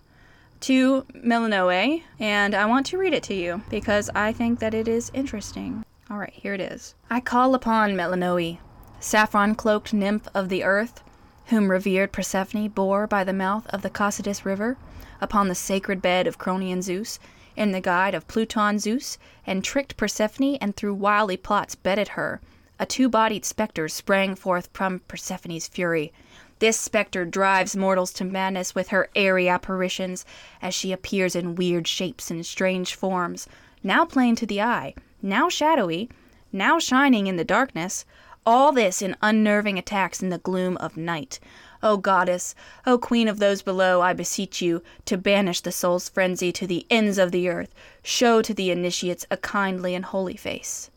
to 0.61 1.05
Melinoe, 1.13 2.01
and 2.19 2.55
I 2.55 2.65
want 2.65 2.87
to 2.87 2.97
read 2.97 3.13
it 3.13 3.21
to 3.23 3.35
you 3.35 3.61
because 3.69 4.09
I 4.15 4.33
think 4.33 4.59
that 4.59 4.73
it 4.73 4.87
is 4.87 5.11
interesting. 5.13 5.85
All 6.09 6.17
right, 6.17 6.33
here 6.33 6.55
it 6.55 6.61
is. 6.61 6.95
I 7.07 7.19
call 7.19 7.53
upon 7.53 7.95
Melinoe, 7.95 8.57
saffron 8.99 9.53
cloaked 9.53 9.93
nymph 9.93 10.27
of 10.33 10.49
the 10.49 10.63
earth, 10.63 11.03
whom 11.47 11.69
revered 11.69 12.13
Persephone 12.13 12.69
bore 12.69 13.05
by 13.05 13.23
the 13.23 13.31
mouth 13.31 13.67
of 13.67 13.83
the 13.83 13.91
Cocytus 13.91 14.43
River, 14.43 14.75
upon 15.21 15.49
the 15.49 15.55
sacred 15.55 16.01
bed 16.01 16.25
of 16.25 16.39
Cronian 16.39 16.81
Zeus, 16.81 17.19
in 17.55 17.71
the 17.71 17.81
guide 17.81 18.13
of 18.13 18.27
Pluton 18.27 18.79
Zeus, 18.79 19.17
and 19.45 19.63
tricked 19.63 19.97
Persephone 19.97 20.55
and 20.55 20.75
through 20.75 20.93
wily 20.93 21.37
plots 21.37 21.75
bedded 21.75 22.09
her. 22.09 22.41
A 22.79 22.85
two 22.85 23.07
bodied 23.07 23.45
spectre 23.45 23.87
sprang 23.87 24.35
forth 24.35 24.69
from 24.73 24.99
Persephone's 25.07 25.67
fury. 25.67 26.11
This 26.59 26.79
spectre 26.79 27.25
drives 27.25 27.75
mortals 27.75 28.11
to 28.13 28.25
madness 28.25 28.75
with 28.75 28.89
her 28.89 29.09
airy 29.15 29.47
apparitions, 29.47 30.25
as 30.61 30.73
she 30.73 30.91
appears 30.91 31.35
in 31.35 31.55
weird 31.55 31.87
shapes 31.87 32.31
and 32.31 32.45
strange 32.45 32.95
forms, 32.95 33.47
now 33.83 34.05
plain 34.05 34.35
to 34.37 34.45
the 34.45 34.61
eye, 34.61 34.93
now 35.21 35.47
shadowy, 35.49 36.09
now 36.51 36.79
shining 36.79 37.27
in 37.27 37.35
the 37.35 37.43
darkness, 37.43 38.05
all 38.45 38.71
this 38.71 39.01
in 39.01 39.15
unnerving 39.21 39.77
attacks 39.77 40.21
in 40.21 40.29
the 40.29 40.37
gloom 40.37 40.77
of 40.77 40.97
night. 40.97 41.39
O 41.85 41.97
goddess, 41.97 42.55
O 42.87 42.97
queen 42.97 43.27
of 43.27 43.37
those 43.37 43.61
below, 43.61 44.01
I 44.01 44.11
beseech 44.13 44.59
you 44.59 44.81
to 45.05 45.17
banish 45.17 45.61
the 45.61 45.71
soul's 45.71 46.09
frenzy 46.09 46.51
to 46.51 46.65
the 46.65 46.87
ends 46.89 47.19
of 47.19 47.31
the 47.31 47.47
earth. 47.47 47.73
Show 48.01 48.41
to 48.41 48.55
the 48.55 48.71
initiates 48.71 49.27
a 49.29 49.37
kindly 49.37 49.93
and 49.93 50.03
holy 50.03 50.35
face. 50.35 50.89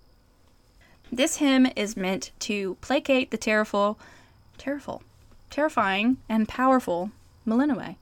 This 1.13 1.37
hymn 1.37 1.69
is 1.77 1.95
meant 1.95 2.31
to 2.41 2.77
placate 2.81 3.31
the 3.31 3.37
terrible, 3.37 3.99
terrible, 4.57 5.03
terrifying, 5.51 6.17
and 6.27 6.49
powerful 6.49 7.11
Melinoe. 7.45 7.97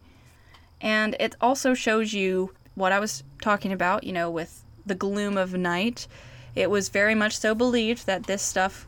And 0.80 1.16
it 1.18 1.34
also 1.41 1.74
shows 1.74 2.12
you 2.12 2.53
what 2.76 2.93
I 2.93 3.01
was 3.01 3.24
talking 3.43 3.72
about, 3.72 4.05
you 4.05 4.12
know, 4.12 4.30
with 4.30 4.62
the 4.84 4.95
gloom 4.95 5.37
of 5.37 5.55
night. 5.55 6.07
it 6.55 6.70
was 6.70 6.89
very 6.89 7.14
much 7.14 7.37
so 7.37 7.55
believed 7.55 8.07
that 8.07 8.24
this 8.24 8.43
stuff, 8.43 8.87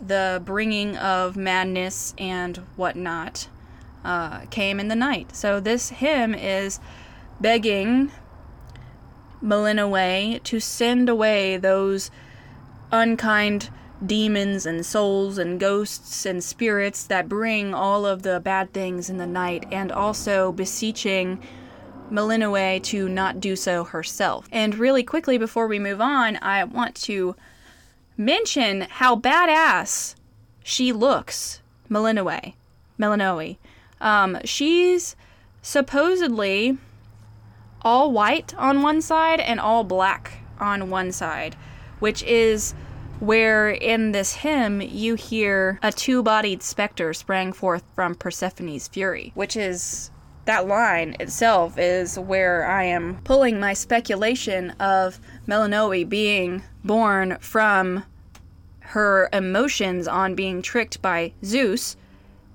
the 0.00 0.40
bringing 0.44 0.96
of 0.96 1.36
madness 1.36 2.14
and 2.18 2.56
whatnot, 2.76 3.48
uh, 4.04 4.40
came 4.46 4.80
in 4.80 4.88
the 4.88 4.96
night. 4.96 5.36
So 5.36 5.60
this 5.60 5.90
hymn 5.90 6.34
is 6.34 6.80
begging 7.40 8.10
Melinoe 9.42 10.38
to 10.38 10.60
send 10.60 11.08
away 11.08 11.56
those 11.56 12.10
unkind 12.92 13.70
demons 14.04 14.64
and 14.64 14.84
souls 14.84 15.36
and 15.36 15.60
ghosts 15.60 16.24
and 16.24 16.42
spirits 16.42 17.04
that 17.04 17.28
bring 17.28 17.74
all 17.74 18.06
of 18.06 18.22
the 18.22 18.40
bad 18.40 18.72
things 18.72 19.10
in 19.10 19.18
the 19.18 19.26
night, 19.26 19.66
and 19.70 19.92
also 19.92 20.52
beseeching 20.52 21.42
Melinoe 22.10 22.78
to 22.78 23.08
not 23.08 23.40
do 23.40 23.54
so 23.54 23.84
herself. 23.84 24.48
And 24.50 24.74
really 24.74 25.02
quickly 25.02 25.36
before 25.38 25.66
we 25.66 25.78
move 25.78 26.00
on, 26.00 26.38
I 26.42 26.64
want 26.64 26.94
to 27.02 27.36
mention 28.20 28.82
how 28.82 29.16
badass 29.16 30.14
she 30.62 30.92
looks, 30.92 31.62
Melinoe. 31.88 32.54
Melinoe. 32.98 33.56
Um, 34.00 34.38
she's 34.44 35.16
supposedly 35.62 36.76
all 37.82 38.12
white 38.12 38.54
on 38.56 38.82
one 38.82 39.00
side 39.00 39.40
and 39.40 39.58
all 39.58 39.84
black 39.84 40.42
on 40.58 40.90
one 40.90 41.12
side, 41.12 41.56
which 41.98 42.22
is 42.24 42.74
where 43.20 43.70
in 43.70 44.12
this 44.12 44.34
hymn 44.34 44.82
you 44.82 45.14
hear 45.14 45.78
a 45.82 45.90
two 45.90 46.22
bodied 46.22 46.62
specter 46.62 47.14
sprang 47.14 47.52
forth 47.52 47.84
from 47.94 48.14
Persephone's 48.14 48.86
fury, 48.88 49.32
which 49.34 49.56
is 49.56 50.10
that 50.46 50.66
line 50.66 51.16
itself 51.20 51.78
is 51.78 52.18
where 52.18 52.66
I 52.66 52.84
am 52.84 53.20
pulling 53.24 53.60
my 53.60 53.72
speculation 53.72 54.70
of 54.80 55.20
Melinoe 55.46 56.04
being 56.04 56.62
born 56.84 57.36
from 57.40 58.04
her 58.80 59.28
emotions 59.32 60.08
on 60.08 60.34
being 60.34 60.62
tricked 60.62 61.00
by 61.00 61.32
Zeus, 61.44 61.96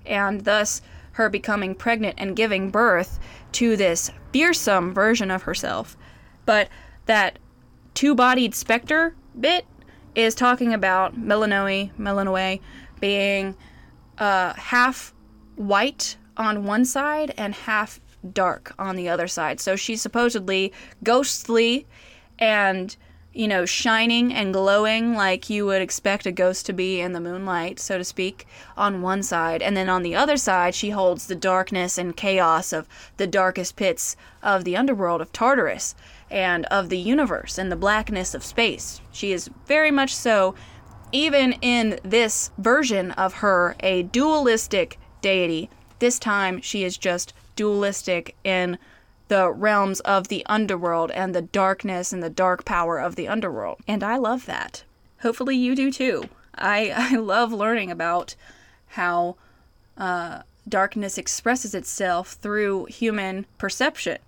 and 0.06 0.42
thus 0.42 0.82
her 1.14 1.30
becoming 1.30 1.76
pregnant 1.76 2.16
and 2.18 2.36
giving 2.36 2.72
birth 2.72 3.20
to 3.54 3.78
this 3.78 4.12
fearsome 4.34 4.94
version 4.94 5.32
of 5.32 5.44
herself. 5.44 5.96
But 6.46 6.68
that 7.06 7.40
two 7.94 8.14
bodied 8.14 8.54
specter 8.54 9.16
bit 9.40 9.66
is 10.14 10.36
talking 10.36 10.74
about 10.74 11.18
Melinoe, 11.18 11.92
Melinoe 11.98 12.60
being 13.00 13.56
uh, 14.18 14.54
half 14.54 15.14
white 15.56 16.18
on 16.38 16.66
one 16.66 16.86
side 16.86 17.34
and 17.38 17.54
half 17.54 18.00
dark 18.34 18.74
on 18.80 18.96
the 18.96 19.10
other 19.10 19.28
side. 19.28 19.60
So 19.60 19.76
she's 19.76 20.02
supposedly 20.02 20.74
ghostly 21.04 21.86
and, 22.40 22.96
you 23.34 23.48
know, 23.48 23.66
shining 23.66 24.34
and 24.34 24.54
glowing 24.54 25.14
like 25.14 25.50
you 25.50 25.66
would 25.66 25.82
expect 25.82 26.26
a 26.26 26.32
ghost 26.32 26.66
to 26.66 26.74
be 26.74 27.00
in 27.00 27.14
the 27.14 27.20
moonlight, 27.20 27.80
so 27.80 27.98
to 27.98 28.04
speak, 28.04 28.48
on 28.76 29.02
one 29.02 29.22
side. 29.24 29.62
And 29.62 29.78
then 29.78 29.90
on 29.90 30.04
the 30.04 30.16
other 30.16 30.38
side, 30.38 30.74
she 30.74 30.90
holds 30.90 31.28
the 31.28 31.36
darkness 31.36 31.98
and 31.98 32.16
chaos 32.16 32.74
of 32.74 32.88
the 33.18 33.28
darkest 33.28 33.76
pits 33.76 34.16
of 34.42 34.64
the 34.64 34.76
underworld 34.76 35.22
of 35.22 35.32
Tartarus 35.32 35.96
and 36.32 36.66
of 36.66 36.90
the 36.90 36.98
universe 36.98 37.58
and 37.58 37.72
the 37.72 37.76
blackness 37.76 38.34
of 38.34 38.44
space. 38.44 39.02
She 39.12 39.32
is 39.32 39.50
very 39.68 39.92
much 39.92 40.16
so, 40.16 40.56
even 41.12 41.54
in 41.62 42.00
this 42.04 42.52
version 42.58 43.12
of 43.12 43.36
her, 43.36 43.76
a 43.80 44.04
dualistic 44.04 44.98
deity. 45.22 45.70
This 46.00 46.20
time 46.20 46.62
she 46.62 46.84
is 46.84 46.98
just 46.98 47.34
dualistic 47.56 48.36
in 48.44 48.78
the 49.28 49.52
realms 49.52 50.02
of 50.02 50.28
the 50.28 50.46
underworld 50.46 51.12
and 51.12 51.34
the 51.34 51.42
darkness 51.42 52.14
and 52.14 52.22
the 52.22 52.30
dark 52.30 52.66
power 52.66 53.00
of 53.00 53.16
the 53.16 53.28
underworld. 53.28 53.80
And 53.88 54.04
I 54.04 54.18
love 54.18 54.46
that. 54.46 54.84
Hopefully 55.22 55.56
you 55.56 55.76
do 55.76 55.92
too. 55.92 56.30
I, 56.54 56.92
I 56.96 57.16
love 57.16 57.52
learning 57.52 57.92
about 57.92 58.36
how 58.88 59.36
uh, 59.98 60.42
darkness 60.68 61.18
expresses 61.18 61.74
itself 61.74 62.34
through 62.34 62.86
human 62.86 63.46
perception 63.58 64.20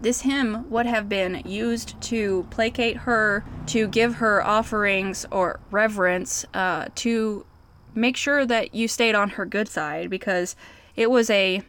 this 0.00 0.22
hymn 0.22 0.68
would 0.70 0.86
have 0.86 1.08
been 1.08 1.42
used 1.44 2.00
to 2.02 2.46
placate 2.50 2.98
her, 2.98 3.44
to 3.66 3.86
give 3.86 4.16
her 4.16 4.44
offerings 4.44 5.24
or 5.30 5.60
reverence, 5.70 6.44
uh, 6.52 6.86
to 6.96 7.46
make 7.94 8.16
sure 8.16 8.44
that 8.44 8.74
you 8.74 8.88
stayed 8.88 9.14
on 9.14 9.30
her 9.30 9.46
good 9.46 9.68
side, 9.68 10.10
because 10.10 10.54
it 10.96 11.10
was 11.10 11.30
a 11.30 11.62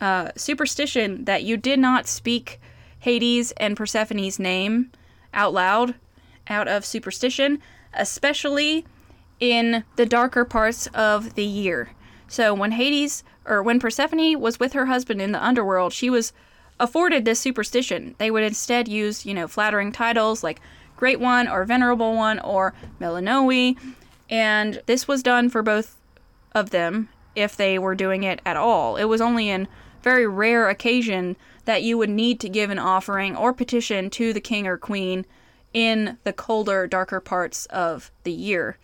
uh, 0.00 0.30
superstition 0.36 1.24
that 1.24 1.44
you 1.44 1.56
did 1.56 1.78
not 1.78 2.06
speak 2.06 2.60
Hades 3.00 3.52
and 3.52 3.76
Persephone's 3.76 4.38
name 4.38 4.90
out 5.32 5.52
loud 5.52 5.94
out 6.48 6.68
of 6.68 6.84
superstition, 6.84 7.60
especially 7.94 8.84
in 9.40 9.84
the 9.96 10.06
darker 10.06 10.44
parts 10.44 10.86
of 10.88 11.34
the 11.34 11.44
year. 11.44 11.90
So 12.28 12.54
when 12.54 12.72
Hades 12.72 13.24
or 13.44 13.62
when 13.62 13.80
Persephone 13.80 14.40
was 14.40 14.60
with 14.60 14.72
her 14.72 14.86
husband 14.86 15.20
in 15.20 15.32
the 15.32 15.44
underworld, 15.44 15.92
she 15.92 16.10
was 16.10 16.32
afforded 16.80 17.24
this 17.24 17.40
superstition. 17.40 18.14
They 18.18 18.30
would 18.30 18.42
instead 18.42 18.88
use, 18.88 19.24
you 19.26 19.34
know, 19.34 19.48
flattering 19.48 19.92
titles 19.92 20.42
like 20.42 20.60
Great 20.96 21.20
One 21.20 21.48
or 21.48 21.64
Venerable 21.64 22.14
One 22.14 22.38
or 22.40 22.74
Melinoe, 22.98 23.74
and 24.30 24.82
this 24.86 25.06
was 25.06 25.22
done 25.22 25.48
for 25.50 25.62
both 25.62 25.96
of 26.54 26.70
them 26.70 27.08
if 27.34 27.56
they 27.56 27.78
were 27.78 27.94
doing 27.94 28.22
it 28.22 28.40
at 28.44 28.56
all. 28.56 28.96
It 28.96 29.04
was 29.04 29.20
only 29.20 29.48
in 29.48 29.68
very 30.02 30.26
rare 30.26 30.68
occasion 30.68 31.36
that 31.64 31.82
you 31.82 31.96
would 31.96 32.10
need 32.10 32.40
to 32.40 32.48
give 32.48 32.70
an 32.70 32.78
offering 32.78 33.34
or 33.36 33.52
petition 33.52 34.10
to 34.10 34.32
the 34.32 34.40
king 34.40 34.66
or 34.66 34.76
queen 34.76 35.24
in 35.72 36.18
the 36.24 36.32
colder, 36.32 36.86
darker 36.86 37.20
parts 37.20 37.66
of 37.66 38.10
the 38.22 38.32
year. 38.32 38.76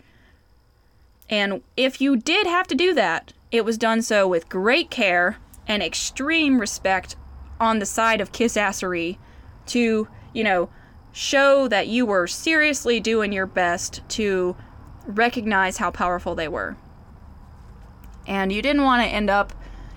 And 1.29 1.61
if 1.77 2.01
you 2.01 2.17
did 2.17 2.45
have 2.47 2.67
to 2.67 2.75
do 2.75 2.93
that, 2.95 3.33
it 3.51 3.63
was 3.63 3.77
done 3.77 4.01
so 4.01 4.27
with 4.27 4.49
great 4.49 4.89
care 4.89 5.37
and 5.67 5.81
extreme 5.81 6.59
respect 6.59 7.15
on 7.59 7.79
the 7.79 7.85
side 7.85 8.19
of 8.19 8.31
kissassery 8.31 9.17
to, 9.67 10.07
you 10.33 10.43
know, 10.43 10.69
show 11.13 11.67
that 11.67 11.87
you 11.87 12.05
were 12.05 12.27
seriously 12.27 12.99
doing 12.99 13.31
your 13.31 13.45
best 13.45 14.01
to 14.09 14.55
recognize 15.05 15.77
how 15.77 15.91
powerful 15.91 16.35
they 16.35 16.47
were. 16.47 16.75
And 18.27 18.51
you 18.51 18.61
didn't 18.61 18.83
want 18.83 19.03
to 19.03 19.09
end 19.09 19.29
up, 19.29 19.53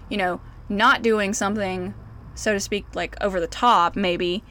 you 0.08 0.16
know, 0.16 0.40
not 0.68 1.02
doing 1.02 1.34
something, 1.34 1.94
so 2.34 2.52
to 2.52 2.60
speak, 2.60 2.86
like 2.94 3.16
over 3.20 3.40
the 3.40 3.46
top, 3.46 3.96
maybe, 3.96 4.42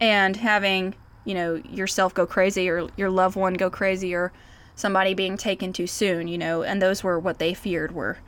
and 0.00 0.36
having, 0.36 0.94
you 1.24 1.34
know, 1.34 1.56
yourself 1.70 2.14
go 2.14 2.26
crazy 2.26 2.68
or 2.68 2.88
your 2.96 3.10
loved 3.10 3.36
one 3.36 3.54
go 3.54 3.70
crazy 3.70 4.14
or 4.14 4.32
somebody 4.74 5.14
being 5.14 5.36
taken 5.36 5.72
too 5.72 5.86
soon, 5.86 6.28
you 6.28 6.38
know, 6.38 6.62
and 6.62 6.80
those 6.80 7.02
were 7.02 7.18
what 7.18 7.38
they 7.38 7.54
feared 7.54 7.92
were 7.92 8.18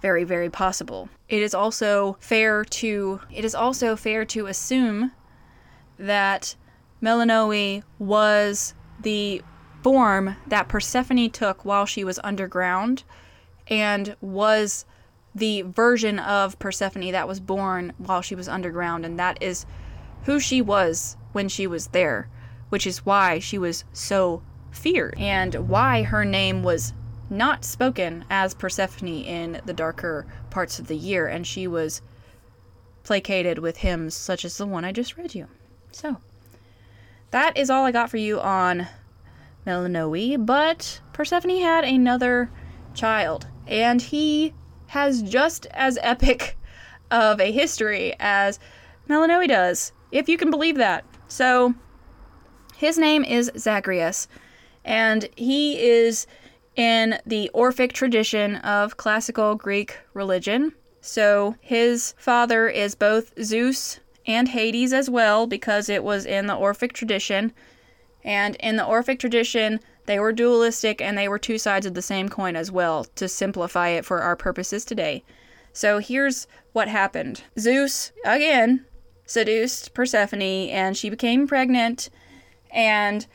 very, 0.00 0.22
very 0.22 0.50
possible. 0.50 1.08
It 1.28 1.42
is 1.42 1.54
also 1.54 2.16
fair 2.20 2.64
to 2.64 3.20
it 3.32 3.44
is 3.44 3.54
also 3.54 3.96
fair 3.96 4.24
to 4.26 4.46
assume 4.46 5.12
that 5.98 6.56
Melinoe 7.00 7.82
was 7.98 8.74
the 9.00 9.42
form 9.82 10.36
that 10.46 10.68
Persephone 10.68 11.30
took 11.30 11.64
while 11.64 11.86
she 11.86 12.04
was 12.04 12.20
underground 12.22 13.04
and 13.68 14.16
was 14.20 14.84
the 15.34 15.62
version 15.62 16.18
of 16.18 16.58
Persephone 16.58 17.10
that 17.12 17.28
was 17.28 17.40
born 17.40 17.92
while 17.98 18.22
she 18.22 18.34
was 18.34 18.48
underground 18.48 19.04
and 19.04 19.18
that 19.18 19.42
is 19.42 19.66
who 20.24 20.38
she 20.38 20.62
was 20.62 21.16
when 21.32 21.48
she 21.48 21.66
was 21.66 21.88
there, 21.88 22.28
which 22.68 22.86
is 22.86 23.04
why 23.04 23.38
she 23.38 23.58
was 23.58 23.84
so 23.92 24.42
feared 24.70 25.14
and 25.18 25.68
why 25.68 26.02
her 26.02 26.24
name 26.24 26.62
was 26.62 26.92
not 27.30 27.64
spoken 27.64 28.24
as 28.30 28.54
Persephone 28.54 29.08
in 29.08 29.60
the 29.64 29.72
darker 29.72 30.26
parts 30.50 30.78
of 30.78 30.86
the 30.86 30.96
year, 30.96 31.26
and 31.26 31.46
she 31.46 31.66
was 31.66 32.02
placated 33.02 33.58
with 33.58 33.78
hymns 33.78 34.14
such 34.14 34.44
as 34.44 34.56
the 34.56 34.66
one 34.66 34.84
I 34.84 34.92
just 34.92 35.16
read 35.16 35.34
you. 35.34 35.48
So, 35.90 36.18
that 37.30 37.56
is 37.56 37.70
all 37.70 37.84
I 37.84 37.92
got 37.92 38.10
for 38.10 38.16
you 38.16 38.40
on 38.40 38.88
Melinoe, 39.66 40.38
but 40.38 41.00
Persephone 41.12 41.60
had 41.60 41.84
another 41.84 42.50
child, 42.94 43.48
and 43.66 44.00
he 44.00 44.54
has 44.88 45.22
just 45.22 45.66
as 45.72 45.98
epic 46.02 46.56
of 47.10 47.40
a 47.40 47.52
history 47.52 48.14
as 48.18 48.58
Melinoe 49.08 49.46
does, 49.46 49.92
if 50.12 50.28
you 50.28 50.36
can 50.36 50.50
believe 50.50 50.76
that. 50.76 51.04
So, 51.28 51.74
his 52.76 52.98
name 52.98 53.24
is 53.24 53.50
Zagreus, 53.56 54.28
and 54.84 55.28
he 55.36 55.78
is 55.78 56.26
in 56.76 57.18
the 57.24 57.50
Orphic 57.54 57.92
tradition 57.92 58.56
of 58.56 58.96
classical 58.96 59.54
Greek 59.54 59.98
religion. 60.12 60.72
So 61.00 61.54
his 61.60 62.14
father 62.18 62.68
is 62.68 62.94
both 62.94 63.32
Zeus 63.42 64.00
and 64.26 64.48
Hades 64.48 64.92
as 64.92 65.10
well, 65.10 65.46
because 65.46 65.88
it 65.88 66.02
was 66.02 66.26
in 66.26 66.46
the 66.46 66.54
Orphic 66.54 66.92
tradition. 66.92 67.52
And 68.24 68.56
in 68.56 68.76
the 68.76 68.86
Orphic 68.86 69.18
tradition, 69.18 69.80
they 70.06 70.18
were 70.18 70.32
dualistic 70.32 71.00
and 71.00 71.16
they 71.16 71.28
were 71.28 71.38
two 71.38 71.58
sides 71.58 71.86
of 71.86 71.94
the 71.94 72.02
same 72.02 72.28
coin 72.28 72.56
as 72.56 72.70
well, 72.70 73.04
to 73.16 73.28
simplify 73.28 73.88
it 73.88 74.04
for 74.04 74.20
our 74.20 74.36
purposes 74.36 74.84
today. 74.84 75.24
So 75.72 75.98
here's 75.98 76.46
what 76.72 76.88
happened 76.88 77.42
Zeus, 77.58 78.12
again, 78.24 78.84
seduced 79.26 79.94
Persephone, 79.94 80.68
and 80.70 80.96
she 80.96 81.10
became 81.10 81.46
pregnant. 81.46 82.10
And 82.70 83.26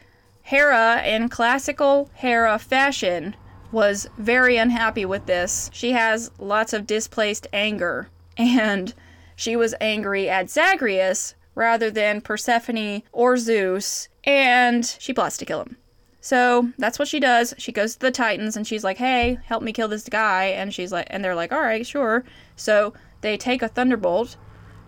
Hera, 0.42 1.04
in 1.04 1.30
classical 1.30 2.10
Hera 2.14 2.58
fashion, 2.60 3.36
was 3.72 4.08
very 4.18 4.58
unhappy 4.58 5.06
with 5.06 5.26
this. 5.26 5.70
She 5.74 5.92
has 5.92 6.32
lots 6.40 6.74
of 6.74 6.88
displaced 6.88 7.48
anger, 7.54 8.10
and 8.38 8.94
she 9.36 9.56
was 9.56 9.76
angry 9.80 10.30
at 10.30 10.50
Zagreus 10.50 11.36
rather 11.56 11.92
than 11.92 12.22
Persephone 12.22 13.04
or 13.12 13.38
Zeus, 13.38 14.08
and 14.24 14.86
she 14.86 15.14
plots 15.14 15.38
to 15.38 15.46
kill 15.46 15.62
him. 15.62 15.78
So 16.22 16.72
that's 16.78 17.00
what 17.00 17.08
she 17.08 17.20
does. 17.20 17.54
She 17.58 17.72
goes 17.72 17.94
to 17.94 18.00
the 18.00 18.12
Titans 18.12 18.58
and 18.58 18.68
she's 18.68 18.84
like, 18.84 18.98
"Hey, 18.98 19.40
help 19.46 19.64
me 19.64 19.72
kill 19.72 19.88
this 19.88 20.08
guy." 20.10 20.46
And 20.46 20.74
she's 20.74 20.92
like, 20.92 21.08
and 21.10 21.24
they're 21.24 21.36
like, 21.36 21.52
"All 21.52 21.62
right, 21.62 21.86
sure." 21.86 22.26
So 22.56 22.94
they 23.22 23.38
take 23.38 23.62
a 23.62 23.68
thunderbolt 23.68 24.36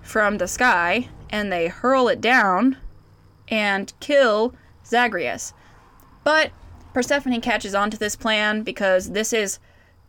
from 0.01 0.37
the 0.37 0.47
sky 0.47 1.07
and 1.29 1.51
they 1.51 1.67
hurl 1.67 2.07
it 2.07 2.21
down 2.21 2.77
and 3.47 3.93
kill 3.99 4.53
Zagreus. 4.85 5.53
But 6.23 6.51
Persephone 6.93 7.39
catches 7.41 7.73
on 7.73 7.89
to 7.91 7.97
this 7.97 8.15
plan 8.15 8.63
because 8.63 9.11
this 9.11 9.31
is, 9.31 9.59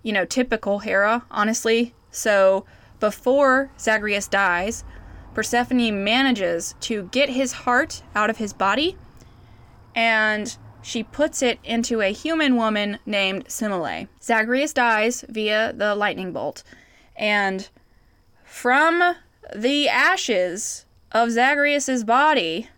you 0.02 0.12
know, 0.12 0.24
typical 0.24 0.80
Hera, 0.80 1.24
honestly. 1.30 1.94
So 2.10 2.64
before 2.98 3.70
Zagreus 3.78 4.28
dies, 4.28 4.84
Persephone 5.34 6.04
manages 6.04 6.74
to 6.80 7.04
get 7.12 7.30
his 7.30 7.52
heart 7.52 8.02
out 8.14 8.30
of 8.30 8.36
his 8.38 8.52
body 8.52 8.96
and 9.94 10.56
she 10.82 11.02
puts 11.02 11.42
it 11.42 11.58
into 11.64 12.00
a 12.00 12.12
human 12.12 12.56
woman 12.56 12.98
named 13.06 13.46
Semele. 13.46 14.08
Zagreus 14.22 14.72
dies 14.72 15.24
via 15.28 15.72
the 15.72 15.94
lightning 15.94 16.32
bolt, 16.32 16.62
and 17.16 17.68
from 18.44 19.14
the 19.54 19.88
ashes 19.88 20.84
of 21.12 21.30
Zagreus's 21.30 22.04
body, 22.04 22.68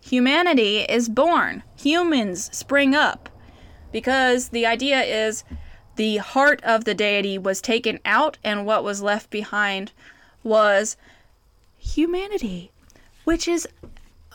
humanity 0.00 0.80
is 0.80 1.08
born. 1.08 1.62
Humans 1.76 2.50
spring 2.56 2.94
up 2.94 3.28
because 3.92 4.48
the 4.48 4.66
idea 4.66 5.02
is 5.02 5.44
the 5.96 6.16
heart 6.16 6.60
of 6.64 6.84
the 6.84 6.94
deity 6.94 7.38
was 7.38 7.60
taken 7.60 8.00
out, 8.04 8.38
and 8.42 8.66
what 8.66 8.82
was 8.82 9.02
left 9.02 9.30
behind 9.30 9.92
was 10.42 10.96
humanity, 11.78 12.72
which 13.24 13.46
is 13.46 13.68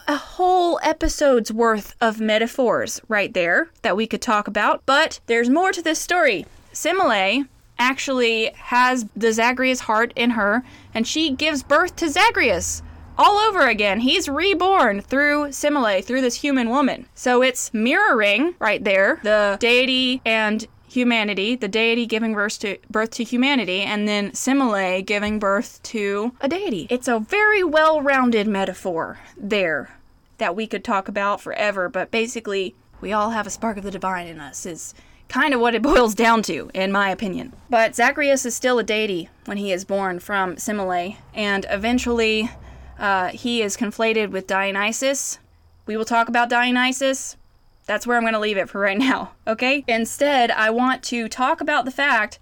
a 0.10 0.18
whole 0.18 0.80
episode's 0.82 1.53
worth 1.53 1.95
of 2.01 2.20
metaphors 2.20 2.99
right 3.07 3.32
there 3.36 3.70
that 3.84 3.95
we 3.95 4.07
could 4.07 4.24
talk 4.24 4.47
about. 4.47 4.82
But 4.88 5.20
there's 5.28 5.51
more 5.51 5.72
to 5.72 5.84
this 5.84 5.99
story. 5.99 6.47
Semele 6.74 7.47
actually 7.78 8.49
has 8.55 9.05
the 9.16 9.32
Zagreus 9.32 9.82
heart 9.82 10.12
in 10.16 10.32
her, 10.32 10.64
and 10.95 11.07
she 11.07 11.30
gives 11.30 11.62
birth 11.62 11.95
to 11.97 12.10
Zagreus 12.10 12.82
all 13.20 13.38
over 13.38 13.68
again. 13.68 13.99
He's 13.99 14.28
reborn 14.28 15.01
through 15.01 15.49
Semele, 15.49 16.03
through 16.03 16.22
this 16.22 16.41
human 16.41 16.72
woman. 16.72 17.05
So 17.14 17.43
it's 17.43 17.72
mirroring 17.72 18.55
right 18.57 18.84
there 18.84 19.20
the 19.22 19.57
deity 19.60 20.24
and 20.26 20.66
humanity, 20.88 21.55
the 21.55 21.68
deity 21.68 22.07
giving 22.07 22.34
birth 22.34 22.57
to 22.62 22.80
birth 22.89 23.12
to 23.12 23.24
humanity, 23.24 23.82
and 23.82 24.07
then 24.07 24.32
Semele 24.32 25.05
giving 25.05 25.38
birth 25.38 25.80
to 25.84 26.34
a 26.41 26.47
deity. 26.47 26.88
It's 26.89 27.07
a 27.07 27.20
very 27.20 27.64
well-rounded 27.64 28.47
metaphor 28.47 29.20
there 29.38 29.98
that 30.39 30.55
we 30.55 30.67
could 30.67 30.83
talk 30.83 31.07
about 31.07 31.39
forever, 31.39 31.87
but 31.89 32.11
basically 32.11 32.75
we 33.01 33.13
all 33.13 33.29
have 33.31 33.47
a 33.47 33.51
spark 33.51 33.77
of 33.77 33.83
the 33.83 33.91
divine 33.91 34.27
in 34.27 34.39
us 34.39 34.65
is 34.65 34.93
kind 35.27 35.53
of 35.53 35.61
what 35.61 35.75
it 35.75 35.81
boils 35.83 36.15
down 36.15 36.41
to, 36.43 36.69
in 36.73 36.91
my 36.91 37.09
opinion. 37.09 37.53
But 37.69 37.95
Zagreus 37.95 38.45
is 38.45 38.55
still 38.55 38.79
a 38.79 38.83
deity 38.83 39.29
when 39.45 39.57
he 39.57 39.71
is 39.71 39.85
born 39.85 40.19
from 40.19 40.55
Semele, 40.55 41.17
and 41.33 41.65
eventually 41.69 42.49
uh, 42.97 43.29
he 43.29 43.61
is 43.61 43.77
conflated 43.77 44.31
with 44.31 44.47
Dionysus. 44.47 45.39
We 45.85 45.95
will 45.95 46.05
talk 46.05 46.27
about 46.27 46.49
Dionysus. 46.49 47.37
That's 47.85 48.05
where 48.05 48.17
I'm 48.17 48.23
going 48.23 48.33
to 48.33 48.39
leave 48.39 48.57
it 48.57 48.69
for 48.69 48.81
right 48.81 48.97
now, 48.99 49.31
okay? 49.47 49.83
Instead, 49.87 50.51
I 50.51 50.69
want 50.69 51.03
to 51.03 51.29
talk 51.29 51.61
about 51.61 51.85
the 51.85 51.91
fact 51.91 52.39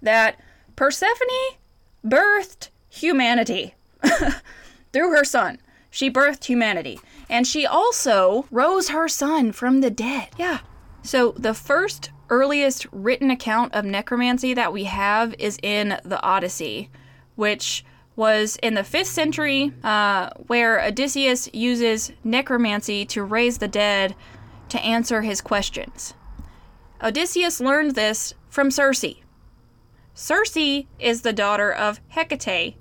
that 0.00 0.40
Persephone 0.76 1.58
birthed 2.06 2.68
humanity 2.88 3.74
through 4.92 5.10
her 5.10 5.24
son. 5.24 5.58
She 5.90 6.10
birthed 6.10 6.44
humanity. 6.44 7.00
And 7.28 7.46
she 7.46 7.66
also 7.66 8.46
rose 8.50 8.88
her 8.88 9.08
son 9.08 9.52
from 9.52 9.80
the 9.80 9.90
dead. 9.90 10.28
Yeah. 10.38 10.60
So 11.02 11.32
the 11.32 11.54
first 11.54 12.10
earliest 12.30 12.86
written 12.92 13.30
account 13.30 13.74
of 13.74 13.84
necromancy 13.84 14.54
that 14.54 14.72
we 14.72 14.84
have 14.84 15.34
is 15.38 15.58
in 15.62 16.00
the 16.04 16.20
Odyssey, 16.22 16.90
which 17.36 17.84
was 18.16 18.56
in 18.62 18.74
the 18.74 18.82
5th 18.82 19.06
century, 19.06 19.72
uh, 19.84 20.30
where 20.48 20.84
Odysseus 20.84 21.48
uses 21.52 22.12
necromancy 22.24 23.04
to 23.06 23.22
raise 23.22 23.58
the 23.58 23.68
dead 23.68 24.14
to 24.70 24.80
answer 24.80 25.22
his 25.22 25.40
questions. 25.40 26.14
Odysseus 27.02 27.60
learned 27.60 27.94
this 27.94 28.34
from 28.48 28.70
Circe. 28.70 29.14
Circe 30.14 30.84
is 30.98 31.22
the 31.22 31.32
daughter 31.32 31.72
of 31.72 32.00
Hecate. 32.08 32.74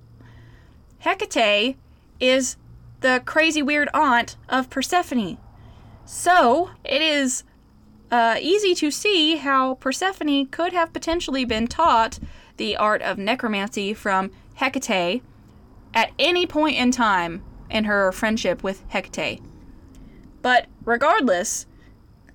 Hecate 0.99 1.77
is 2.19 2.57
the 3.01 3.21
crazy 3.25 3.61
weird 3.61 3.89
aunt 3.93 4.37
of 4.49 4.69
Persephone. 4.69 5.37
So, 6.05 6.71
it 6.83 7.01
is 7.01 7.43
uh, 8.11 8.37
easy 8.39 8.73
to 8.75 8.91
see 8.91 9.37
how 9.37 9.75
Persephone 9.75 10.45
could 10.47 10.73
have 10.73 10.93
potentially 10.93 11.45
been 11.45 11.67
taught 11.67 12.19
the 12.57 12.77
art 12.77 13.01
of 13.01 13.17
necromancy 13.17 13.93
from 13.93 14.31
Hecate 14.55 15.21
at 15.93 16.11
any 16.17 16.47
point 16.47 16.77
in 16.77 16.91
time 16.91 17.43
in 17.69 17.83
her 17.83 18.11
friendship 18.11 18.63
with 18.63 18.83
Hecate. 18.89 19.41
But 20.41 20.67
regardless, 20.85 21.65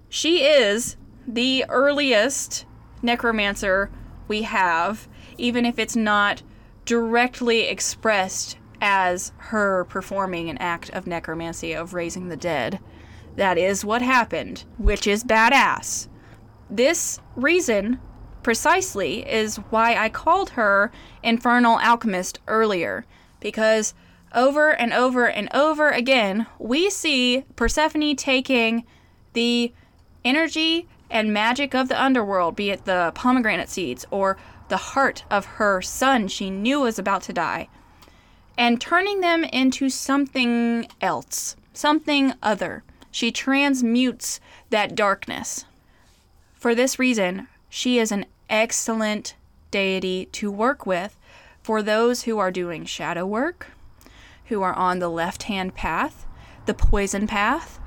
she 0.09 0.45
is 0.45 0.97
the 1.27 1.65
earliest 1.69 2.67
necromancer 3.01 3.91
we 4.29 4.43
have, 4.43 5.09
even 5.39 5.65
if 5.65 5.79
it's 5.79 5.97
not 5.97 6.43
directly 6.85 7.63
expressed 7.63 8.59
as 8.83 9.33
her 9.39 9.85
performing 9.85 10.51
an 10.51 10.59
act 10.59 10.91
of 10.91 11.07
necromancy 11.07 11.72
of 11.72 11.95
raising 11.95 12.28
the 12.28 12.37
dead. 12.37 12.80
That 13.37 13.57
is 13.57 13.85
what 13.85 14.03
happened, 14.03 14.64
which 14.76 15.07
is 15.07 15.24
badass. 15.24 16.09
This 16.68 17.20
reason, 17.37 18.01
precisely, 18.43 19.26
is 19.26 19.57
why 19.70 19.95
I 19.95 20.09
called 20.09 20.51
her 20.51 20.91
Infernal 21.22 21.78
Alchemist 21.78 22.41
earlier, 22.49 23.07
because 23.39 23.95
over 24.35 24.70
and 24.70 24.93
over 24.93 25.28
and 25.28 25.49
over 25.55 25.91
again, 25.91 26.47
we 26.59 26.91
see 26.91 27.45
Persephone 27.55 28.16
taking 28.16 28.85
the 29.33 29.72
energy 30.24 30.89
and 31.09 31.33
magic 31.33 31.74
of 31.74 31.89
the 31.89 32.03
underworld, 32.03 32.57
be 32.57 32.70
it 32.70 32.85
the 32.85 33.12
pomegranate 33.14 33.68
seeds 33.68 34.07
or 34.11 34.37
the 34.68 34.76
heart 34.76 35.24
of 35.30 35.45
her 35.45 35.83
son 35.83 36.26
she 36.26 36.51
knew 36.51 36.80
was 36.80 36.99
about 36.99 37.22
to 37.22 37.33
die, 37.33 37.68
and 38.57 38.81
turning 38.81 39.21
them 39.21 39.45
into 39.45 39.89
something 39.89 40.87
else, 41.01 41.57
something 41.73 42.35
other. 42.43 42.83
She 43.11 43.31
transmutes 43.31 44.41
that 44.71 44.95
darkness. 44.95 45.65
For 46.55 46.75
this 46.75 46.99
reason, 46.99 47.49
she 47.69 47.99
is 47.99 48.13
an 48.13 48.27
excellent 48.49 49.35
deity 49.71 50.27
to 50.33 50.51
work 50.51 50.87
with 50.87 51.19
for 51.63 51.83
those 51.83 52.23
who 52.23 52.39
are 52.39 52.51
doing 52.51 52.85
shadow 52.85 53.27
work, 53.27 53.69
who 54.47 54.63
are 54.63 54.75
on 54.75 54.99
the 54.99 55.09
left 55.09 55.45
hand 55.45 55.75
path, 55.75 56.27
the 56.67 56.75
poison 56.75 57.27
path, 57.27 57.79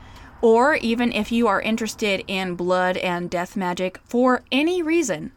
or 0.41 0.75
even 0.75 1.11
if 1.11 1.31
you 1.31 1.47
are 1.47 1.61
interested 1.61 2.23
in 2.27 2.55
blood 2.55 2.97
and 2.97 3.29
death 3.29 3.55
magic 3.55 3.99
for 4.03 4.41
any 4.51 4.81
reason. 4.81 5.31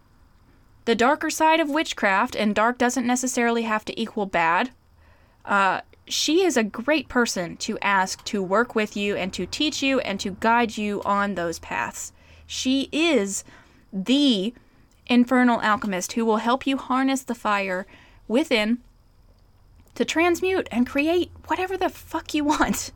The 0.84 0.94
darker 0.94 1.30
side 1.30 1.60
of 1.60 1.68
witchcraft, 1.68 2.34
and 2.34 2.54
dark 2.54 2.78
doesn't 2.78 3.06
necessarily 3.06 3.62
have 3.62 3.84
to 3.86 4.00
equal 4.00 4.26
bad, 4.26 4.70
uh, 5.48 5.80
she 6.06 6.44
is 6.44 6.56
a 6.56 6.62
great 6.62 7.08
person 7.08 7.56
to 7.56 7.78
ask 7.80 8.22
to 8.24 8.42
work 8.42 8.74
with 8.74 8.96
you 8.96 9.16
and 9.16 9.32
to 9.32 9.46
teach 9.46 9.82
you 9.82 9.98
and 10.00 10.20
to 10.20 10.36
guide 10.40 10.76
you 10.76 11.02
on 11.04 11.34
those 11.34 11.58
paths. 11.58 12.12
She 12.46 12.88
is 12.92 13.44
the 13.92 14.54
infernal 15.06 15.60
alchemist 15.60 16.12
who 16.12 16.24
will 16.24 16.36
help 16.36 16.66
you 16.66 16.76
harness 16.76 17.22
the 17.22 17.34
fire 17.34 17.86
within 18.26 18.78
to 19.94 20.04
transmute 20.04 20.68
and 20.70 20.86
create 20.86 21.30
whatever 21.46 21.76
the 21.76 21.88
fuck 21.88 22.34
you 22.34 22.44
want. 22.44 22.92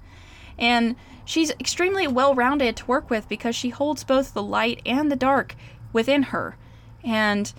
And 0.59 0.95
she's 1.25 1.51
extremely 1.53 2.07
well 2.07 2.35
rounded 2.35 2.77
to 2.77 2.87
work 2.87 3.11
with 3.11 3.29
because 3.29 3.57
she 3.57 3.71
holds 3.71 4.05
both 4.05 4.35
the 4.35 4.43
light 4.43 4.81
and 4.85 5.11
the 5.11 5.17
dark 5.17 5.55
within 5.93 6.25
her. 6.25 6.57
And 7.03 7.53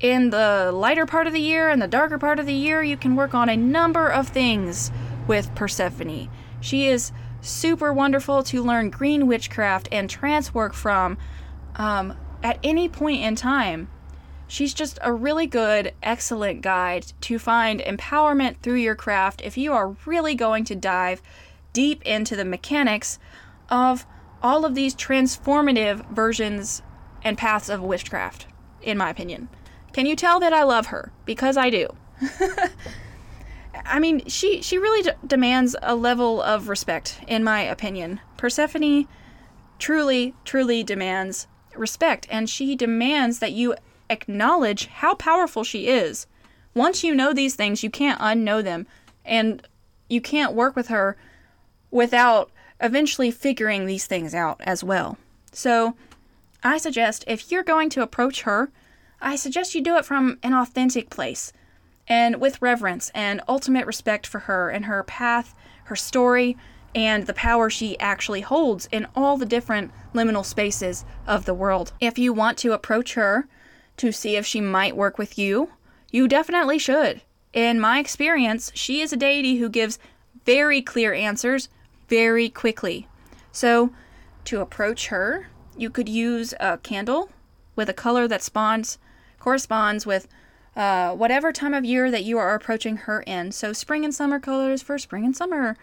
in 0.00 0.30
the 0.30 0.70
lighter 0.72 1.06
part 1.06 1.26
of 1.26 1.32
the 1.32 1.40
year 1.40 1.68
and 1.68 1.82
the 1.82 1.88
darker 1.88 2.18
part 2.18 2.38
of 2.38 2.46
the 2.46 2.54
year, 2.54 2.82
you 2.82 2.96
can 2.96 3.16
work 3.16 3.34
on 3.34 3.48
a 3.48 3.56
number 3.56 4.08
of 4.08 4.28
things 4.28 4.90
with 5.26 5.54
Persephone. 5.54 6.28
She 6.60 6.88
is 6.88 7.12
super 7.40 7.92
wonderful 7.92 8.42
to 8.44 8.62
learn 8.62 8.90
green 8.90 9.26
witchcraft 9.26 9.88
and 9.90 10.08
trance 10.08 10.54
work 10.54 10.74
from 10.74 11.18
um, 11.76 12.16
at 12.42 12.58
any 12.62 12.88
point 12.88 13.22
in 13.22 13.36
time. 13.36 13.88
She's 14.46 14.72
just 14.72 14.98
a 15.02 15.12
really 15.12 15.46
good, 15.46 15.92
excellent 16.02 16.62
guide 16.62 17.12
to 17.22 17.38
find 17.38 17.80
empowerment 17.80 18.58
through 18.58 18.76
your 18.76 18.94
craft 18.94 19.42
if 19.44 19.58
you 19.58 19.72
are 19.72 19.96
really 20.06 20.34
going 20.34 20.64
to 20.64 20.74
dive 20.74 21.20
deep 21.72 22.02
into 22.06 22.34
the 22.34 22.46
mechanics 22.46 23.18
of 23.68 24.06
all 24.42 24.64
of 24.64 24.74
these 24.74 24.94
transformative 24.94 26.08
versions 26.10 26.82
and 27.22 27.36
paths 27.36 27.68
of 27.68 27.82
witchcraft, 27.82 28.46
in 28.80 28.96
my 28.96 29.10
opinion. 29.10 29.48
Can 29.98 30.06
you 30.06 30.14
tell 30.14 30.38
that 30.38 30.52
I 30.52 30.62
love 30.62 30.86
her? 30.86 31.10
Because 31.24 31.56
I 31.56 31.70
do. 31.70 31.88
I 33.84 33.98
mean, 33.98 34.24
she 34.28 34.62
she 34.62 34.78
really 34.78 35.02
d- 35.02 35.10
demands 35.26 35.74
a 35.82 35.96
level 35.96 36.40
of 36.40 36.68
respect, 36.68 37.18
in 37.26 37.42
my 37.42 37.62
opinion. 37.62 38.20
Persephone 38.36 39.08
truly, 39.80 40.36
truly 40.44 40.84
demands 40.84 41.48
respect, 41.74 42.28
and 42.30 42.48
she 42.48 42.76
demands 42.76 43.40
that 43.40 43.50
you 43.50 43.74
acknowledge 44.08 44.86
how 44.86 45.16
powerful 45.16 45.64
she 45.64 45.88
is. 45.88 46.28
Once 46.74 47.02
you 47.02 47.12
know 47.12 47.32
these 47.32 47.56
things, 47.56 47.82
you 47.82 47.90
can't 47.90 48.20
unknow 48.20 48.62
them, 48.62 48.86
and 49.24 49.66
you 50.08 50.20
can't 50.20 50.52
work 50.54 50.76
with 50.76 50.86
her 50.86 51.16
without 51.90 52.52
eventually 52.80 53.32
figuring 53.32 53.84
these 53.86 54.06
things 54.06 54.32
out 54.32 54.60
as 54.60 54.84
well. 54.84 55.18
So, 55.50 55.96
I 56.62 56.78
suggest 56.78 57.24
if 57.26 57.50
you're 57.50 57.64
going 57.64 57.90
to 57.90 58.02
approach 58.02 58.42
her, 58.42 58.70
I 59.20 59.36
suggest 59.36 59.74
you 59.74 59.80
do 59.80 59.96
it 59.96 60.04
from 60.04 60.38
an 60.42 60.54
authentic 60.54 61.10
place 61.10 61.52
and 62.06 62.40
with 62.40 62.62
reverence 62.62 63.10
and 63.14 63.40
ultimate 63.48 63.86
respect 63.86 64.26
for 64.26 64.40
her 64.40 64.70
and 64.70 64.86
her 64.86 65.02
path, 65.02 65.54
her 65.84 65.96
story, 65.96 66.56
and 66.94 67.26
the 67.26 67.34
power 67.34 67.68
she 67.68 67.98
actually 68.00 68.40
holds 68.40 68.88
in 68.90 69.06
all 69.14 69.36
the 69.36 69.44
different 69.44 69.90
liminal 70.14 70.44
spaces 70.44 71.04
of 71.26 71.44
the 71.44 71.54
world. 71.54 71.92
If 72.00 72.18
you 72.18 72.32
want 72.32 72.58
to 72.58 72.72
approach 72.72 73.14
her 73.14 73.46
to 73.98 74.12
see 74.12 74.36
if 74.36 74.46
she 74.46 74.60
might 74.60 74.96
work 74.96 75.18
with 75.18 75.38
you, 75.38 75.72
you 76.10 76.28
definitely 76.28 76.78
should. 76.78 77.20
In 77.52 77.80
my 77.80 77.98
experience, 77.98 78.72
she 78.74 79.00
is 79.00 79.12
a 79.12 79.16
deity 79.16 79.56
who 79.56 79.68
gives 79.68 79.98
very 80.46 80.80
clear 80.80 81.12
answers 81.12 81.68
very 82.08 82.48
quickly. 82.48 83.06
So, 83.52 83.92
to 84.44 84.60
approach 84.60 85.08
her, 85.08 85.48
you 85.76 85.90
could 85.90 86.08
use 86.08 86.54
a 86.58 86.78
candle 86.78 87.30
with 87.76 87.88
a 87.88 87.94
color 87.94 88.26
that 88.28 88.42
spawns 88.42 88.98
corresponds 89.38 90.06
with 90.06 90.28
uh, 90.76 91.12
whatever 91.12 91.52
time 91.52 91.74
of 91.74 91.84
year 91.84 92.10
that 92.10 92.24
you 92.24 92.38
are 92.38 92.54
approaching 92.54 92.96
her 92.98 93.22
in. 93.22 93.50
So, 93.52 93.72
spring 93.72 94.04
and 94.04 94.14
summer 94.14 94.38
colors 94.38 94.80
for 94.80 94.98
spring 94.98 95.24
and 95.24 95.36
summer, 95.36 95.76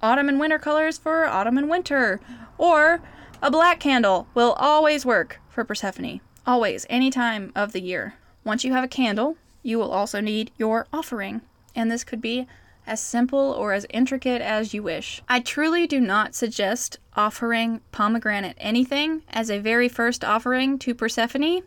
autumn 0.00 0.28
and 0.28 0.38
winter 0.38 0.58
colors 0.58 0.98
for 0.98 1.26
autumn 1.26 1.58
and 1.58 1.68
winter, 1.68 2.20
or 2.56 3.00
a 3.42 3.50
black 3.50 3.80
candle 3.80 4.28
will 4.34 4.52
always 4.52 5.04
work 5.04 5.40
for 5.48 5.64
Persephone. 5.64 6.20
Always, 6.46 6.86
any 6.88 7.10
time 7.10 7.52
of 7.54 7.72
the 7.72 7.82
year. 7.82 8.14
Once 8.44 8.64
you 8.64 8.72
have 8.72 8.84
a 8.84 8.88
candle, 8.88 9.36
you 9.62 9.78
will 9.78 9.90
also 9.90 10.20
need 10.20 10.50
your 10.56 10.86
offering, 10.92 11.42
and 11.74 11.90
this 11.90 12.04
could 12.04 12.20
be 12.20 12.46
as 12.86 13.00
simple 13.00 13.38
or 13.38 13.72
as 13.72 13.86
intricate 13.90 14.40
as 14.40 14.72
you 14.72 14.82
wish. 14.82 15.22
I 15.28 15.40
truly 15.40 15.86
do 15.86 16.00
not 16.00 16.34
suggest 16.34 16.98
offering 17.14 17.80
pomegranate 17.92 18.56
anything 18.58 19.22
as 19.28 19.50
a 19.50 19.58
very 19.58 19.88
first 19.88 20.24
offering 20.24 20.78
to 20.80 20.94
Persephone 20.94 21.62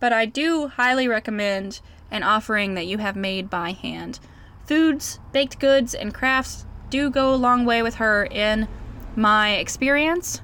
but 0.00 0.12
I 0.12 0.24
do 0.26 0.68
highly 0.68 1.06
recommend 1.06 1.80
an 2.10 2.22
offering 2.22 2.74
that 2.74 2.86
you 2.86 2.98
have 2.98 3.14
made 3.14 3.48
by 3.48 3.72
hand. 3.72 4.18
Foods, 4.66 5.20
baked 5.32 5.58
goods, 5.58 5.94
and 5.94 6.14
crafts 6.14 6.66
do 6.88 7.10
go 7.10 7.32
a 7.32 7.36
long 7.36 7.64
way 7.64 7.82
with 7.82 7.96
her 7.96 8.24
in 8.24 8.66
my 9.14 9.50
experience. 9.52 10.40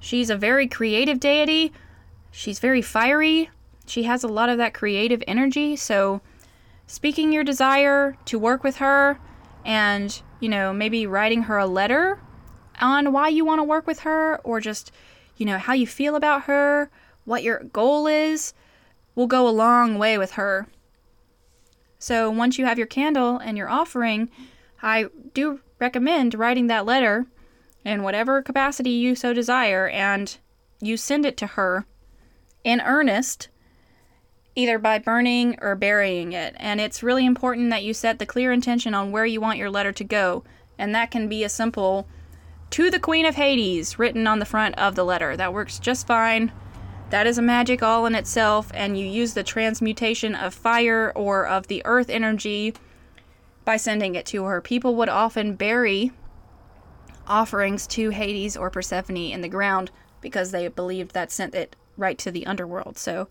She's 0.00 0.30
a 0.30 0.36
very 0.36 0.66
creative 0.66 1.20
deity. 1.20 1.72
She's 2.30 2.58
very 2.58 2.82
fiery. 2.82 3.50
She 3.86 4.04
has 4.04 4.22
a 4.22 4.28
lot 4.28 4.48
of 4.48 4.58
that 4.58 4.74
creative 4.74 5.22
energy. 5.26 5.76
So, 5.76 6.20
speaking 6.86 7.32
your 7.32 7.44
desire 7.44 8.16
to 8.26 8.38
work 8.38 8.62
with 8.62 8.76
her 8.76 9.18
and, 9.64 10.20
you 10.40 10.48
know, 10.48 10.72
maybe 10.72 11.06
writing 11.06 11.44
her 11.44 11.58
a 11.58 11.66
letter 11.66 12.20
on 12.80 13.12
why 13.12 13.28
you 13.28 13.44
want 13.44 13.58
to 13.58 13.64
work 13.64 13.86
with 13.86 14.00
her 14.00 14.38
or 14.44 14.60
just, 14.60 14.92
you 15.36 15.44
know, 15.44 15.58
how 15.58 15.72
you 15.72 15.86
feel 15.86 16.14
about 16.14 16.44
her, 16.44 16.90
what 17.24 17.42
your 17.42 17.64
goal 17.64 18.06
is, 18.06 18.54
will 19.18 19.26
go 19.26 19.48
a 19.48 19.50
long 19.50 19.98
way 19.98 20.16
with 20.16 20.32
her. 20.32 20.68
So 21.98 22.30
once 22.30 22.56
you 22.56 22.66
have 22.66 22.78
your 22.78 22.86
candle 22.86 23.38
and 23.38 23.58
your 23.58 23.68
offering, 23.68 24.30
I 24.80 25.06
do 25.34 25.58
recommend 25.80 26.34
writing 26.34 26.68
that 26.68 26.86
letter 26.86 27.26
in 27.84 28.04
whatever 28.04 28.40
capacity 28.42 28.90
you 28.90 29.16
so 29.16 29.32
desire 29.32 29.88
and 29.88 30.38
you 30.80 30.96
send 30.96 31.26
it 31.26 31.36
to 31.38 31.48
her 31.48 31.84
in 32.62 32.80
earnest, 32.80 33.48
either 34.54 34.78
by 34.78 35.00
burning 35.00 35.58
or 35.60 35.74
burying 35.74 36.32
it. 36.32 36.54
And 36.56 36.80
it's 36.80 37.02
really 37.02 37.26
important 37.26 37.70
that 37.70 37.82
you 37.82 37.94
set 37.94 38.20
the 38.20 38.26
clear 38.26 38.52
intention 38.52 38.94
on 38.94 39.10
where 39.10 39.26
you 39.26 39.40
want 39.40 39.58
your 39.58 39.70
letter 39.70 39.90
to 39.90 40.04
go. 40.04 40.44
And 40.78 40.94
that 40.94 41.10
can 41.10 41.28
be 41.28 41.42
a 41.42 41.48
simple 41.48 42.06
to 42.70 42.88
the 42.88 43.00
Queen 43.00 43.26
of 43.26 43.34
Hades 43.34 43.98
written 43.98 44.28
on 44.28 44.38
the 44.38 44.44
front 44.44 44.76
of 44.78 44.94
the 44.94 45.04
letter. 45.04 45.36
That 45.36 45.52
works 45.52 45.80
just 45.80 46.06
fine. 46.06 46.52
That 47.10 47.26
is 47.26 47.38
a 47.38 47.42
magic 47.42 47.82
all 47.82 48.04
in 48.04 48.14
itself, 48.14 48.70
and 48.74 48.98
you 48.98 49.06
use 49.06 49.32
the 49.32 49.42
transmutation 49.42 50.34
of 50.34 50.52
fire 50.52 51.10
or 51.14 51.46
of 51.46 51.66
the 51.66 51.80
earth 51.86 52.10
energy 52.10 52.74
by 53.64 53.78
sending 53.78 54.14
it 54.14 54.26
to 54.26 54.44
her. 54.44 54.60
People 54.60 54.94
would 54.96 55.08
often 55.08 55.54
bury 55.54 56.12
offerings 57.26 57.86
to 57.86 58.10
Hades 58.10 58.56
or 58.56 58.68
Persephone 58.68 59.16
in 59.16 59.40
the 59.40 59.48
ground 59.48 59.90
because 60.20 60.50
they 60.50 60.68
believed 60.68 61.12
that 61.12 61.30
sent 61.30 61.54
it 61.54 61.76
right 61.96 62.18
to 62.18 62.30
the 62.30 62.46
underworld. 62.46 62.98
So 62.98 63.28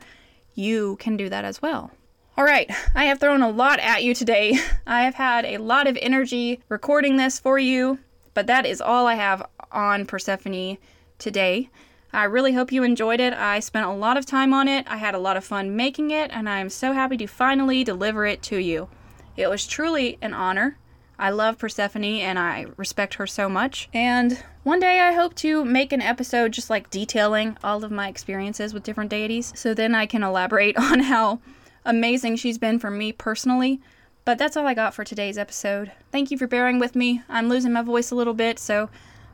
you 0.55 0.95
can 0.97 1.15
do 1.15 1.29
that 1.29 1.45
as 1.45 1.61
well. 1.61 1.91
All 2.35 2.45
right, 2.45 2.69
I 2.95 3.05
have 3.05 3.19
thrown 3.19 3.41
a 3.41 3.49
lot 3.49 3.79
at 3.79 4.03
you 4.03 4.13
today. 4.13 4.59
I 4.87 5.03
have 5.03 5.15
had 5.15 5.45
a 5.45 5.57
lot 5.57 5.87
of 5.87 5.97
energy 6.01 6.61
recording 6.69 7.17
this 7.17 7.39
for 7.39 7.59
you, 7.59 7.99
but 8.33 8.47
that 8.47 8.65
is 8.65 8.81
all 8.81 9.05
I 9.05 9.15
have 9.15 9.47
on 9.71 10.05
Persephone 10.05 10.77
today. 11.19 11.69
I 12.13 12.23
really 12.23 12.53
hope 12.53 12.71
you 12.71 12.83
enjoyed 12.83 13.19
it. 13.19 13.33
I 13.33 13.59
spent 13.59 13.85
a 13.85 13.91
lot 13.91 14.17
of 14.17 14.25
time 14.25 14.53
on 14.53 14.67
it. 14.67 14.85
I 14.87 14.97
had 14.97 15.13
a 15.13 15.19
lot 15.19 15.37
of 15.37 15.43
fun 15.43 15.75
making 15.75 16.11
it, 16.11 16.31
and 16.33 16.49
I 16.49 16.59
am 16.59 16.69
so 16.69 16.93
happy 16.93 17.17
to 17.17 17.27
finally 17.27 17.83
deliver 17.83 18.25
it 18.25 18.41
to 18.43 18.57
you. 18.57 18.89
It 19.35 19.49
was 19.49 19.67
truly 19.67 20.17
an 20.21 20.33
honor. 20.33 20.77
I 21.19 21.31
love 21.31 21.57
Persephone 21.57 22.03
and 22.03 22.37
I 22.37 22.67
respect 22.77 23.15
her 23.15 23.25
so 23.25 23.49
much. 23.49 23.89
And 23.93 24.43
one 24.63 24.79
day 24.79 24.99
I 24.99 25.13
hope 25.13 25.33
to 25.35 25.65
make 25.65 25.91
an 25.91 26.01
episode 26.01 26.51
just 26.51 26.69
like 26.69 26.91
detailing 26.91 27.57
all 27.63 27.83
of 27.83 27.91
my 27.91 28.07
experiences 28.07 28.73
with 28.73 28.83
different 28.83 29.09
deities 29.09 29.51
so 29.55 29.73
then 29.73 29.95
I 29.95 30.05
can 30.05 30.23
elaborate 30.23 30.77
on 30.79 30.99
how 31.01 31.39
amazing 31.85 32.35
she's 32.35 32.57
been 32.57 32.77
for 32.77 32.91
me 32.91 33.11
personally. 33.11 33.81
But 34.25 34.37
that's 34.37 34.57
all 34.57 34.67
I 34.67 34.73
got 34.73 34.93
for 34.93 35.03
today's 35.03 35.37
episode. 35.37 35.91
Thank 36.11 36.31
you 36.31 36.37
for 36.37 36.47
bearing 36.47 36.79
with 36.79 36.95
me. 36.95 37.23
I'm 37.29 37.49
losing 37.49 37.73
my 37.73 37.81
voice 37.81 38.11
a 38.11 38.15
little 38.15 38.33
bit, 38.33 38.59
so 38.59 38.89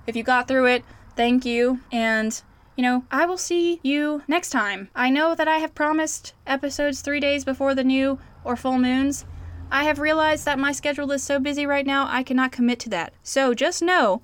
if 0.06 0.16
you 0.16 0.22
got 0.22 0.48
through 0.48 0.68
it, 0.68 0.86
thank 1.16 1.46
you. 1.46 1.80
And 1.92 2.40
you 2.76 2.82
know, 2.82 3.06
I 3.12 3.26
will 3.26 3.38
see 3.38 3.80
you 3.84 4.24
next 4.28 4.50
time. 4.50 4.90
I 4.96 5.10
know 5.10 5.36
that 5.36 5.48
I 5.48 5.58
have 5.58 5.76
promised 5.76 6.34
episodes 6.48 7.02
three 7.02 7.20
days 7.20 7.46
before 7.46 7.76
the 7.76 7.84
new 7.84 8.20
or 8.44 8.56
full 8.56 8.80
moons. 8.80 9.26
I 9.72 9.84
have 9.84 10.00
realized 10.00 10.46
that 10.46 10.60
my 10.60 10.72
schedule 10.72 11.12
is 11.12 11.24
so 11.24 11.40
busy 11.40 11.66
right 11.66 11.86
now, 11.86 12.08
I 12.10 12.24
cannot 12.24 12.52
commit 12.52 12.80
to 12.82 12.90
that. 12.90 13.14
So 13.24 13.54
just 13.54 13.82
know 13.82 14.22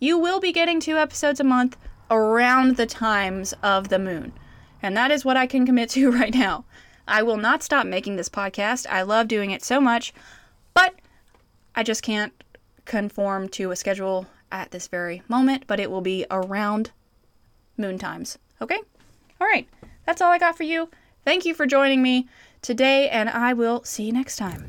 you 0.00 0.18
will 0.18 0.40
be 0.40 0.52
getting 0.52 0.80
two 0.80 0.96
episodes 0.96 1.40
a 1.40 1.44
month 1.44 1.76
around 2.10 2.76
the 2.76 2.86
times 2.86 3.54
of 3.62 3.88
the 3.88 3.98
moon. 3.98 4.32
And 4.82 4.96
that 4.96 5.10
is 5.10 5.24
what 5.24 5.36
I 5.36 5.46
can 5.46 5.66
commit 5.66 5.90
to 5.90 6.10
right 6.12 6.34
now. 6.34 6.64
I 7.06 7.22
will 7.22 7.36
not 7.36 7.62
stop 7.62 7.86
making 7.86 8.16
this 8.16 8.28
podcast. 8.28 8.86
I 8.88 9.02
love 9.02 9.28
doing 9.28 9.50
it 9.50 9.64
so 9.64 9.80
much, 9.80 10.12
but 10.74 10.94
I 11.74 11.82
just 11.82 12.02
can't 12.02 12.32
conform 12.84 13.48
to 13.50 13.70
a 13.70 13.76
schedule 13.76 14.26
at 14.52 14.70
this 14.70 14.88
very 14.88 15.22
moment, 15.28 15.64
but 15.66 15.80
it 15.80 15.90
will 15.90 16.00
be 16.00 16.26
around 16.30 16.90
moon 17.78 17.98
times. 17.98 18.38
Okay? 18.60 18.80
All 19.40 19.46
right. 19.46 19.68
That's 20.04 20.20
all 20.20 20.32
I 20.32 20.38
got 20.38 20.56
for 20.56 20.64
you. 20.64 20.88
Thank 21.24 21.44
you 21.44 21.54
for 21.54 21.66
joining 21.66 22.02
me 22.02 22.28
today, 22.62 23.08
and 23.08 23.28
I 23.28 23.52
will 23.52 23.84
see 23.84 24.04
you 24.04 24.12
next 24.12 24.36
time. 24.36 24.68